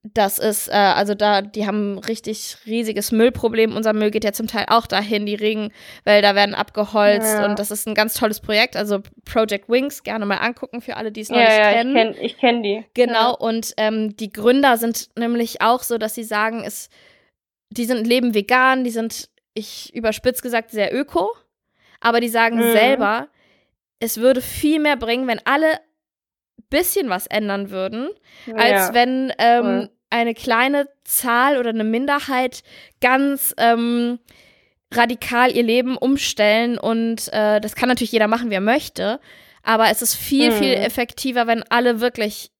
[0.03, 3.75] das ist, äh, also da, die haben ein richtig riesiges Müllproblem.
[3.75, 5.27] Unser Müll geht ja zum Teil auch dahin.
[5.27, 7.45] Die Regenwälder werden abgeholzt Ja.
[7.45, 8.75] und das ist ein ganz tolles Projekt.
[8.75, 11.75] Also Project Wings, gerne mal angucken für alle, die es noch Ja, nicht ja, ich
[11.77, 11.93] kennen.
[11.95, 12.83] kenne ich kenn die.
[12.95, 16.89] Genau, und ähm, die Gründer sind nämlich auch so, dass sie sagen, es,
[17.69, 21.29] die sind leben vegan, die sind, ich überspitzt gesagt, sehr öko,
[21.99, 22.71] aber die sagen Mhm.
[22.71, 23.27] selber,
[23.99, 25.79] es würde viel mehr bringen, wenn alle
[26.71, 28.09] bisschen was ändern würden,
[28.47, 28.55] Ja.
[28.55, 29.89] als wenn ähm, voll.
[30.09, 32.63] eine kleine Zahl oder eine Minderheit
[33.01, 34.17] ganz ähm,
[34.93, 39.19] radikal ihr Leben umstellen und äh, das kann natürlich jeder machen, wie er möchte,
[39.63, 40.55] aber es ist viel, Mhm.
[40.55, 42.51] viel effektiver, wenn alle wirklich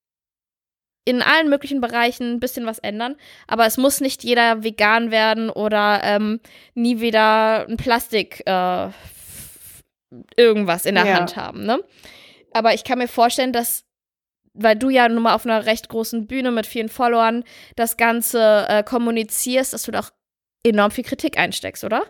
[1.04, 3.16] in allen möglichen Bereichen ein bisschen was ändern,
[3.48, 6.40] aber es muss nicht jeder vegan werden oder ähm,
[6.76, 8.90] nie wieder ein Plastik äh,
[10.36, 11.14] irgendwas in der Ja.
[11.16, 11.80] Hand haben, ne?
[12.54, 13.86] Aber ich kann mir vorstellen, dass
[14.54, 17.44] weil du ja nun mal auf einer recht großen Bühne mit vielen Followern
[17.76, 20.12] das Ganze äh, kommunizierst, dass du da auch
[20.64, 22.04] enorm viel Kritik einsteckst, oder?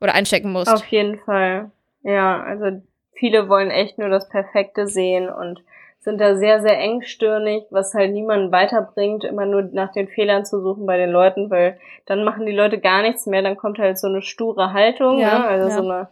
[0.00, 0.72] Oder einstecken musst.
[0.72, 1.70] Auf jeden Fall.
[2.02, 2.82] Ja, also
[3.12, 5.62] viele wollen echt nur das Perfekte sehen und
[6.04, 10.60] sind da sehr, sehr engstirnig, was halt niemanden weiterbringt, immer nur nach den Fehlern zu
[10.60, 13.98] suchen bei den Leuten, weil dann machen die Leute gar nichts mehr, dann kommt halt
[13.98, 15.46] so eine sture Haltung, Ja, ne?
[15.46, 15.74] also ja.
[15.74, 16.08] so eine,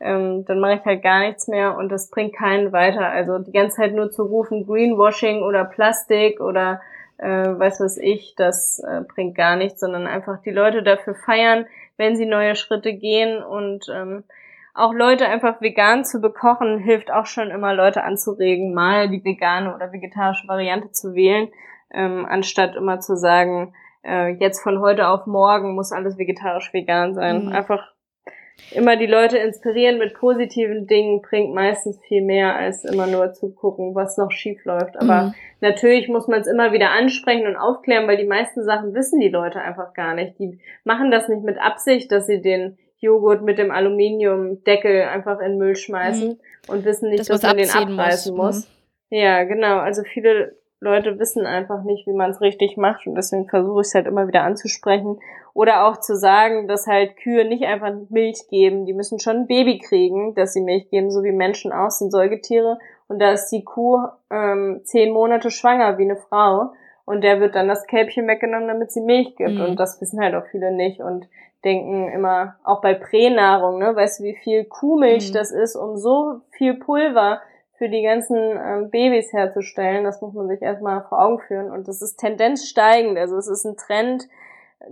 [0.00, 3.08] ähm, dann mache ich halt gar nichts mehr und das bringt keinen weiter.
[3.08, 6.80] Also die ganze Zeit nur zu rufen, Greenwashing oder Plastik oder
[7.18, 11.66] äh, weiß was ich, das äh, bringt gar nichts, sondern einfach die Leute dafür feiern,
[11.96, 14.24] wenn sie neue Schritte gehen und ähm,
[14.74, 19.74] auch Leute einfach vegan zu bekochen, hilft auch schon immer Leute anzuregen, mal die vegane
[19.74, 21.48] oder vegetarische Variante zu wählen,
[21.90, 23.72] ähm, anstatt immer zu sagen,
[24.04, 27.46] äh, jetzt von heute auf morgen muss alles vegetarisch vegan sein.
[27.46, 27.52] Mhm.
[27.52, 27.95] Einfach
[28.70, 33.50] immer die Leute inspirieren mit positiven Dingen bringt meistens viel mehr, als immer nur zu
[33.54, 34.96] gucken, was noch schief läuft.
[34.98, 35.34] Aber Mhm.
[35.60, 39.28] natürlich muss man es immer wieder ansprechen und aufklären, weil die meisten Sachen wissen die
[39.28, 40.38] Leute einfach gar nicht.
[40.38, 45.58] Die machen das nicht mit Absicht, dass sie den Joghurt mit dem Aluminiumdeckel einfach in
[45.58, 48.56] Müll schmeißen und wissen nicht, Dass dass, man den abreißen muss.
[48.56, 48.70] muss.
[49.10, 49.78] Ja, genau.
[49.78, 53.86] Also viele Leute wissen einfach nicht, wie man es richtig macht und deswegen versuche ich
[53.86, 55.18] es halt immer wieder anzusprechen.
[55.54, 58.84] Oder auch zu sagen, dass halt Kühe nicht einfach Milch geben.
[58.84, 62.10] Die müssen schon ein Baby kriegen, dass sie Milch geben, so wie Menschen auch, sind
[62.10, 62.78] Säugetiere.
[63.08, 64.00] Und da ist die Kuh
[64.30, 66.72] ähm, zehn Monate schwanger wie eine Frau.
[67.06, 69.54] und der wird dann das Kälbchen weggenommen, damit sie Milch gibt.
[69.54, 69.62] Mhm.
[69.62, 71.26] Und das wissen halt auch viele nicht und
[71.64, 75.34] denken immer, auch bei Pränahrung, ne, weißt du, wie viel Kuhmilch Mhm.
[75.34, 77.40] das ist, um so viel Pulver
[77.78, 80.04] für die ganzen ähm, Babys herzustellen.
[80.04, 81.70] Das muss man sich erstmal vor Augen führen.
[81.70, 83.18] Und das ist Tendenz steigend.
[83.18, 84.28] Also es ist ein Trend,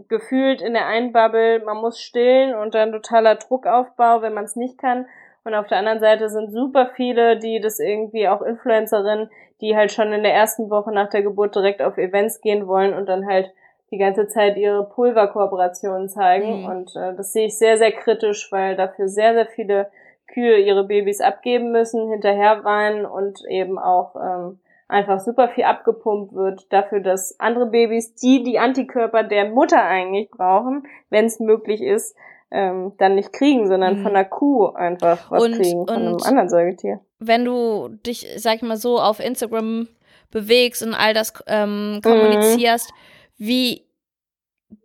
[0.08, 4.56] gefühlt in der einen Bubble, man muss stillen und dann totaler Druckaufbau, wenn man es
[4.56, 5.06] nicht kann.
[5.44, 9.30] Und auf der anderen Seite sind super viele, die das irgendwie auch Influencerinnen,
[9.60, 12.94] die halt schon in der ersten Woche nach der Geburt direkt auf Events gehen wollen
[12.94, 13.52] und dann halt
[13.90, 16.62] die ganze Zeit ihre Pulverkooperationen zeigen.
[16.62, 16.64] Mhm.
[16.64, 19.90] Und äh, das sehe ich sehr, sehr kritisch, weil dafür sehr, sehr viele
[20.26, 26.34] Kühe ihre Babys abgeben müssen, hinterher weinen und eben auch ähm, einfach super viel abgepumpt
[26.34, 31.80] wird dafür, dass andere Babys, die die Antikörper der Mutter eigentlich brauchen, wenn es möglich
[31.80, 32.16] ist,
[32.50, 34.02] ähm, dann nicht kriegen, sondern Mhm.
[34.02, 37.00] von der Kuh einfach was Und- kriegen, von einem anderen Säugetier.
[37.18, 39.88] Wenn du dich, sag ich mal so, auf Instagram
[40.30, 42.92] bewegst und all das ähm, kommunizierst,
[43.38, 43.86] wie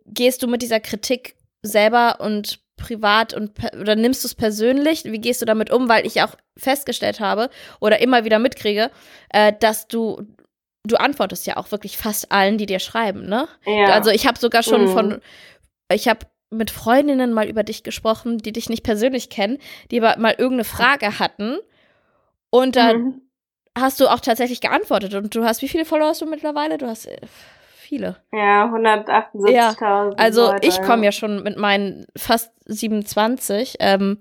[0.06, 5.04] gehst du mit dieser Kritik selber und privat und oder nimmst du es persönlich?
[5.04, 5.88] Wie gehst du damit um?
[5.88, 7.48] Weil ich auch festgestellt habe
[7.80, 8.90] oder immer wieder mitkriege,
[9.28, 10.26] äh, dass du
[10.84, 13.46] du antwortest ja auch wirklich fast allen, die dir schreiben, ne?
[13.66, 13.92] Ja.
[13.92, 14.88] Also ich habe sogar schon Mhm.
[14.88, 15.20] von,
[15.92, 19.58] ich habe mit Freundinnen mal über dich gesprochen, die dich nicht persönlich kennen,
[19.90, 21.58] die aber mal irgendeine Frage hatten
[22.50, 23.22] und dann Mhm.
[23.78, 26.78] hast du auch tatsächlich geantwortet und du hast, wie viele Follower hast du mittlerweile?
[26.78, 27.18] Du hast äh,
[27.90, 28.16] viele.
[28.32, 30.14] Ja, 178.000.
[30.16, 34.18] Also Leute, ich komme ja schon mit meinen fast 27, ähm,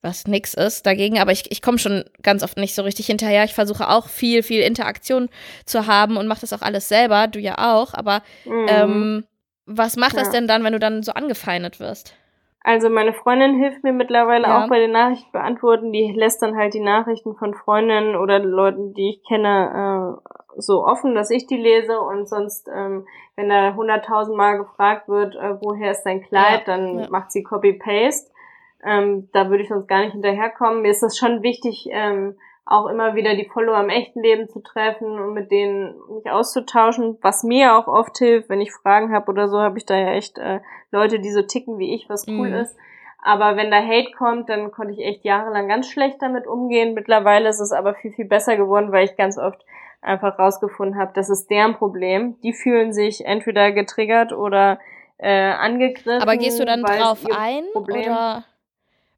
[0.00, 3.44] was nix ist dagegen, aber ich, ich komme schon ganz oft nicht so richtig hinterher.
[3.44, 5.28] Ich versuche auch viel, viel Interaktion
[5.66, 8.66] zu haben und mache das auch alles selber, du ja auch, aber Mhm.
[8.68, 9.24] ähm,
[9.66, 10.32] was macht das Ja.
[10.32, 12.16] denn dann, wenn du dann so angefeindet wirst?
[12.64, 14.64] Also meine Freundin hilft mir mittlerweile Ja.
[14.64, 15.92] auch bei den Nachrichten beantworten.
[15.92, 20.84] Die lässt dann halt die Nachrichten von Freundinnen oder Leuten, die ich kenne, äh, so
[20.86, 22.00] offen, dass ich die lese.
[22.00, 23.06] Und sonst, ähm,
[23.36, 27.06] wenn da hunderttausend Mal gefragt wird, äh, woher ist dein Kleid, Ja, dann ja.
[27.10, 28.30] macht sie Copy-Paste.
[28.84, 30.82] Ähm, da würde ich sonst gar nicht hinterherkommen.
[30.82, 34.60] Mir ist das schon wichtig, ähm, auch immer wieder die Follower im echten Leben zu
[34.60, 39.30] treffen und mit denen mich auszutauschen, was mir auch oft hilft, wenn ich Fragen habe
[39.30, 40.60] oder so, habe ich da ja echt äh,
[40.90, 42.54] Leute, die so ticken wie ich, was cool Mhm.
[42.54, 42.76] ist.
[43.24, 46.94] Aber wenn da Hate kommt, dann konnte ich echt jahrelang ganz schlecht damit umgehen.
[46.94, 49.64] Mittlerweile ist es aber viel, viel besser geworden, weil ich ganz oft
[50.02, 52.36] einfach rausgefunden habe, das ist deren Problem.
[52.42, 54.78] Die fühlen sich entweder getriggert oder
[55.18, 56.20] äh, angegriffen.
[56.20, 58.44] Aber gehst du dann drauf ein Problem- oder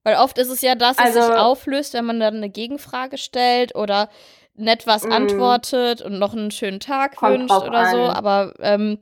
[0.06, 3.16] weil oft ist es ja das, was Also- sich auflöst, wenn man dann eine Gegenfrage
[3.16, 4.10] stellt oder
[4.54, 5.12] nett was Mhm.
[5.12, 8.02] antwortet und noch einen schönen Tag wünscht oder so.
[8.02, 8.10] an.
[8.14, 8.98] Aber ähm,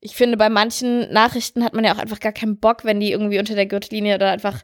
[0.00, 3.12] ich finde, bei manchen Nachrichten hat man ja auch einfach gar keinen Bock, wenn die
[3.12, 4.62] irgendwie unter der Gürtellinie oder einfach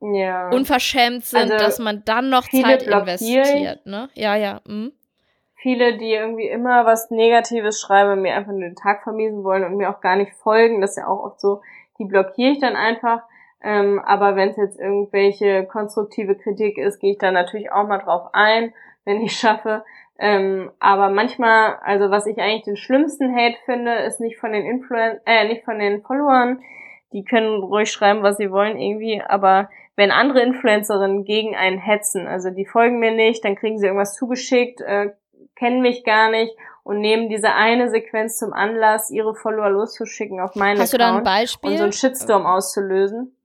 [0.00, 0.48] Ja.
[0.48, 3.84] unverschämt sind, Also, dass man dann noch Zeit investiert.
[3.84, 4.08] Ne?
[4.14, 4.62] Ja, ja.
[4.66, 4.92] mhm.
[5.60, 9.76] Viele, die irgendwie immer was Negatives schreiben, mir einfach nur den Tag vermiesen wollen und
[9.76, 10.80] mir auch gar nicht folgen.
[10.80, 11.60] Das ist ja auch oft so,
[11.98, 13.22] die blockiere ich dann einfach.
[13.62, 17.98] Ähm, aber wenn es jetzt irgendwelche konstruktive Kritik ist, gehe ich da natürlich auch mal
[17.98, 18.72] drauf ein,
[19.04, 19.84] wenn ich schaffe.
[20.18, 24.66] Ähm, aber manchmal, also was ich eigentlich den schlimmsten Hate finde, ist nicht von den
[24.66, 26.62] Influen äh, nicht von den Followern.
[27.12, 32.26] Die können ruhig schreiben, was sie wollen irgendwie, aber wenn andere Influencerinnen gegen einen hetzen,
[32.26, 35.10] also die folgen mir nicht, dann kriegen sie irgendwas zugeschickt, äh,
[35.60, 40.56] kennen mich gar nicht und nehmen diese eine Sequenz zum Anlass, ihre Follower loszuschicken auf
[40.56, 41.70] meinen Hast du da ein Account Beispiel?
[41.70, 43.36] und so einen Shitstorm auszulösen.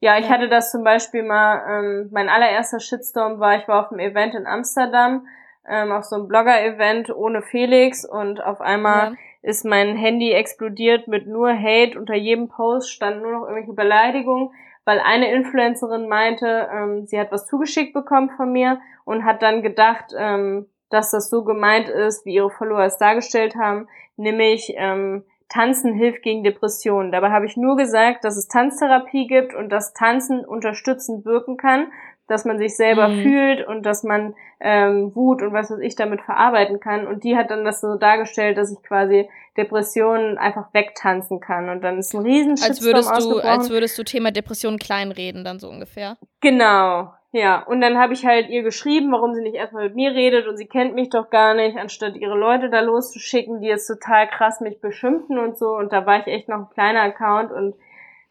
[0.00, 0.34] Ja, ich Ja.
[0.34, 4.34] hatte das zum Beispiel mal, ähm, mein allererster Shitstorm war, ich war auf einem Event
[4.34, 5.26] in Amsterdam,
[5.68, 9.16] ähm, auf so einem Blogger-Event ohne Felix und auf einmal Ja.
[9.42, 11.98] ist mein Handy explodiert mit nur Hate.
[11.98, 14.50] Unter jedem Post stand nur noch irgendwelche Beleidigungen,
[14.84, 19.62] weil eine Influencerin meinte, ähm, sie hat was zugeschickt bekommen von mir und hat dann
[19.62, 25.24] gedacht, ähm, dass das so gemeint ist, wie ihre Follower es dargestellt haben, nämlich ähm,
[25.48, 27.12] Tanzen hilft gegen Depressionen.
[27.12, 31.92] Dabei habe ich nur gesagt, dass es Tanztherapie gibt und dass Tanzen unterstützend wirken kann,
[32.26, 33.22] dass man sich selber Mhm.
[33.22, 37.06] fühlt und dass man ähm, Wut und was weiß ich damit verarbeiten kann.
[37.06, 41.68] Und die hat dann das so dargestellt, dass ich quasi Depressionen einfach wegtanzen kann.
[41.68, 45.58] Und dann ist ein riesen als würdest du, als würdest du Thema Depression kleinreden, dann
[45.58, 46.16] so ungefähr.
[46.40, 47.62] Genau, ja.
[47.62, 50.56] Und dann habe ich halt ihr geschrieben, warum sie nicht erstmal mit mir redet und
[50.56, 54.60] sie kennt mich doch gar nicht, anstatt ihre Leute da loszuschicken, die jetzt total krass
[54.60, 55.74] mich beschimpfen und so.
[55.76, 57.74] Und da war ich echt noch ein kleiner Account und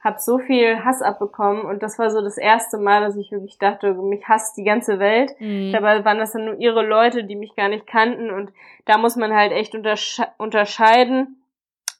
[0.03, 1.63] habe so viel Hass abbekommen.
[1.63, 4.99] Und das war so das erste Mal, dass ich wirklich dachte, mich hasst die ganze
[4.99, 5.31] Welt.
[5.39, 5.71] Mhm.
[5.71, 8.31] Dabei waren das dann nur ihre Leute, die mich gar nicht kannten.
[8.31, 8.51] Und
[8.85, 11.40] da muss man halt echt untersche unterscheiden.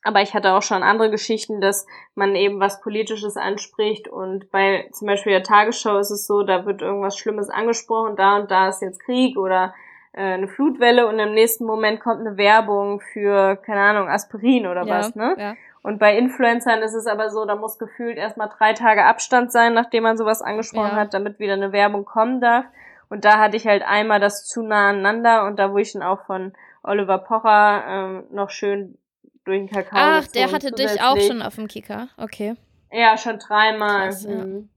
[0.04, 4.08] Aber ich hatte auch schon andere Geschichten, dass man eben was Politisches anspricht.
[4.08, 8.38] Und bei zum Beispiel der Tagesschau ist es so, da wird irgendwas Schlimmes angesprochen, da
[8.38, 9.74] und da ist jetzt Krieg oder
[10.14, 14.86] äh, eine Flutwelle und im nächsten Moment kommt eine Werbung für, keine Ahnung, Aspirin oder
[14.86, 15.36] Ja, was, ne?
[15.38, 15.56] ja.
[15.84, 19.74] Und bei Influencern ist es aber so, da muss gefühlt erstmal drei Tage Abstand sein,
[19.74, 20.98] nachdem man sowas angesprochen Ja.
[20.98, 22.66] hat, damit wieder eine Werbung kommen darf.
[23.10, 26.04] Und da hatte ich halt einmal das zu nah aneinander und da wurde ich dann
[26.04, 26.54] auch von
[26.84, 28.98] Oliver Pocher ähm, noch schön
[29.46, 32.08] durch den Kakao Ach, der gezogen hatte dich auch schon auf dem Kicker.
[32.18, 32.56] Okay.
[32.92, 34.10] Ja, schon dreimal.
[34.10, 34.32] Krass, ja.
[34.32, 34.70] hm.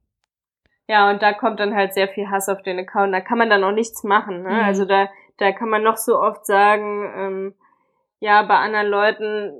[0.86, 3.12] ja, und da kommt dann halt sehr viel Hass auf den Account.
[3.12, 4.42] Da kann man dann auch nichts machen.
[4.42, 4.50] Ne?
[4.50, 4.64] Mhm.
[4.64, 5.08] Also da,
[5.38, 7.54] da kann man noch so oft sagen, ähm,
[8.20, 9.52] ja, bei anderen Leuten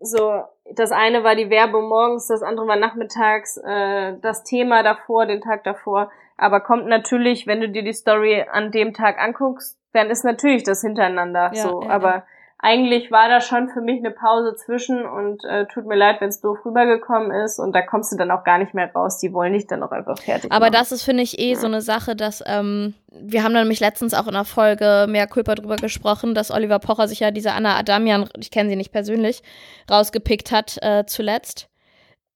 [0.00, 0.42] so,
[0.74, 5.42] das eine war die Werbung morgens, das andere war nachmittags, äh, das Thema davor, den
[5.42, 6.10] Tag davor.
[6.38, 10.62] Aber kommt natürlich, wenn du dir die Story an dem Tag anguckst, dann ist natürlich
[10.62, 11.82] das hintereinander Ja, so.
[11.82, 12.24] ja, Aber ja.
[12.62, 16.28] Eigentlich war da schon für mich eine Pause zwischen und äh, tut mir leid, wenn
[16.28, 19.18] es doof rübergekommen ist und da kommst du dann auch gar nicht mehr raus.
[19.18, 20.72] Die wollen dich dann auch einfach fertig Aber machen.
[20.72, 24.12] das ist, finde ich, eh so eine Sache, dass ähm, wir haben da nämlich letztens
[24.14, 27.76] auch in einer Folge mehr Culpa drüber gesprochen, dass Oliver Pocher sich ja diese Anna
[27.78, 29.42] Adamian, ich kenne sie nicht persönlich,
[29.90, 31.68] rausgepickt hat äh, zuletzt.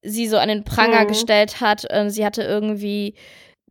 [0.02, 1.08] Sie so an den Pranger Mhm.
[1.08, 1.84] gestellt hat.
[1.90, 3.14] Äh, sie hatte irgendwie,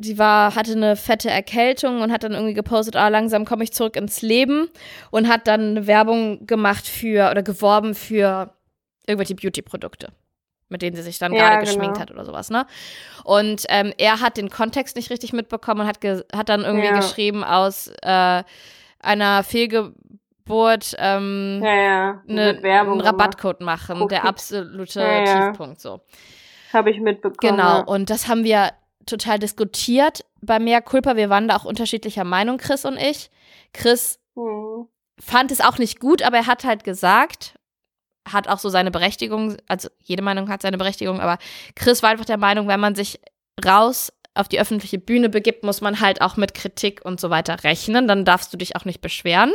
[0.03, 3.71] sie war, hatte eine fette Erkältung und hat dann irgendwie gepostet, ah, langsam komme ich
[3.73, 4.69] zurück ins Leben
[5.11, 8.53] und hat dann eine Werbung gemacht für oder geworben für
[9.07, 10.09] irgendwelche Beauty-Produkte,
[10.69, 11.65] mit denen sie sich dann Ja, gerade genau.
[11.71, 12.65] geschminkt hat oder sowas, ne?
[13.23, 15.99] Und ähm, er hat den Kontext nicht richtig mitbekommen und hat,
[16.35, 16.95] hat dann irgendwie Ja.
[16.95, 18.43] geschrieben aus äh,
[18.99, 24.15] einer Fehlgeburt ähm, ja, ja, ne, einen Rabattcode machen, Cookie.
[24.15, 25.23] der absolute Ja.
[25.47, 26.01] Tiefpunkt so.
[26.73, 27.37] habe ich mitbekommen.
[27.57, 28.71] Genau, und das haben wir
[29.05, 31.15] total diskutiert bei Mea Culpa.
[31.15, 33.29] Wir waren da auch unterschiedlicher Meinung, Chris und ich.
[33.73, 34.87] Chris Mhm.
[35.19, 37.53] fand es auch nicht gut, aber er hat halt gesagt,
[38.27, 41.37] hat auch so seine Berechtigung, also jede Meinung hat seine Berechtigung, aber
[41.75, 43.19] Chris war einfach der Meinung, wenn man sich
[43.63, 47.63] raus auf die öffentliche Bühne begibt, muss man halt auch mit Kritik und so weiter
[47.63, 49.53] rechnen, dann darfst du dich auch nicht beschweren.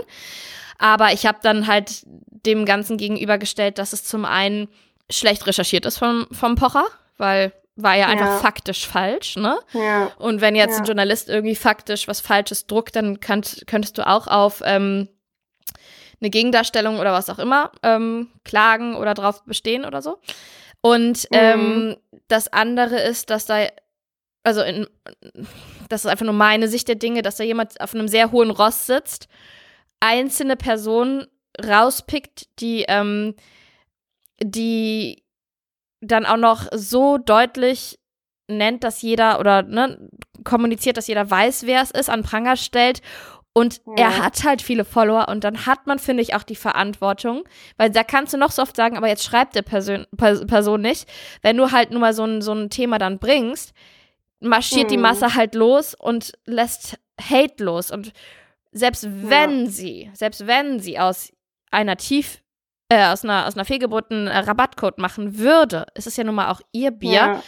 [0.79, 4.69] Aber ich habe dann halt dem Ganzen gegenübergestellt, dass es zum einen
[5.11, 6.85] schlecht recherchiert ist vom, vom Pocher,
[7.17, 8.39] weil war ja einfach Ja.
[8.39, 9.59] faktisch falsch, ne?
[9.73, 10.07] Ja.
[10.19, 10.79] Und wenn jetzt Ja.
[10.79, 15.09] ein Journalist irgendwie faktisch was Falsches druckt, dann könnt, könntest du auch auf ähm,
[16.21, 20.19] eine Gegendarstellung oder was auch immer ähm, klagen oder drauf bestehen oder so.
[20.81, 21.97] Und ähm,
[22.29, 23.67] das andere ist, dass da,
[24.43, 24.87] also in,
[25.89, 28.51] das ist einfach nur meine Sicht der Dinge, dass da jemand auf einem sehr hohen
[28.51, 29.29] Ross sitzt,
[30.01, 31.27] einzelne Personen
[31.65, 33.35] rauspickt, die, ähm,
[34.43, 35.23] die
[36.01, 37.99] dann auch noch so deutlich
[38.49, 40.09] nennt, dass jeder oder ne,
[40.45, 43.03] kommuniziert, dass jeder weiß, wer es ist, an Pranger stellt.
[43.53, 43.95] Und Ja.
[44.05, 47.43] er hat halt viele Follower und dann hat man, finde ich, auch die Verantwortung,
[47.77, 50.81] weil da kannst du noch so oft sagen, aber jetzt schreibt der Person, Per- Person
[50.81, 51.09] nicht.
[51.43, 53.73] Wenn du halt nur mal so ein, so ein Thema dann bringst,
[54.41, 55.03] marschiert die Mhm.
[55.03, 57.91] Masse halt los und lässt Hate los.
[57.91, 58.13] Und
[58.71, 61.33] selbst wenn sie, selbst wenn sie aus
[61.73, 62.41] einer tief,
[62.91, 66.35] äh, aus einer, aus einer Fehlgeburt einen äh, Rabattcode machen würde, ist es ja nun
[66.37, 67.13] mal auch ihr Bier.
[67.13, 67.43] Ja.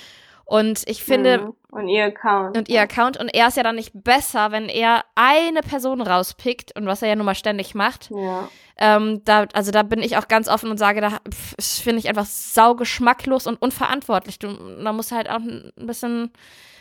[0.45, 1.55] Und ich finde, Mhm.
[1.73, 2.57] Und ihr Account.
[2.59, 6.77] und ihr Account, und er ist ja dann nicht besser, wenn er eine Person rauspickt
[6.77, 8.11] und was er ja nun mal ständig macht.
[8.11, 8.49] Ja.
[8.77, 11.19] Ähm, da, also da bin ich auch ganz offen und sage, da
[11.61, 14.39] finde ich einfach saugeschmacklos und unverantwortlich.
[14.41, 14.49] Du,
[14.83, 16.33] da musst du halt auch ein bisschen,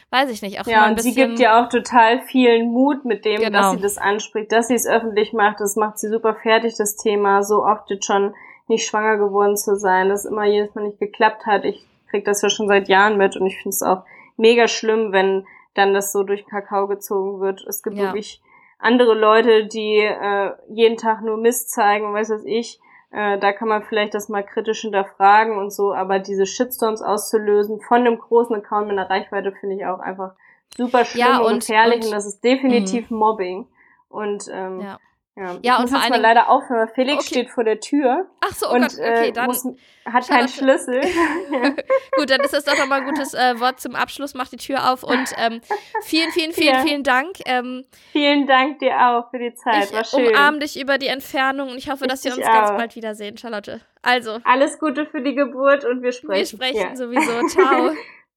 [0.10, 1.14] weiß ich nicht, auch mal Ja, ein und bisschen.
[1.14, 3.60] sie gibt ja auch total vielen Mut mit dem, Genau.
[3.62, 5.60] dass sie das anspricht, dass sie es öffentlich macht.
[5.60, 7.44] Das macht sie super fertig, das Thema.
[7.44, 8.34] So oft jetzt schon
[8.70, 11.66] nicht schwanger geworden zu sein, dass immer jedes Mal nicht geklappt hat.
[11.66, 14.04] Ich krieg das ja schon seit Jahren mit und ich finde es auch
[14.38, 17.66] mega schlimm, wenn dann das so durch den Kakao gezogen wird.
[17.68, 18.04] Es gibt Ja.
[18.06, 18.42] wirklich
[18.80, 22.80] andere Leute, die äh, jeden Tag nur Mist zeigen und weiß was ich.
[23.12, 27.82] Äh, da kann man vielleicht das mal kritisch hinterfragen und so, aber diese Shitstorms auszulösen
[27.82, 30.34] von einem großen Account mit einer Reichweite finde ich auch einfach
[30.78, 33.68] super schlimm Ja, und, und- gefährlich und- und, das ist definitiv Mobbing.
[34.10, 35.00] Und ähm, Ja.
[35.40, 37.28] Ja, Ja, ich und muss vor mal Dingen- leider aufhören, weil Felix Okay.
[37.28, 39.46] steht vor der Tür Ach so, oh und Gott, okay, äh, dann.
[39.48, 39.64] muss,
[40.06, 40.50] hat keinen Charlotte.
[40.50, 41.02] Schlüssel.
[42.18, 44.34] Gut, dann ist das doch nochmal ein gutes äh, Wort zum Abschluss.
[44.34, 45.62] Mach die Tür auf und ähm,
[46.04, 46.82] vielen, vielen, vielen, Ja.
[46.82, 47.38] vielen Dank.
[47.46, 50.28] Ähm, Vielen Dank dir auch für die Zeit, war ich schön.
[50.28, 52.78] umarme dich über die Entfernung und ich hoffe, dass wir uns ganz auch.
[52.78, 53.82] bald wiedersehen, Charlotte.
[54.02, 56.60] Also, Alles Gute für die Geburt und wir sprechen.
[56.60, 56.96] wir sprechen Ja.
[56.96, 57.48] sowieso.
[57.48, 57.92] Ciao.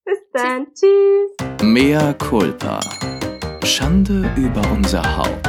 [0.05, 1.31] Bis dann, tschüss.
[1.63, 2.81] Mea culpa.
[3.65, 5.49] Schande über unser Haupt.